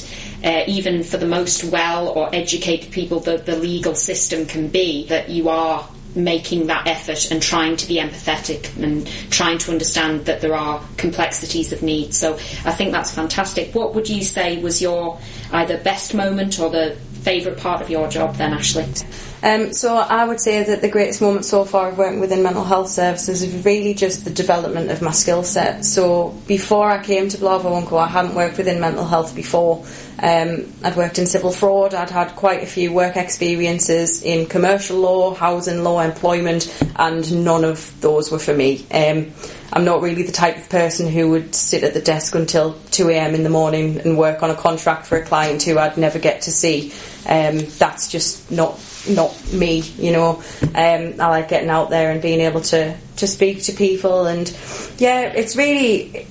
[0.44, 5.06] uh, even for the most well or educated people, the, the legal system can be.
[5.08, 10.26] That you are making that effort and trying to be empathetic and trying to understand
[10.26, 12.14] that there are complexities of need.
[12.14, 12.34] So
[12.64, 13.74] I think that's fantastic.
[13.74, 15.18] What would you say was your
[15.52, 18.84] either best moment or the favourite part of your job then, Ashley?
[19.44, 22.64] Um, so I would say that the greatest moment so far of working within mental
[22.64, 25.84] health services is really just the development of my skill set.
[25.84, 29.84] So before I came to Blavo and Co, I hadn't worked within mental health before.
[30.18, 31.92] Um, I'd worked in civil fraud.
[31.92, 37.64] I'd had quite a few work experiences in commercial law, housing law, employment, and none
[37.64, 38.86] of those were for me.
[38.90, 39.30] Um,
[39.74, 43.10] I'm not really the type of person who would sit at the desk until 2
[43.10, 43.34] a.m.
[43.34, 46.42] in the morning and work on a contract for a client who I'd never get
[46.42, 46.94] to see.
[47.28, 48.78] Um, that's just not
[49.08, 50.42] not me, you know.
[50.62, 54.48] Um, I like getting out there and being able to, to speak to people, and
[54.98, 56.26] yeah, it's really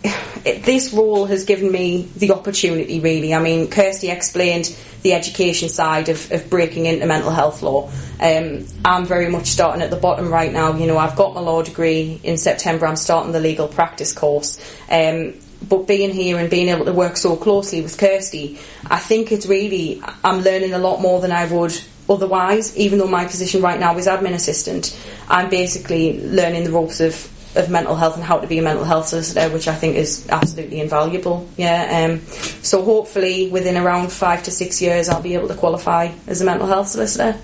[0.46, 3.00] it, this role has given me the opportunity.
[3.00, 7.92] Really, I mean, Kirsty explained the education side of, of breaking into mental health law.
[8.20, 10.76] Um, I'm very much starting at the bottom right now.
[10.76, 12.88] You know, I've got my law degree in September.
[12.88, 14.60] I'm starting the legal practice course.
[14.90, 15.34] Um,
[15.68, 19.46] but being here and being able to work so closely with Kirsty, I think it's
[19.46, 21.74] really I'm learning a lot more than I would
[22.10, 24.98] otherwise, even though my position right now is admin assistant,
[25.30, 28.84] I'm basically learning the ropes of, of mental health and how to be a mental
[28.84, 31.48] health solicitor, which I think is absolutely invaluable.
[31.58, 32.10] Yeah.
[32.10, 32.26] Um,
[32.64, 36.46] so hopefully within around five to six years, I'll be able to qualify as a
[36.46, 37.40] mental health solicitor.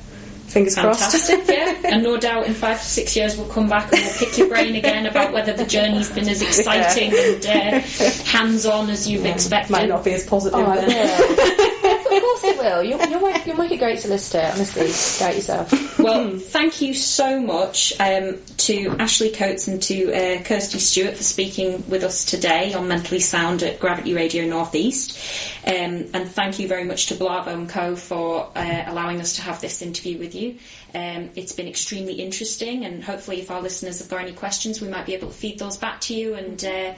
[0.50, 1.52] Fingers Fantastic, crossed.
[1.52, 1.76] yeah.
[1.90, 4.48] And no doubt in five to six years we'll come back and we'll pick your
[4.48, 7.20] brain again about whether the journey's been as exciting yeah.
[7.20, 9.72] and uh, hands-on as you've yeah, expected.
[9.72, 10.90] Might not be as positive oh, then.
[10.90, 12.24] of course it
[12.60, 12.84] will.
[12.84, 14.88] You'll, you'll, make, you'll a great solicitor, honestly.
[15.20, 16.00] Doubt yourself.
[16.00, 21.24] Well, thank you so much um, to Ashley Coates and to uh, Kirsty Stewart for
[21.24, 25.18] speaking with us today on Mentally Sound at Gravity Radio Northeast.
[25.66, 29.42] Um, and thank you very much to Blavo and Co for uh, allowing us to
[29.42, 30.58] have this interview with you.
[30.94, 34.88] Um, it's been extremely interesting, and hopefully, if our listeners have got any questions, we
[34.88, 36.94] might be able to feed those back to you and uh,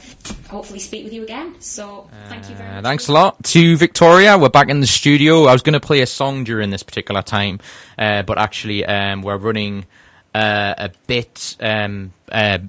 [0.49, 1.59] hopefully speak with you again.
[1.59, 2.83] So, thank you very uh, much.
[2.83, 4.37] thanks a lot to Victoria.
[4.37, 5.45] We're back in the studio.
[5.45, 7.59] I was going to play a song during this particular time,
[7.97, 9.85] uh, but actually, um, we're running
[10.33, 11.57] uh, a bit.
[11.59, 12.59] Um, uh,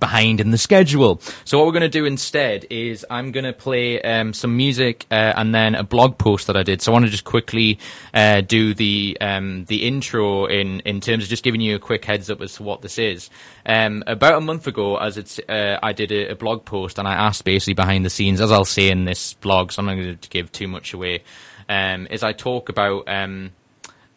[0.00, 1.20] behind in the schedule.
[1.44, 5.06] So what we're going to do instead is I'm going to play um, some music
[5.10, 6.82] uh, and then a blog post that I did.
[6.82, 7.78] So I want to just quickly
[8.14, 12.04] uh, do the um, the intro in in terms of just giving you a quick
[12.04, 13.30] heads up as to what this is.
[13.66, 17.06] Um, about a month ago, as it's uh, I did a, a, blog post and
[17.06, 19.94] I asked basically behind the scenes, as I'll say in this blog, so I'm not
[19.94, 21.22] going to give too much away.
[21.68, 23.52] Um, is I talk about um,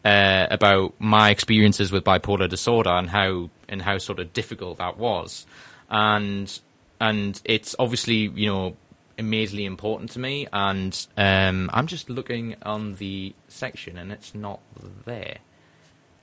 [0.05, 4.97] uh, about my experiences with bipolar disorder and how and how sort of difficult that
[4.97, 5.45] was
[5.93, 6.59] and
[6.99, 8.75] and it's obviously you know
[9.17, 10.47] amazingly important to me.
[10.51, 14.59] And um, I'm just looking on the section, and it's not
[15.05, 15.37] there.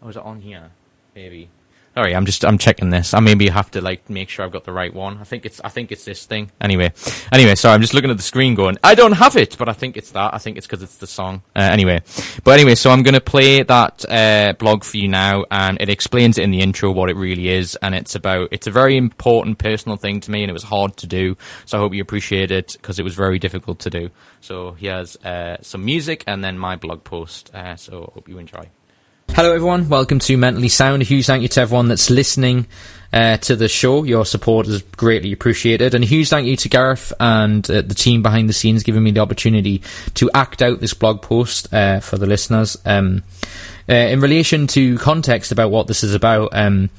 [0.03, 0.71] Or is it on here?
[1.15, 1.49] Maybe.
[1.95, 3.15] Sorry, I'm just I'm checking this.
[3.15, 5.19] I maybe have to like make sure I've got the right one.
[5.19, 6.53] I think it's I think it's this thing.
[6.61, 6.93] Anyway,
[7.33, 8.79] anyway, sorry, I'm just looking at the screen going.
[8.85, 10.33] I don't have it, but I think it's that.
[10.33, 11.43] I think it's because it's the song.
[11.57, 12.01] Uh, anyway,
[12.45, 16.39] but anyway, so I'm gonna play that uh, blog for you now, and it explains
[16.39, 19.59] it in the intro what it really is, and it's about it's a very important
[19.59, 21.37] personal thing to me, and it was hard to do.
[21.67, 24.11] So I hope you appreciate it because it was very difficult to do.
[24.41, 27.53] So here's uh, some music and then my blog post.
[27.53, 28.71] Uh, so hope you enjoy.
[29.33, 29.89] Hello, everyone.
[29.89, 31.01] Welcome to Mentally Sound.
[31.01, 32.67] A huge thank you to everyone that's listening
[33.13, 34.05] uh, to the show.
[34.05, 35.95] Your support is greatly appreciated.
[35.95, 39.03] And a huge thank you to Gareth and uh, the team behind the scenes giving
[39.03, 39.83] me the opportunity
[40.15, 42.77] to act out this blog post uh, for the listeners.
[42.85, 43.23] Um,
[43.89, 46.91] uh, in relation to context about what this is about, um,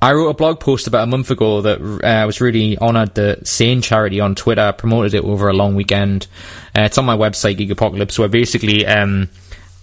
[0.00, 3.16] I wrote a blog post about a month ago that uh, I was really honoured
[3.16, 6.28] that Sane Charity on Twitter promoted it over a long weekend.
[6.76, 8.86] Uh, it's on my website, Geek Apocalypse, where basically.
[8.86, 9.30] Um,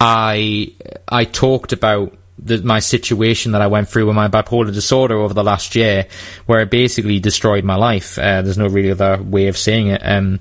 [0.00, 0.72] I
[1.08, 5.34] I talked about the, my situation that I went through with my bipolar disorder over
[5.34, 6.06] the last year,
[6.46, 8.18] where it basically destroyed my life.
[8.18, 10.02] Uh, there's no really other way of saying it.
[10.04, 10.40] Um,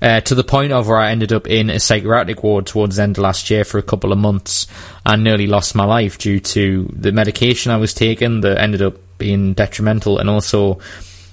[0.00, 3.02] uh, to the point of where I ended up in a psychiatric ward towards the
[3.02, 4.68] end of last year for a couple of months
[5.04, 8.94] and nearly lost my life due to the medication I was taking that ended up
[9.18, 10.78] being detrimental and also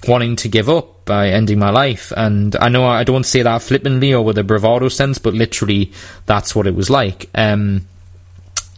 [0.08, 2.12] wanting to give up by ending my life.
[2.14, 5.92] And I know I don't say that flippantly or with a bravado sense, but literally
[6.26, 7.30] that's what it was like.
[7.34, 7.86] Um,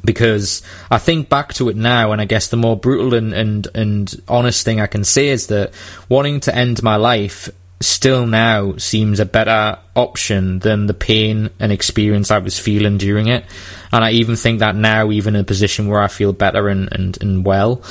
[0.04, 3.66] because I think back to it now, and I guess the more brutal and, and,
[3.74, 5.72] and honest thing I can say is that
[6.08, 7.50] wanting to end my life
[7.80, 13.28] still now seems a better option than the pain and experience I was feeling during
[13.28, 13.44] it.
[13.92, 16.88] And I even think that now, even in a position where I feel better and,
[16.92, 17.82] and, and well,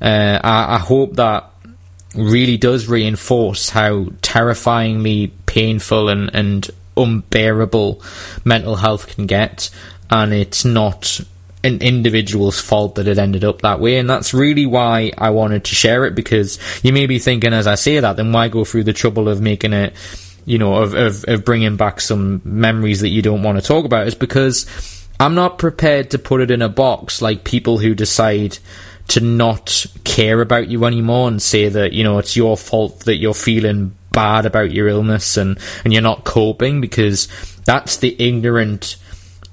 [0.00, 1.50] uh, I, I hope that
[2.14, 8.02] really does reinforce how terrifyingly painful and, and unbearable
[8.44, 9.70] mental health can get,
[10.10, 11.20] and it's not
[11.64, 15.64] an individual's fault that it ended up that way, and that's really why I wanted
[15.64, 18.64] to share it because you may be thinking as I say that, then why go
[18.64, 19.94] through the trouble of making it,
[20.44, 23.86] you know, of, of, of bringing back some memories that you don't want to talk
[23.86, 24.06] about?
[24.06, 24.66] Is because
[25.18, 28.58] I'm not prepared to put it in a box like people who decide
[29.08, 33.16] to not care about you anymore and say that, you know, it's your fault that
[33.16, 37.28] you're feeling bad about your illness and, and you're not coping because
[37.64, 38.96] that's the ignorant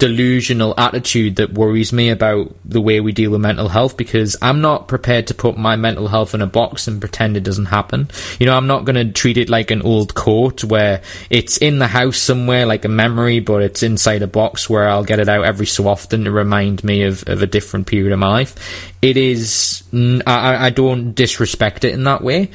[0.01, 4.59] delusional attitude that worries me about the way we deal with mental health because I'm
[4.59, 8.09] not prepared to put my mental health in a box and pretend it doesn't happen.
[8.39, 11.77] You know, I'm not going to treat it like an old coat where it's in
[11.77, 15.29] the house somewhere like a memory, but it's inside a box where I'll get it
[15.29, 18.91] out every so often to remind me of, of a different period of my life.
[19.03, 22.49] It is, I, I don't disrespect it in that way.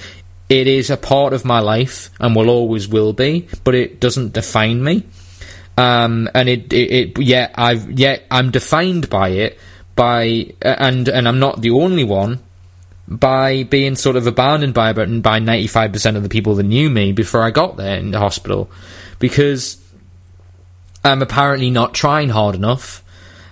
[0.49, 4.33] It is a part of my life and will always will be, but it doesn't
[4.33, 5.05] define me.
[5.77, 9.59] Um, and it, it, it, yeah, I've, yeah, I'm defined by it
[9.95, 12.41] by, and, and I'm not the only one,
[13.09, 17.13] by being sort of abandoned by about, by 95% of the people that knew me
[17.13, 18.71] before I got there in the hospital.
[19.19, 19.83] Because
[21.05, 23.05] I'm apparently not trying hard enough.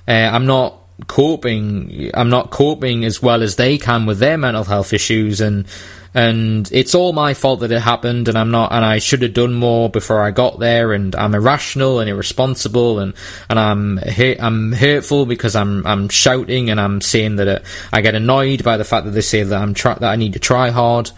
[0.08, 4.64] Uh, I'm not coping, I'm not coping as well as they can with their mental
[4.64, 5.66] health issues and,
[6.14, 9.34] and it's all my fault that it happened and I'm not and I should have
[9.34, 13.14] done more before I got there and I'm irrational and irresponsible and
[13.50, 18.14] and I'm I'm hurtful because I'm I'm shouting and I'm saying that it, I get
[18.14, 21.10] annoyed by the fact that they say that I'm that I need to try hard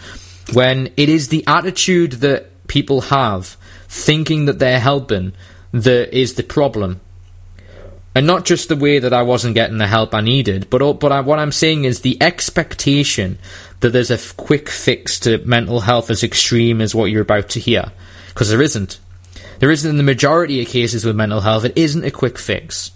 [0.53, 3.57] when it is the attitude that people have
[3.89, 5.33] thinking that they're helping
[5.73, 7.01] that is the problem.
[8.15, 11.13] And not just the way that I wasn't getting the help I needed, but but
[11.13, 13.39] I, what I'm saying is the expectation
[13.81, 17.49] that there's a f- quick fix to mental health as extreme as what you're about
[17.51, 17.93] to hear,
[18.29, 18.99] because there isn't.
[19.59, 21.65] There isn't in the majority of cases with mental health.
[21.65, 22.91] It isn't a quick fix,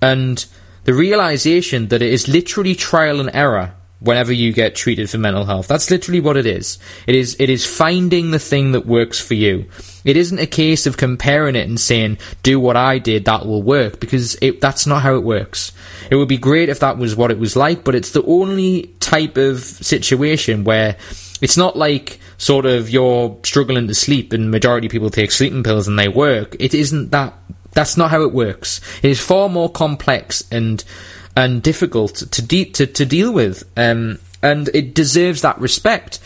[0.00, 0.44] and
[0.84, 5.44] the realization that it is literally trial and error whenever you get treated for mental
[5.44, 5.66] health.
[5.66, 6.78] That's literally what it is.
[7.06, 9.66] It is it is finding the thing that works for you.
[10.04, 13.62] It isn't a case of comparing it and saying, "Do what I did, that will
[13.62, 15.72] work," because it, that's not how it works.
[16.10, 18.94] It would be great if that was what it was like, but it's the only
[19.00, 20.96] type of situation where
[21.40, 25.88] it's not like sort of you're struggling to sleep and majority people take sleeping pills
[25.88, 26.56] and they work.
[26.58, 27.34] It isn't that.
[27.72, 28.80] That's not how it works.
[29.02, 30.82] It is far more complex and
[31.38, 36.18] and difficult to de- to, to deal with, um, and it deserves that respect.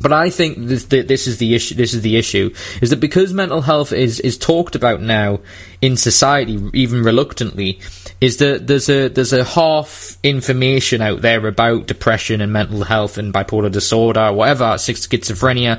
[0.00, 1.74] But I think this, this is the issue.
[1.74, 5.40] This is the issue: is that because mental health is is talked about now
[5.82, 7.80] in society, even reluctantly,
[8.22, 13.18] is that there's a there's a half information out there about depression and mental health
[13.18, 15.78] and bipolar disorder, whatever, schizophrenia,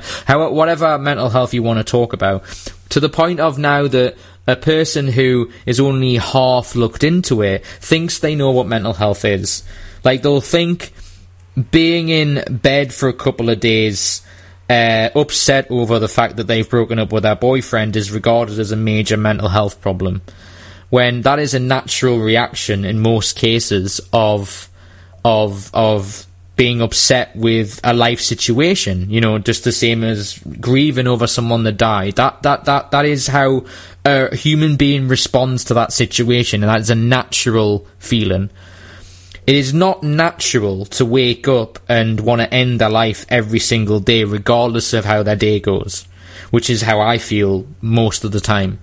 [0.52, 2.44] whatever mental health you want to talk about,
[2.90, 4.16] to the point of now that
[4.46, 9.24] a person who is only half looked into it thinks they know what mental health
[9.24, 9.62] is.
[10.04, 10.92] Like they'll think
[11.70, 14.22] being in bed for a couple of days,
[14.68, 18.72] uh, upset over the fact that they've broken up with their boyfriend is regarded as
[18.72, 20.22] a major mental health problem.
[20.90, 24.68] When that is a natural reaction in most cases of
[25.24, 31.06] of of being upset with a life situation, you know, just the same as grieving
[31.06, 32.16] over someone that died.
[32.16, 33.64] That that that that is how
[34.04, 38.50] a human being responds to that situation, and that is a natural feeling.
[39.46, 44.00] It is not natural to wake up and want to end their life every single
[44.00, 46.06] day, regardless of how their day goes,
[46.50, 48.78] which is how I feel most of the time.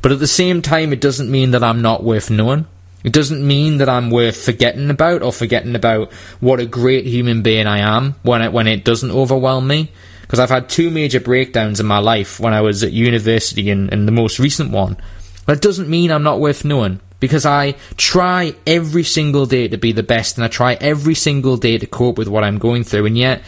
[0.00, 2.66] But at the same time, it doesn't mean that I'm not worth knowing.
[3.04, 7.42] It doesn't mean that I'm worth forgetting about or forgetting about what a great human
[7.42, 9.90] being I am when it, when it doesn't overwhelm me.
[10.28, 13.90] Because I've had two major breakdowns in my life when I was at university and,
[13.90, 14.98] and the most recent one.
[15.46, 17.00] That doesn't mean I'm not worth knowing.
[17.18, 21.56] Because I try every single day to be the best and I try every single
[21.56, 23.06] day to cope with what I'm going through.
[23.06, 23.42] And yet,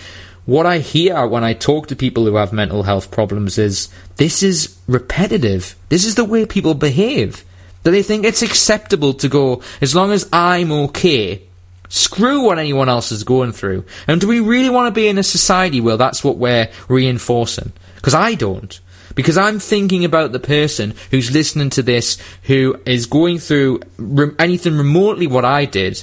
[0.47, 4.43] what I hear when I talk to people who have mental health problems is this
[4.43, 5.77] is repetitive.
[5.91, 7.45] This is the way people behave.
[7.83, 11.43] That they think it's acceptable to go, as long as I'm okay,
[11.91, 13.85] screw what anyone else is going through.
[14.07, 17.73] And do we really want to be in a society where that's what we're reinforcing?
[17.97, 18.81] Because I don't.
[19.15, 24.35] Because I'm thinking about the person who's listening to this, who is going through re-
[24.39, 26.03] anything remotely what I did,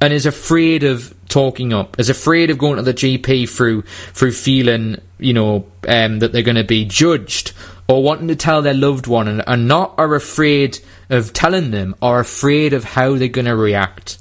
[0.00, 4.30] and is afraid of talking up, is afraid of going to the GP through through
[4.30, 7.52] feeling, you know, um, that they're going to be judged,
[7.88, 10.78] or wanting to tell their loved one, and, and not are afraid
[11.10, 14.18] of telling them, are afraid of how they're going to react.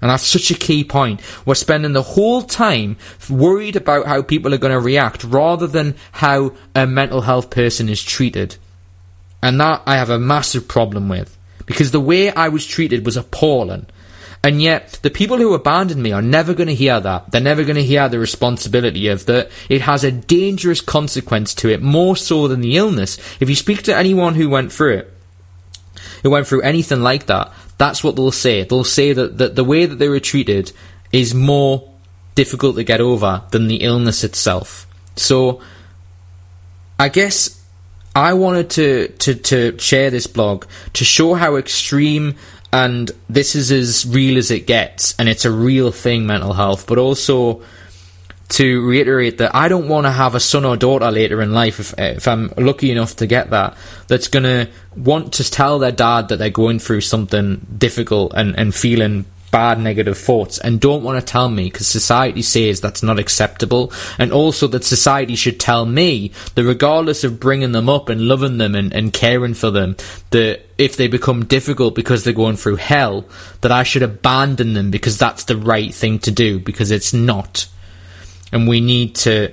[0.00, 1.20] And that's such a key point.
[1.46, 2.96] We're spending the whole time
[3.30, 7.88] worried about how people are going to react rather than how a mental health person
[7.88, 8.56] is treated.
[9.42, 11.36] And that I have a massive problem with.
[11.64, 13.86] Because the way I was treated was appalling.
[14.44, 17.32] And yet, the people who abandoned me are never going to hear that.
[17.32, 19.50] They're never going to hear the responsibility of that.
[19.68, 23.18] It has a dangerous consequence to it, more so than the illness.
[23.40, 25.12] If you speak to anyone who went through it,
[26.22, 28.64] who went through anything like that, that's what they'll say.
[28.64, 30.72] They'll say that, that the way that they were treated
[31.12, 31.92] is more
[32.34, 34.86] difficult to get over than the illness itself.
[35.16, 35.60] So,
[36.98, 37.62] I guess
[38.14, 42.36] I wanted to, to, to share this blog to show how extreme
[42.72, 46.86] and this is as real as it gets, and it's a real thing, mental health,
[46.86, 47.62] but also
[48.48, 51.80] to reiterate that I don't want to have a son or daughter later in life,
[51.80, 55.92] if, if I'm lucky enough to get that, that's going to want to tell their
[55.92, 61.02] dad that they're going through something difficult and, and feeling bad negative thoughts and don't
[61.02, 65.58] want to tell me because society says that's not acceptable and also that society should
[65.58, 69.70] tell me that regardless of bringing them up and loving them and, and caring for
[69.70, 69.96] them
[70.30, 73.24] that if they become difficult because they're going through hell
[73.60, 77.68] that I should abandon them because that's the right thing to do because it's not
[78.56, 79.52] and we need to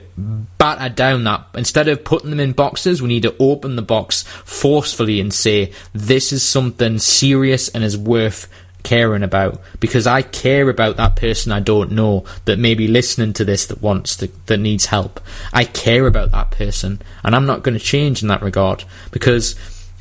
[0.57, 4.23] batter down that instead of putting them in boxes we need to open the box
[4.23, 8.47] forcefully and say this is something serious and is worth
[8.81, 13.33] caring about because I care about that person I don't know that may be listening
[13.33, 15.19] to this that wants to, that needs help.
[15.51, 19.55] I care about that person and I'm not going to change in that regard because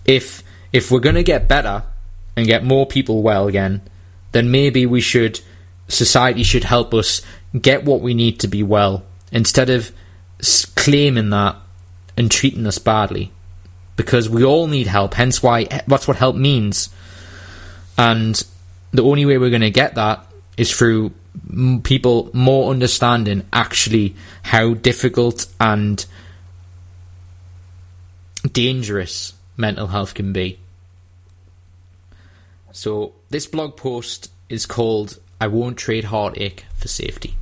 [0.05, 1.83] if if we're going to get better
[2.37, 3.83] and get more people well again,
[4.31, 5.41] then maybe we should
[5.89, 7.21] society should help us
[7.61, 9.93] get what we need to be well instead of
[10.75, 11.57] claiming that
[12.17, 13.31] and treating us badly
[13.97, 16.89] because we all need help hence why that's what help means
[17.99, 18.43] and
[18.93, 20.27] the only way we're going to get that
[20.57, 21.13] is through
[21.83, 26.05] people more understanding actually how difficult and
[28.53, 30.59] dangerous mental health can be.
[32.73, 37.37] So, this blog post is called I Won't Trade Heartache for Safety.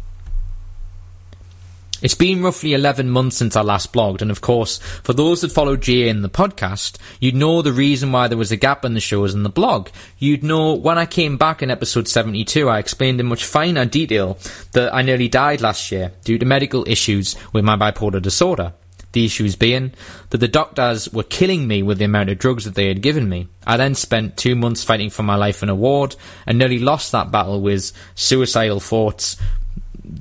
[2.02, 5.52] It's been roughly 11 months since I last blogged, and of course, for those that
[5.52, 8.94] follow GA in the podcast, you'd know the reason why there was a gap in
[8.94, 9.90] the shows and the blog.
[10.18, 14.38] You'd know when I came back in episode 72, I explained in much finer detail
[14.72, 18.72] that I nearly died last year due to medical issues with my bipolar disorder.
[19.12, 19.92] The issues being
[20.30, 23.28] that the doctors were killing me with the amount of drugs that they had given
[23.28, 23.48] me.
[23.66, 26.14] I then spent two months fighting for my life in a ward
[26.46, 29.36] and nearly lost that battle with suicidal thoughts,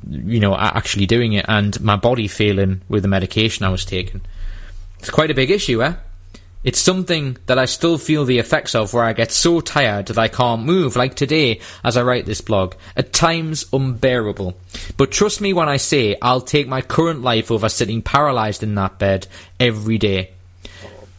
[0.09, 4.21] you know, actually doing it and my body failing with the medication I was taking.
[4.99, 5.93] It's quite a big issue, eh?
[6.61, 10.17] It's something that I still feel the effects of where I get so tired that
[10.17, 12.75] I can't move, like today as I write this blog.
[12.97, 14.57] At times unbearable.
[14.97, 18.75] But trust me when I say I'll take my current life over sitting paralysed in
[18.75, 20.31] that bed every day.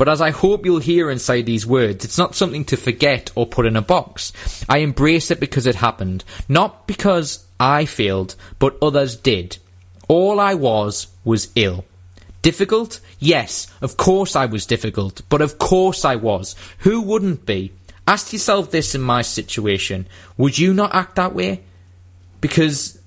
[0.01, 3.45] But as I hope you'll hear inside these words, it's not something to forget or
[3.45, 4.33] put in a box.
[4.67, 9.59] I embrace it because it happened, not because I failed, but others did.
[10.09, 11.85] All I was was ill.
[12.41, 13.01] Difficult?
[13.19, 16.57] Yes, of course I was difficult, but of course I was.
[16.79, 17.75] Who wouldn't be?
[18.09, 20.07] Ask yourself this in my situation.
[20.39, 21.63] Would you not act that way?
[22.41, 22.99] Because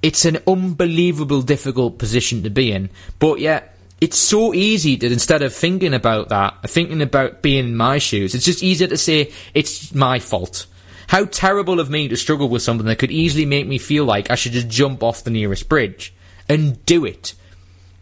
[0.00, 2.88] it's an unbelievable difficult position to be in,
[3.18, 3.71] but yet
[4.02, 8.34] it's so easy that instead of thinking about that, thinking about being in my shoes,
[8.34, 10.66] it's just easier to say it's my fault.
[11.06, 14.28] How terrible of me to struggle with something that could easily make me feel like
[14.28, 16.12] I should just jump off the nearest bridge
[16.48, 17.34] and do it.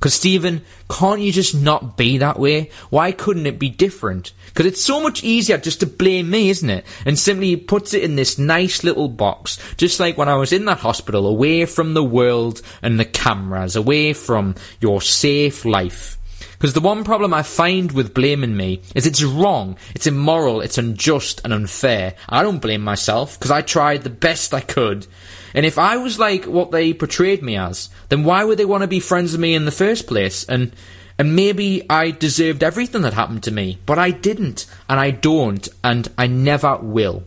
[0.01, 2.71] Because, Stephen, can't you just not be that way?
[2.89, 4.33] Why couldn't it be different?
[4.47, 6.87] Because it's so much easier just to blame me, isn't it?
[7.05, 10.65] And simply puts it in this nice little box, just like when I was in
[10.65, 16.17] that hospital, away from the world and the cameras, away from your safe life.
[16.53, 20.79] Because the one problem I find with blaming me is it's wrong, it's immoral, it's
[20.79, 22.15] unjust and unfair.
[22.27, 25.07] I don't blame myself because I tried the best I could.
[25.55, 28.83] And if I was like what they portrayed me as, then why would they want
[28.83, 30.45] to be friends with me in the first place?
[30.45, 30.73] And
[31.19, 35.69] and maybe I deserved everything that happened to me, but I didn't, and I don't,
[35.85, 37.25] and I never will.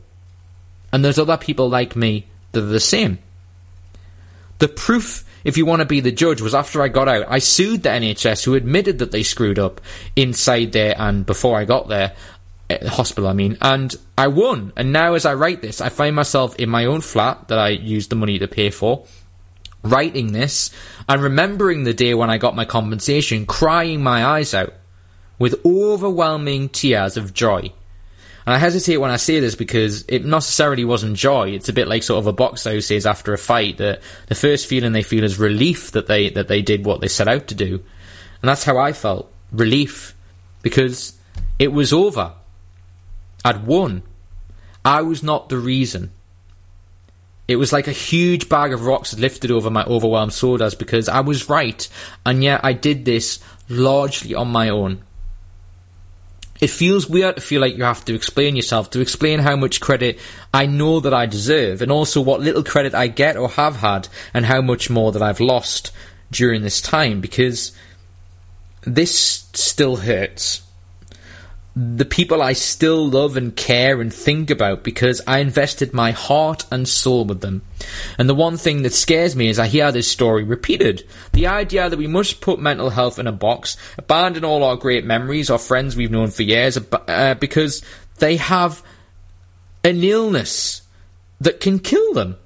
[0.92, 3.20] And there's other people like me that are the same.
[4.58, 7.40] The proof if you want to be the judge, was after I got out, I
[7.40, 9.82] sued the NHS who admitted that they screwed up
[10.16, 12.14] inside there and before I got there.
[12.82, 14.74] Uh, hospital, I mean, and I won.
[14.76, 17.70] And now, as I write this, I find myself in my own flat that I
[17.70, 19.06] used the money to pay for,
[19.84, 20.72] writing this
[21.08, 24.74] and remembering the day when I got my compensation, crying my eyes out
[25.40, 27.72] with overwhelming tears of joy.
[28.46, 31.50] And I hesitate when I say this because it necessarily wasn't joy.
[31.50, 34.36] It's a bit like sort of a boxer who says after a fight that the
[34.36, 37.48] first feeling they feel is relief that they that they did what they set out
[37.48, 37.76] to do.
[38.42, 39.32] And that's how I felt.
[39.52, 40.16] Relief.
[40.62, 41.18] Because
[41.58, 42.34] it was over.
[43.44, 44.04] I'd won.
[44.86, 46.12] I was not the reason.
[47.48, 51.10] It was like a huge bag of rocks had lifted over my overwhelmed shoulders because
[51.10, 51.88] I was right,
[52.26, 55.04] and yet I did this largely on my own.
[56.62, 59.82] It feels weird to feel like you have to explain yourself, to explain how much
[59.82, 60.20] credit
[60.54, 64.08] I know that I deserve, and also what little credit I get or have had,
[64.34, 65.92] and how much more that I've lost
[66.32, 67.74] during this time, because
[68.86, 70.63] this still hurts
[71.76, 76.66] the people I still love and care and think about because I invested my heart
[76.72, 77.64] and soul with them.
[78.20, 81.08] And the one thing that scares me is I hear this story repeated.
[81.32, 85.04] The idea that we must put mental health in a box, abandon all our great
[85.04, 87.84] memories or friends we've known for years uh, because
[88.20, 88.84] they have
[89.84, 90.84] an illness
[91.42, 92.38] that can kill them.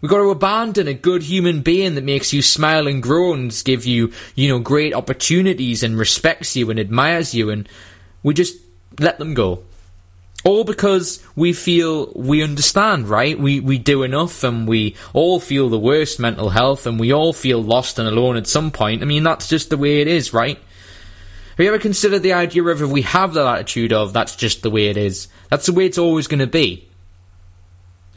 [0.00, 3.86] We've got to abandon a good human being that makes you smile and groans, give
[3.86, 7.68] you, you know, great opportunities and respects you and admires you and
[8.22, 8.56] we just
[8.98, 9.64] let them go.
[10.44, 13.38] All because we feel we understand, right?
[13.38, 17.32] We, we do enough and we all feel the worst mental health and we all
[17.32, 19.02] feel lost and alone at some point.
[19.02, 20.58] I mean, that's just the way it is, right?
[21.56, 24.62] Have you ever considered the idea of if we have that attitude of that's just
[24.62, 25.28] the way it is?
[25.48, 26.88] That's the way it's always going to be.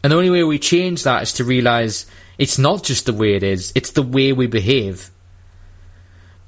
[0.02, 2.06] And the only way we change that is to realise
[2.38, 5.12] it's not just the way it is, it's the way we behave.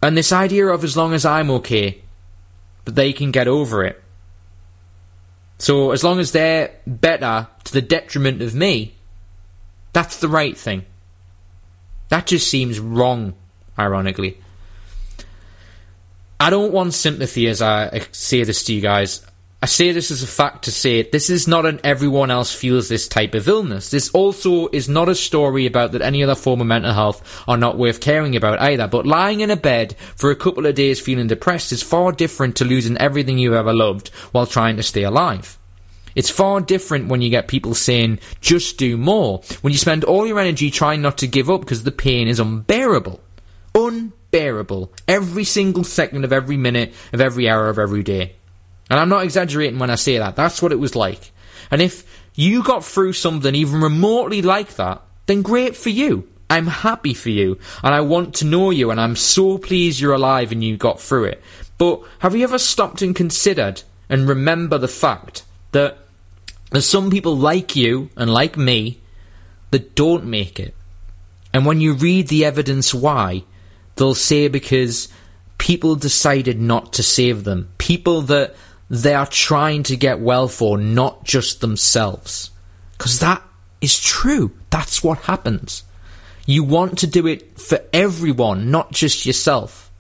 [0.01, 2.03] And this idea of as long as I'm okay,
[2.87, 4.01] but they can get over it.
[5.57, 8.95] So as long as they're better to the detriment of me,
[9.91, 10.85] that's the right thing.
[12.07, 13.33] That just seems wrong,
[13.77, 14.37] ironically.
[16.39, 19.26] I don't want sympathy as I say this to you guys.
[19.59, 22.87] I say this as a fact to say this is not an everyone else feels
[22.87, 23.89] this type of illness.
[23.89, 27.57] This also is not a story about that any other form of mental health are
[27.57, 28.87] not worth caring about either.
[28.87, 32.55] But lying in a bed for a couple of days feeling depressed is far different
[32.57, 35.57] to losing everything you've ever loved while trying to stay alive.
[36.13, 40.27] It's far different when you get people saying, just do more, when you spend all
[40.27, 43.19] your energy trying not to give up because the pain is unbearable.
[43.73, 44.93] Unbearable.
[45.07, 48.36] Every single second of every minute of every hour of every day.
[48.89, 50.35] And I'm not exaggerating when I say that.
[50.35, 51.31] That's what it was like.
[51.71, 52.05] And if
[52.35, 56.27] you got through something even remotely like that, then great for you.
[56.49, 57.59] I'm happy for you.
[57.83, 58.91] And I want to know you.
[58.91, 61.41] And I'm so pleased you're alive and you got through it.
[61.77, 65.43] But have you ever stopped and considered and remember the fact
[65.73, 65.97] that
[66.71, 69.01] there's some people like you and like me
[69.71, 70.73] that don't make it?
[71.53, 73.43] And when you read the evidence why,
[73.95, 75.09] they'll say because
[75.57, 77.69] people decided not to save them.
[77.77, 78.55] People that
[78.89, 82.51] they are trying to get well for, not just themselves.
[82.97, 83.43] Because that
[83.81, 84.51] is true.
[84.69, 85.83] That's what happens.
[86.45, 89.91] You want to do it for everyone, not just yourself.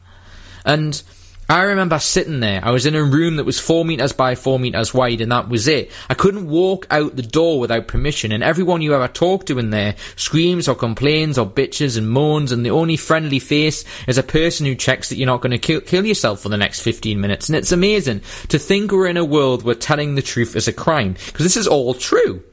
[0.65, 1.01] And
[1.49, 2.59] I remember sitting there.
[2.63, 5.47] I was in a room that was four meters by four meters wide, and that
[5.47, 5.91] was it.
[6.09, 9.69] I couldn't walk out the door without permission, and everyone you ever talk to in
[9.69, 14.23] there screams or complains or bitches and moans, and the only friendly face is a
[14.23, 17.47] person who checks that you're not going to kill, yourself for the next 15 minutes.
[17.47, 20.73] And it's amazing to think we're in a world where telling the truth is a
[20.73, 22.43] crime, because this is all true.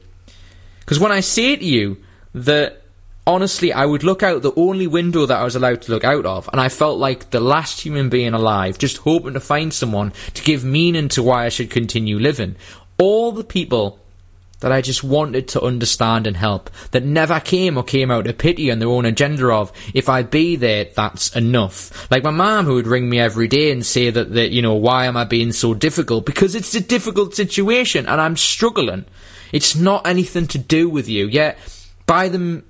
[0.79, 1.97] Because when I say to you
[2.33, 2.84] that
[3.27, 6.25] honestly, I would look out the only window that I was allowed to look out
[6.25, 10.13] of, and I felt like the last human being alive, just hoping to find someone
[10.33, 12.55] to give meaning to why I should continue living.
[12.97, 13.99] All the people
[14.61, 18.37] that I just wanted to understand and help, that never came or came out of
[18.37, 22.09] pity on their own agenda of, if I be there, that's enough.
[22.09, 24.75] Like my mum who would ring me every day and say that, that, you know,
[24.75, 26.25] why am I being so difficult?
[26.25, 29.05] Because it's a difficult situation and I'm struggling.
[29.51, 31.27] It's not anything to do with you.
[31.27, 31.59] Yet,
[32.05, 32.63] by them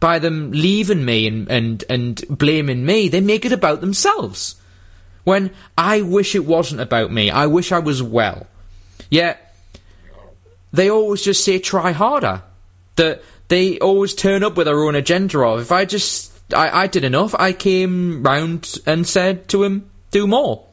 [0.00, 4.56] by them leaving me and, and, and blaming me, they make it about themselves.
[5.24, 8.46] When I wish it wasn't about me, I wish I was well.
[9.10, 9.54] Yet,
[10.72, 12.42] they always just say try harder.
[12.96, 16.86] That they always turn up with their own agenda of, if I just, I, I
[16.86, 20.66] did enough, I came round and said to him, do more.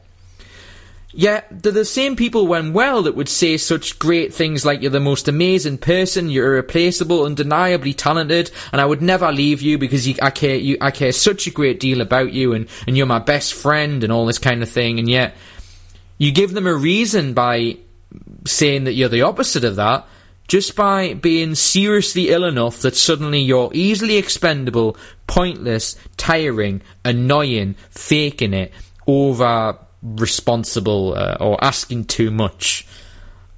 [1.12, 4.90] Yet they're the same people when well that would say such great things like you're
[4.90, 10.06] the most amazing person, you're irreplaceable, undeniably talented, and I would never leave you because
[10.06, 13.06] you, I care you I care such a great deal about you and, and you're
[13.06, 15.34] my best friend and all this kind of thing, and yet
[16.18, 17.78] you give them a reason by
[18.44, 20.06] saying that you're the opposite of that,
[20.46, 24.94] just by being seriously ill enough that suddenly you're easily expendable,
[25.26, 28.72] pointless, tiring, annoying, faking it
[29.06, 32.86] over responsible uh, or asking too much.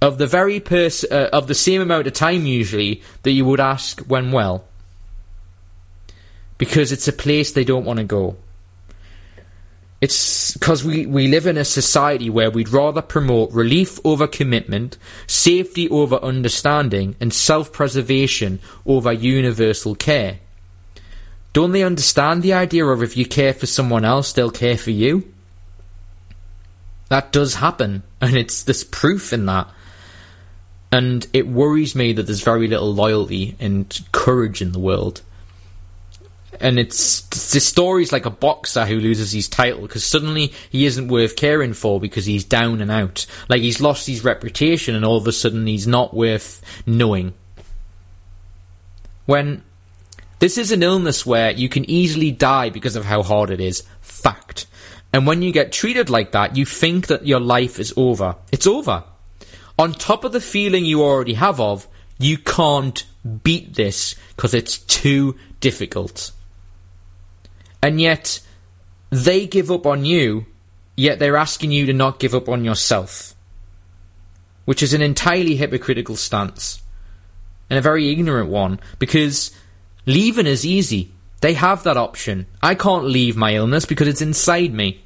[0.03, 3.61] of the very pers- uh, of the same amount of time usually that you would
[3.61, 4.65] ask when well
[6.57, 8.37] because it's a place they don't want to go
[10.01, 14.97] it's because we, we live in a society where we'd rather promote relief over commitment,
[15.27, 20.39] safety over understanding, and self preservation over universal care.
[21.53, 24.91] Don't they understand the idea of if you care for someone else, they'll care for
[24.91, 25.31] you?
[27.11, 29.69] That does happen, and it's this proof in that.
[30.91, 35.21] And it worries me that there's very little loyalty and courage in the world
[36.61, 37.23] and it's
[37.53, 41.73] the story's like a boxer who loses his title because suddenly he isn't worth caring
[41.73, 43.27] for because he's down and out.
[43.49, 47.33] Like he's lost his reputation, and all of a sudden he's not worth knowing.
[49.25, 49.63] When
[50.39, 53.83] this is an illness where you can easily die because of how hard it is.
[54.01, 54.67] Fact.
[55.13, 58.37] And when you get treated like that, you think that your life is over.
[58.53, 59.05] It's over.
[59.79, 61.89] On top of the feeling you already have of,
[62.19, 63.05] you can't
[63.43, 66.33] beat this because it's too difficult
[67.83, 68.41] and yet
[69.11, 70.47] they give up on you,
[70.97, 73.35] yet they're asking you to not give up on yourself.
[74.65, 76.83] Which is an entirely hypocritical stance.
[77.69, 79.53] And a very ignorant one, because
[80.07, 81.13] leaving is easy.
[81.41, 82.47] They have that option.
[82.63, 85.03] I can't leave my illness because it's inside me.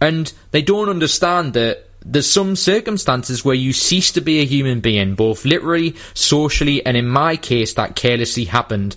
[0.00, 4.80] And they don't understand that there's some circumstances where you cease to be a human
[4.80, 8.96] being, both literally, socially, and in my case, that carelessly happened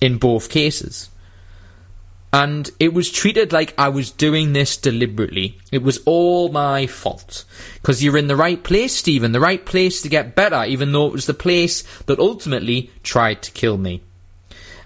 [0.00, 1.10] in both cases
[2.32, 5.58] and it was treated like I was doing this deliberately.
[5.72, 7.44] It was all my fault.
[7.74, 11.06] Because you're in the right place, Stephen, the right place to get better, even though
[11.06, 14.02] it was the place that ultimately tried to kill me.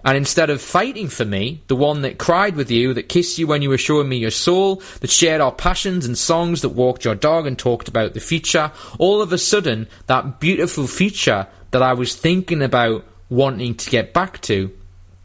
[0.04, 3.46] And instead of fighting for me, the one that cried with you, that kissed you
[3.46, 7.04] when you were showing me your soul, that shared our passions and songs, that walked
[7.04, 11.82] your dog and talked about the future, all of a sudden, that beautiful future that
[11.82, 14.70] I was thinking about wanting to get back to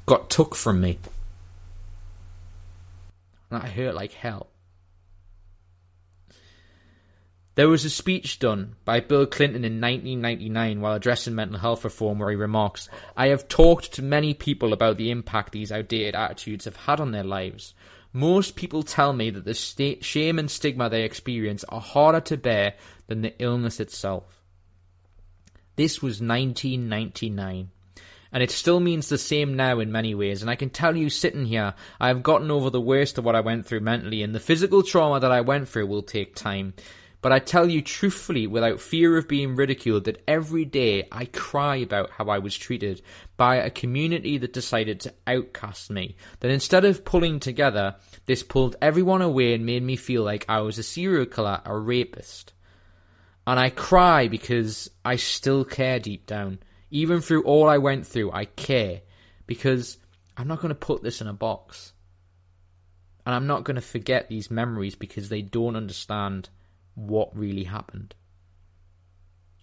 [0.06, 0.97] got took from me.
[3.49, 4.49] That hurt like hell.
[7.60, 12.18] There was a speech done by Bill Clinton in 1999 while addressing mental health reform
[12.18, 12.88] where he remarks,
[13.18, 17.11] I have talked to many people about the impact these outdated attitudes have had on
[17.11, 17.73] their lives.
[18.14, 22.38] Most people tell me that the st- shame and stigma they experience are harder to
[22.38, 22.76] bear
[23.07, 24.41] than the illness itself.
[25.76, 27.72] This was 1999
[28.31, 30.41] and it still means the same now in many ways.
[30.41, 33.36] And I can tell you, sitting here, I have gotten over the worst of what
[33.36, 36.73] I went through mentally, and the physical trauma that I went through will take time.
[37.22, 41.76] But I tell you truthfully, without fear of being ridiculed, that every day I cry
[41.78, 43.02] about how I was treated
[43.36, 46.16] by a community that decided to outcast me.
[46.40, 50.62] That instead of pulling together, this pulled everyone away and made me feel like I
[50.62, 52.54] was a serial killer, a rapist.
[53.46, 56.60] And I cry because I still care deep down.
[56.90, 59.02] Even through all I went through, I care
[59.46, 59.98] because
[60.38, 61.91] I'm not going to put this in a box.
[63.26, 66.50] And I'm not going to forget these memories because they don't understand
[67.00, 68.14] what really happened.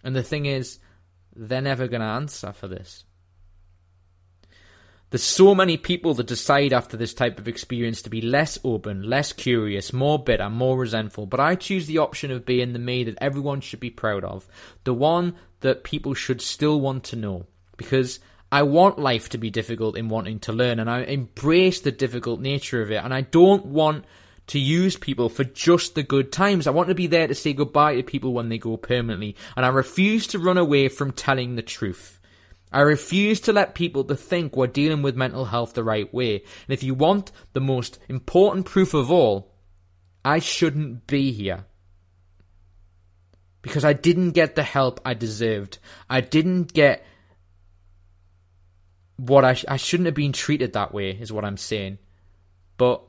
[0.03, 0.79] And the thing is,
[1.35, 3.03] they're never going to answer for this.
[5.09, 9.03] There's so many people that decide after this type of experience to be less open,
[9.03, 13.05] less curious, more bitter, more resentful, but I choose the option of being the me
[13.05, 14.49] that everyone should be proud of,
[14.83, 17.45] the one that people should still want to know,
[17.77, 18.19] because
[18.51, 22.41] I want life to be difficult in wanting to learn, and I embrace the difficult
[22.41, 24.03] nature of it, and I don't want
[24.47, 26.67] to use people for just the good times.
[26.67, 29.65] I want to be there to say goodbye to people when they go permanently, and
[29.65, 32.19] I refuse to run away from telling the truth.
[32.71, 36.35] I refuse to let people to think we're dealing with mental health the right way.
[36.35, 39.53] And if you want the most important proof of all,
[40.25, 41.65] I shouldn't be here.
[43.61, 45.79] Because I didn't get the help I deserved.
[46.09, 47.05] I didn't get
[49.15, 51.97] what I, sh- I shouldn't have been treated that way, is what I'm saying.
[52.77, 53.01] But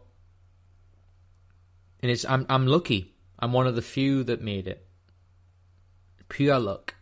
[2.03, 3.15] and it's I'm I'm lucky.
[3.39, 4.87] I'm one of the few that made it.
[6.29, 6.95] Pure luck.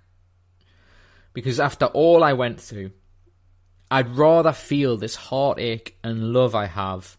[1.33, 2.93] Because after all I went through,
[3.91, 7.17] I'd rather feel this heartache and love I have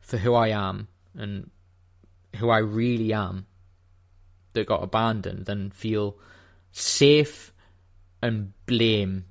[0.00, 1.50] for who I am and
[2.36, 3.46] who I really am
[4.52, 6.16] that got abandoned than feel
[6.72, 7.52] safe
[8.22, 9.24] and blame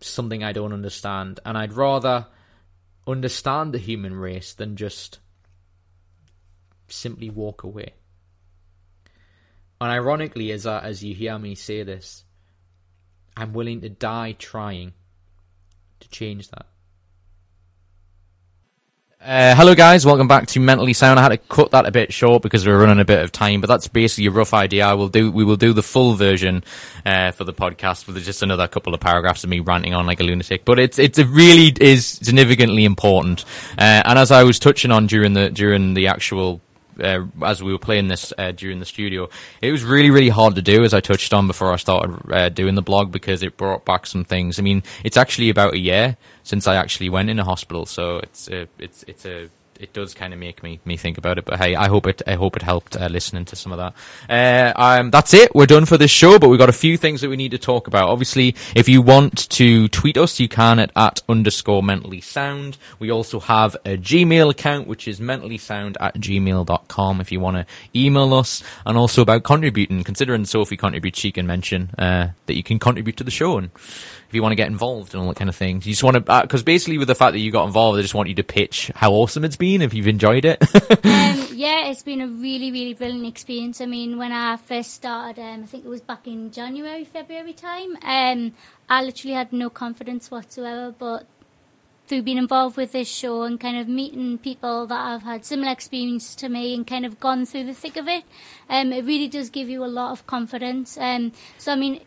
[0.00, 1.40] something I don't understand.
[1.44, 2.26] And I'd rather
[3.06, 5.18] understand the human race than just
[6.94, 7.94] simply walk away.
[9.80, 12.24] And ironically, as I, as you hear me say this,
[13.36, 14.92] I'm willing to die trying
[16.00, 16.66] to change that.
[19.26, 20.04] Uh, hello, guys.
[20.04, 21.18] Welcome back to Mentally Sound.
[21.18, 23.32] I had to cut that a bit short because we are running a bit of
[23.32, 24.86] time, but that's basically a rough idea.
[24.86, 25.32] I will do.
[25.32, 26.62] We will do the full version
[27.06, 30.20] uh, for the podcast with just another couple of paragraphs of me ranting on like
[30.20, 30.66] a lunatic.
[30.66, 33.46] But it's it's it really is significantly important.
[33.78, 36.60] Uh, and as I was touching on during the during the actual
[37.00, 39.28] uh, as we were playing this uh, during the studio.
[39.60, 42.48] It was really, really hard to do, as I touched on before I started uh,
[42.48, 44.58] doing the blog, because it brought back some things.
[44.58, 48.18] I mean, it's actually about a year since I actually went in a hospital, so
[48.18, 49.48] it's a, it's it's a
[49.80, 51.44] it does kind of make me me think about it.
[51.44, 53.94] But hey, I hope it I hope it helped uh, listening to some of that.
[54.28, 55.54] Uh, um, that's it.
[55.54, 57.58] We're done for this show, but we've got a few things that we need to
[57.58, 58.08] talk about.
[58.08, 62.76] Obviously, if you want to tweet us, you can at at underscore mentally sound.
[62.98, 67.56] We also have a Gmail account, which is mentally sound at gmail.com if you want
[67.56, 68.62] to email us.
[68.86, 73.16] And also about contributing, considering Sophie contributes, she can mention uh, that you can contribute
[73.16, 73.70] to the show and
[74.34, 75.76] if you want to get involved and all that kind of thing.
[75.76, 78.02] You just want to, because uh, basically with the fact that you got involved, I
[78.02, 80.60] just want you to pitch how awesome it's been if you've enjoyed it.
[81.04, 83.80] um, yeah, it's been a really, really brilliant experience.
[83.80, 87.52] I mean, when I first started, um, I think it was back in January, February
[87.52, 88.54] time, um,
[88.88, 91.28] I literally had no confidence whatsoever, but
[92.08, 95.70] through being involved with this show and kind of meeting people that have had similar
[95.70, 98.24] experience to me and kind of gone through the thick of it,
[98.68, 100.98] um, it really does give you a lot of confidence.
[100.98, 102.00] Um, so, I mean,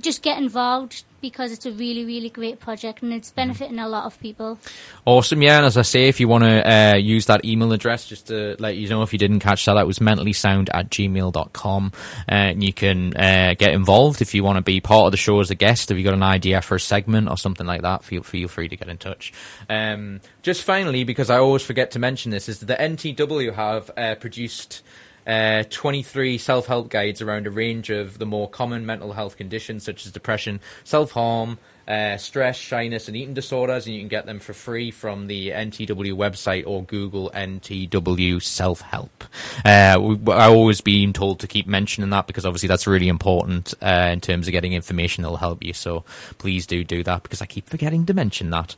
[0.00, 4.04] just get involved because it's a really, really great project and it's benefiting a lot
[4.04, 4.58] of people.
[5.04, 5.56] Awesome, yeah.
[5.56, 8.54] And as I say, if you want to uh, use that email address, just to
[8.60, 11.92] let you know if you didn't catch that, that was mentallysound at gmail.com.
[11.94, 15.16] Uh, and you can uh, get involved if you want to be part of the
[15.16, 15.90] show as a guest.
[15.90, 18.68] If you got an idea for a segment or something like that, feel feel free
[18.68, 19.32] to get in touch.
[19.68, 23.90] Um, just finally, because I always forget to mention this, is that the NTW have
[23.96, 24.82] uh, produced
[25.26, 29.84] uh, 23 self help guides around a range of the more common mental health conditions
[29.84, 31.58] such as depression, self harm,
[31.88, 35.50] uh, stress, shyness, and eating disorders, and you can get them for free from the
[35.50, 39.24] NTW website or Google NTW self help.
[39.64, 44.10] Uh, I've always been told to keep mentioning that because obviously that's really important uh,
[44.12, 45.72] in terms of getting information that'll help you.
[45.72, 46.04] So
[46.38, 48.74] please do do that because I keep forgetting to mention that.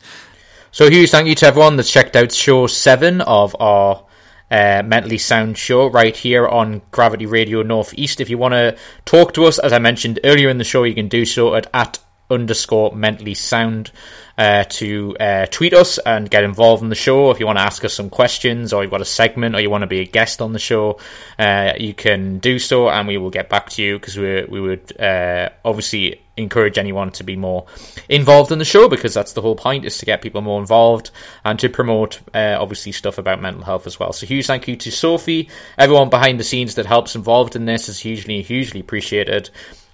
[0.71, 4.03] So huge thank you to everyone that's checked out show seven of our
[4.51, 8.21] uh, Mentally Sound show right here on Gravity Radio Northeast.
[8.21, 10.95] If you want to talk to us, as I mentioned earlier in the show, you
[10.95, 11.99] can do so at, at
[12.29, 13.91] underscore mentally sound
[14.37, 17.31] uh, to uh, tweet us and get involved in the show.
[17.31, 19.69] If you want to ask us some questions or you've got a segment or you
[19.69, 20.99] want to be a guest on the show,
[21.37, 24.61] uh, you can do so and we will get back to you because we, we
[24.61, 27.65] would uh, obviously encourage anyone to be more
[28.07, 31.11] involved in the show because that's the whole point is to get people more involved
[31.43, 34.13] and to promote uh, obviously stuff about mental health as well.
[34.13, 37.89] So huge thank you to Sophie, everyone behind the scenes that helps involved in this
[37.89, 39.49] is hugely hugely appreciated.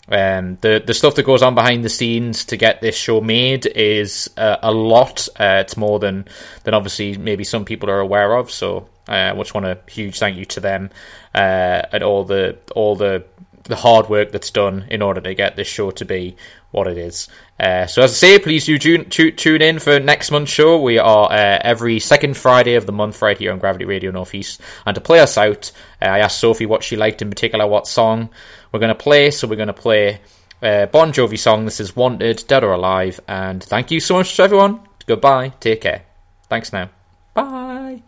[0.07, 3.65] Um, the the stuff that goes on behind the scenes to get this show made
[3.65, 5.27] is uh, a lot.
[5.39, 6.25] Uh, it's more than
[6.63, 8.51] than obviously maybe some people are aware of.
[8.51, 10.91] So uh, I just want a huge thank you to them
[11.33, 13.23] uh, and all the all the
[13.65, 16.35] the hard work that's done in order to get this show to be
[16.71, 17.27] what it is.
[17.59, 20.81] Uh, so as I say, please do tune, tune in for next month's show.
[20.81, 24.61] We are uh, every second Friday of the month right here on Gravity Radio Northeast.
[24.85, 25.71] And to play us out,
[26.01, 28.29] uh, I asked Sophie what she liked in particular, what song
[28.71, 29.31] we're going to play.
[29.31, 30.19] So we're going to play
[30.61, 31.65] uh, Bon Jovi song.
[31.65, 33.19] This is Wanted, Dead or Alive.
[33.27, 34.81] And thank you so much to everyone.
[35.05, 35.49] Goodbye.
[35.59, 36.03] Take care.
[36.49, 36.89] Thanks now.
[37.33, 38.03] Bye.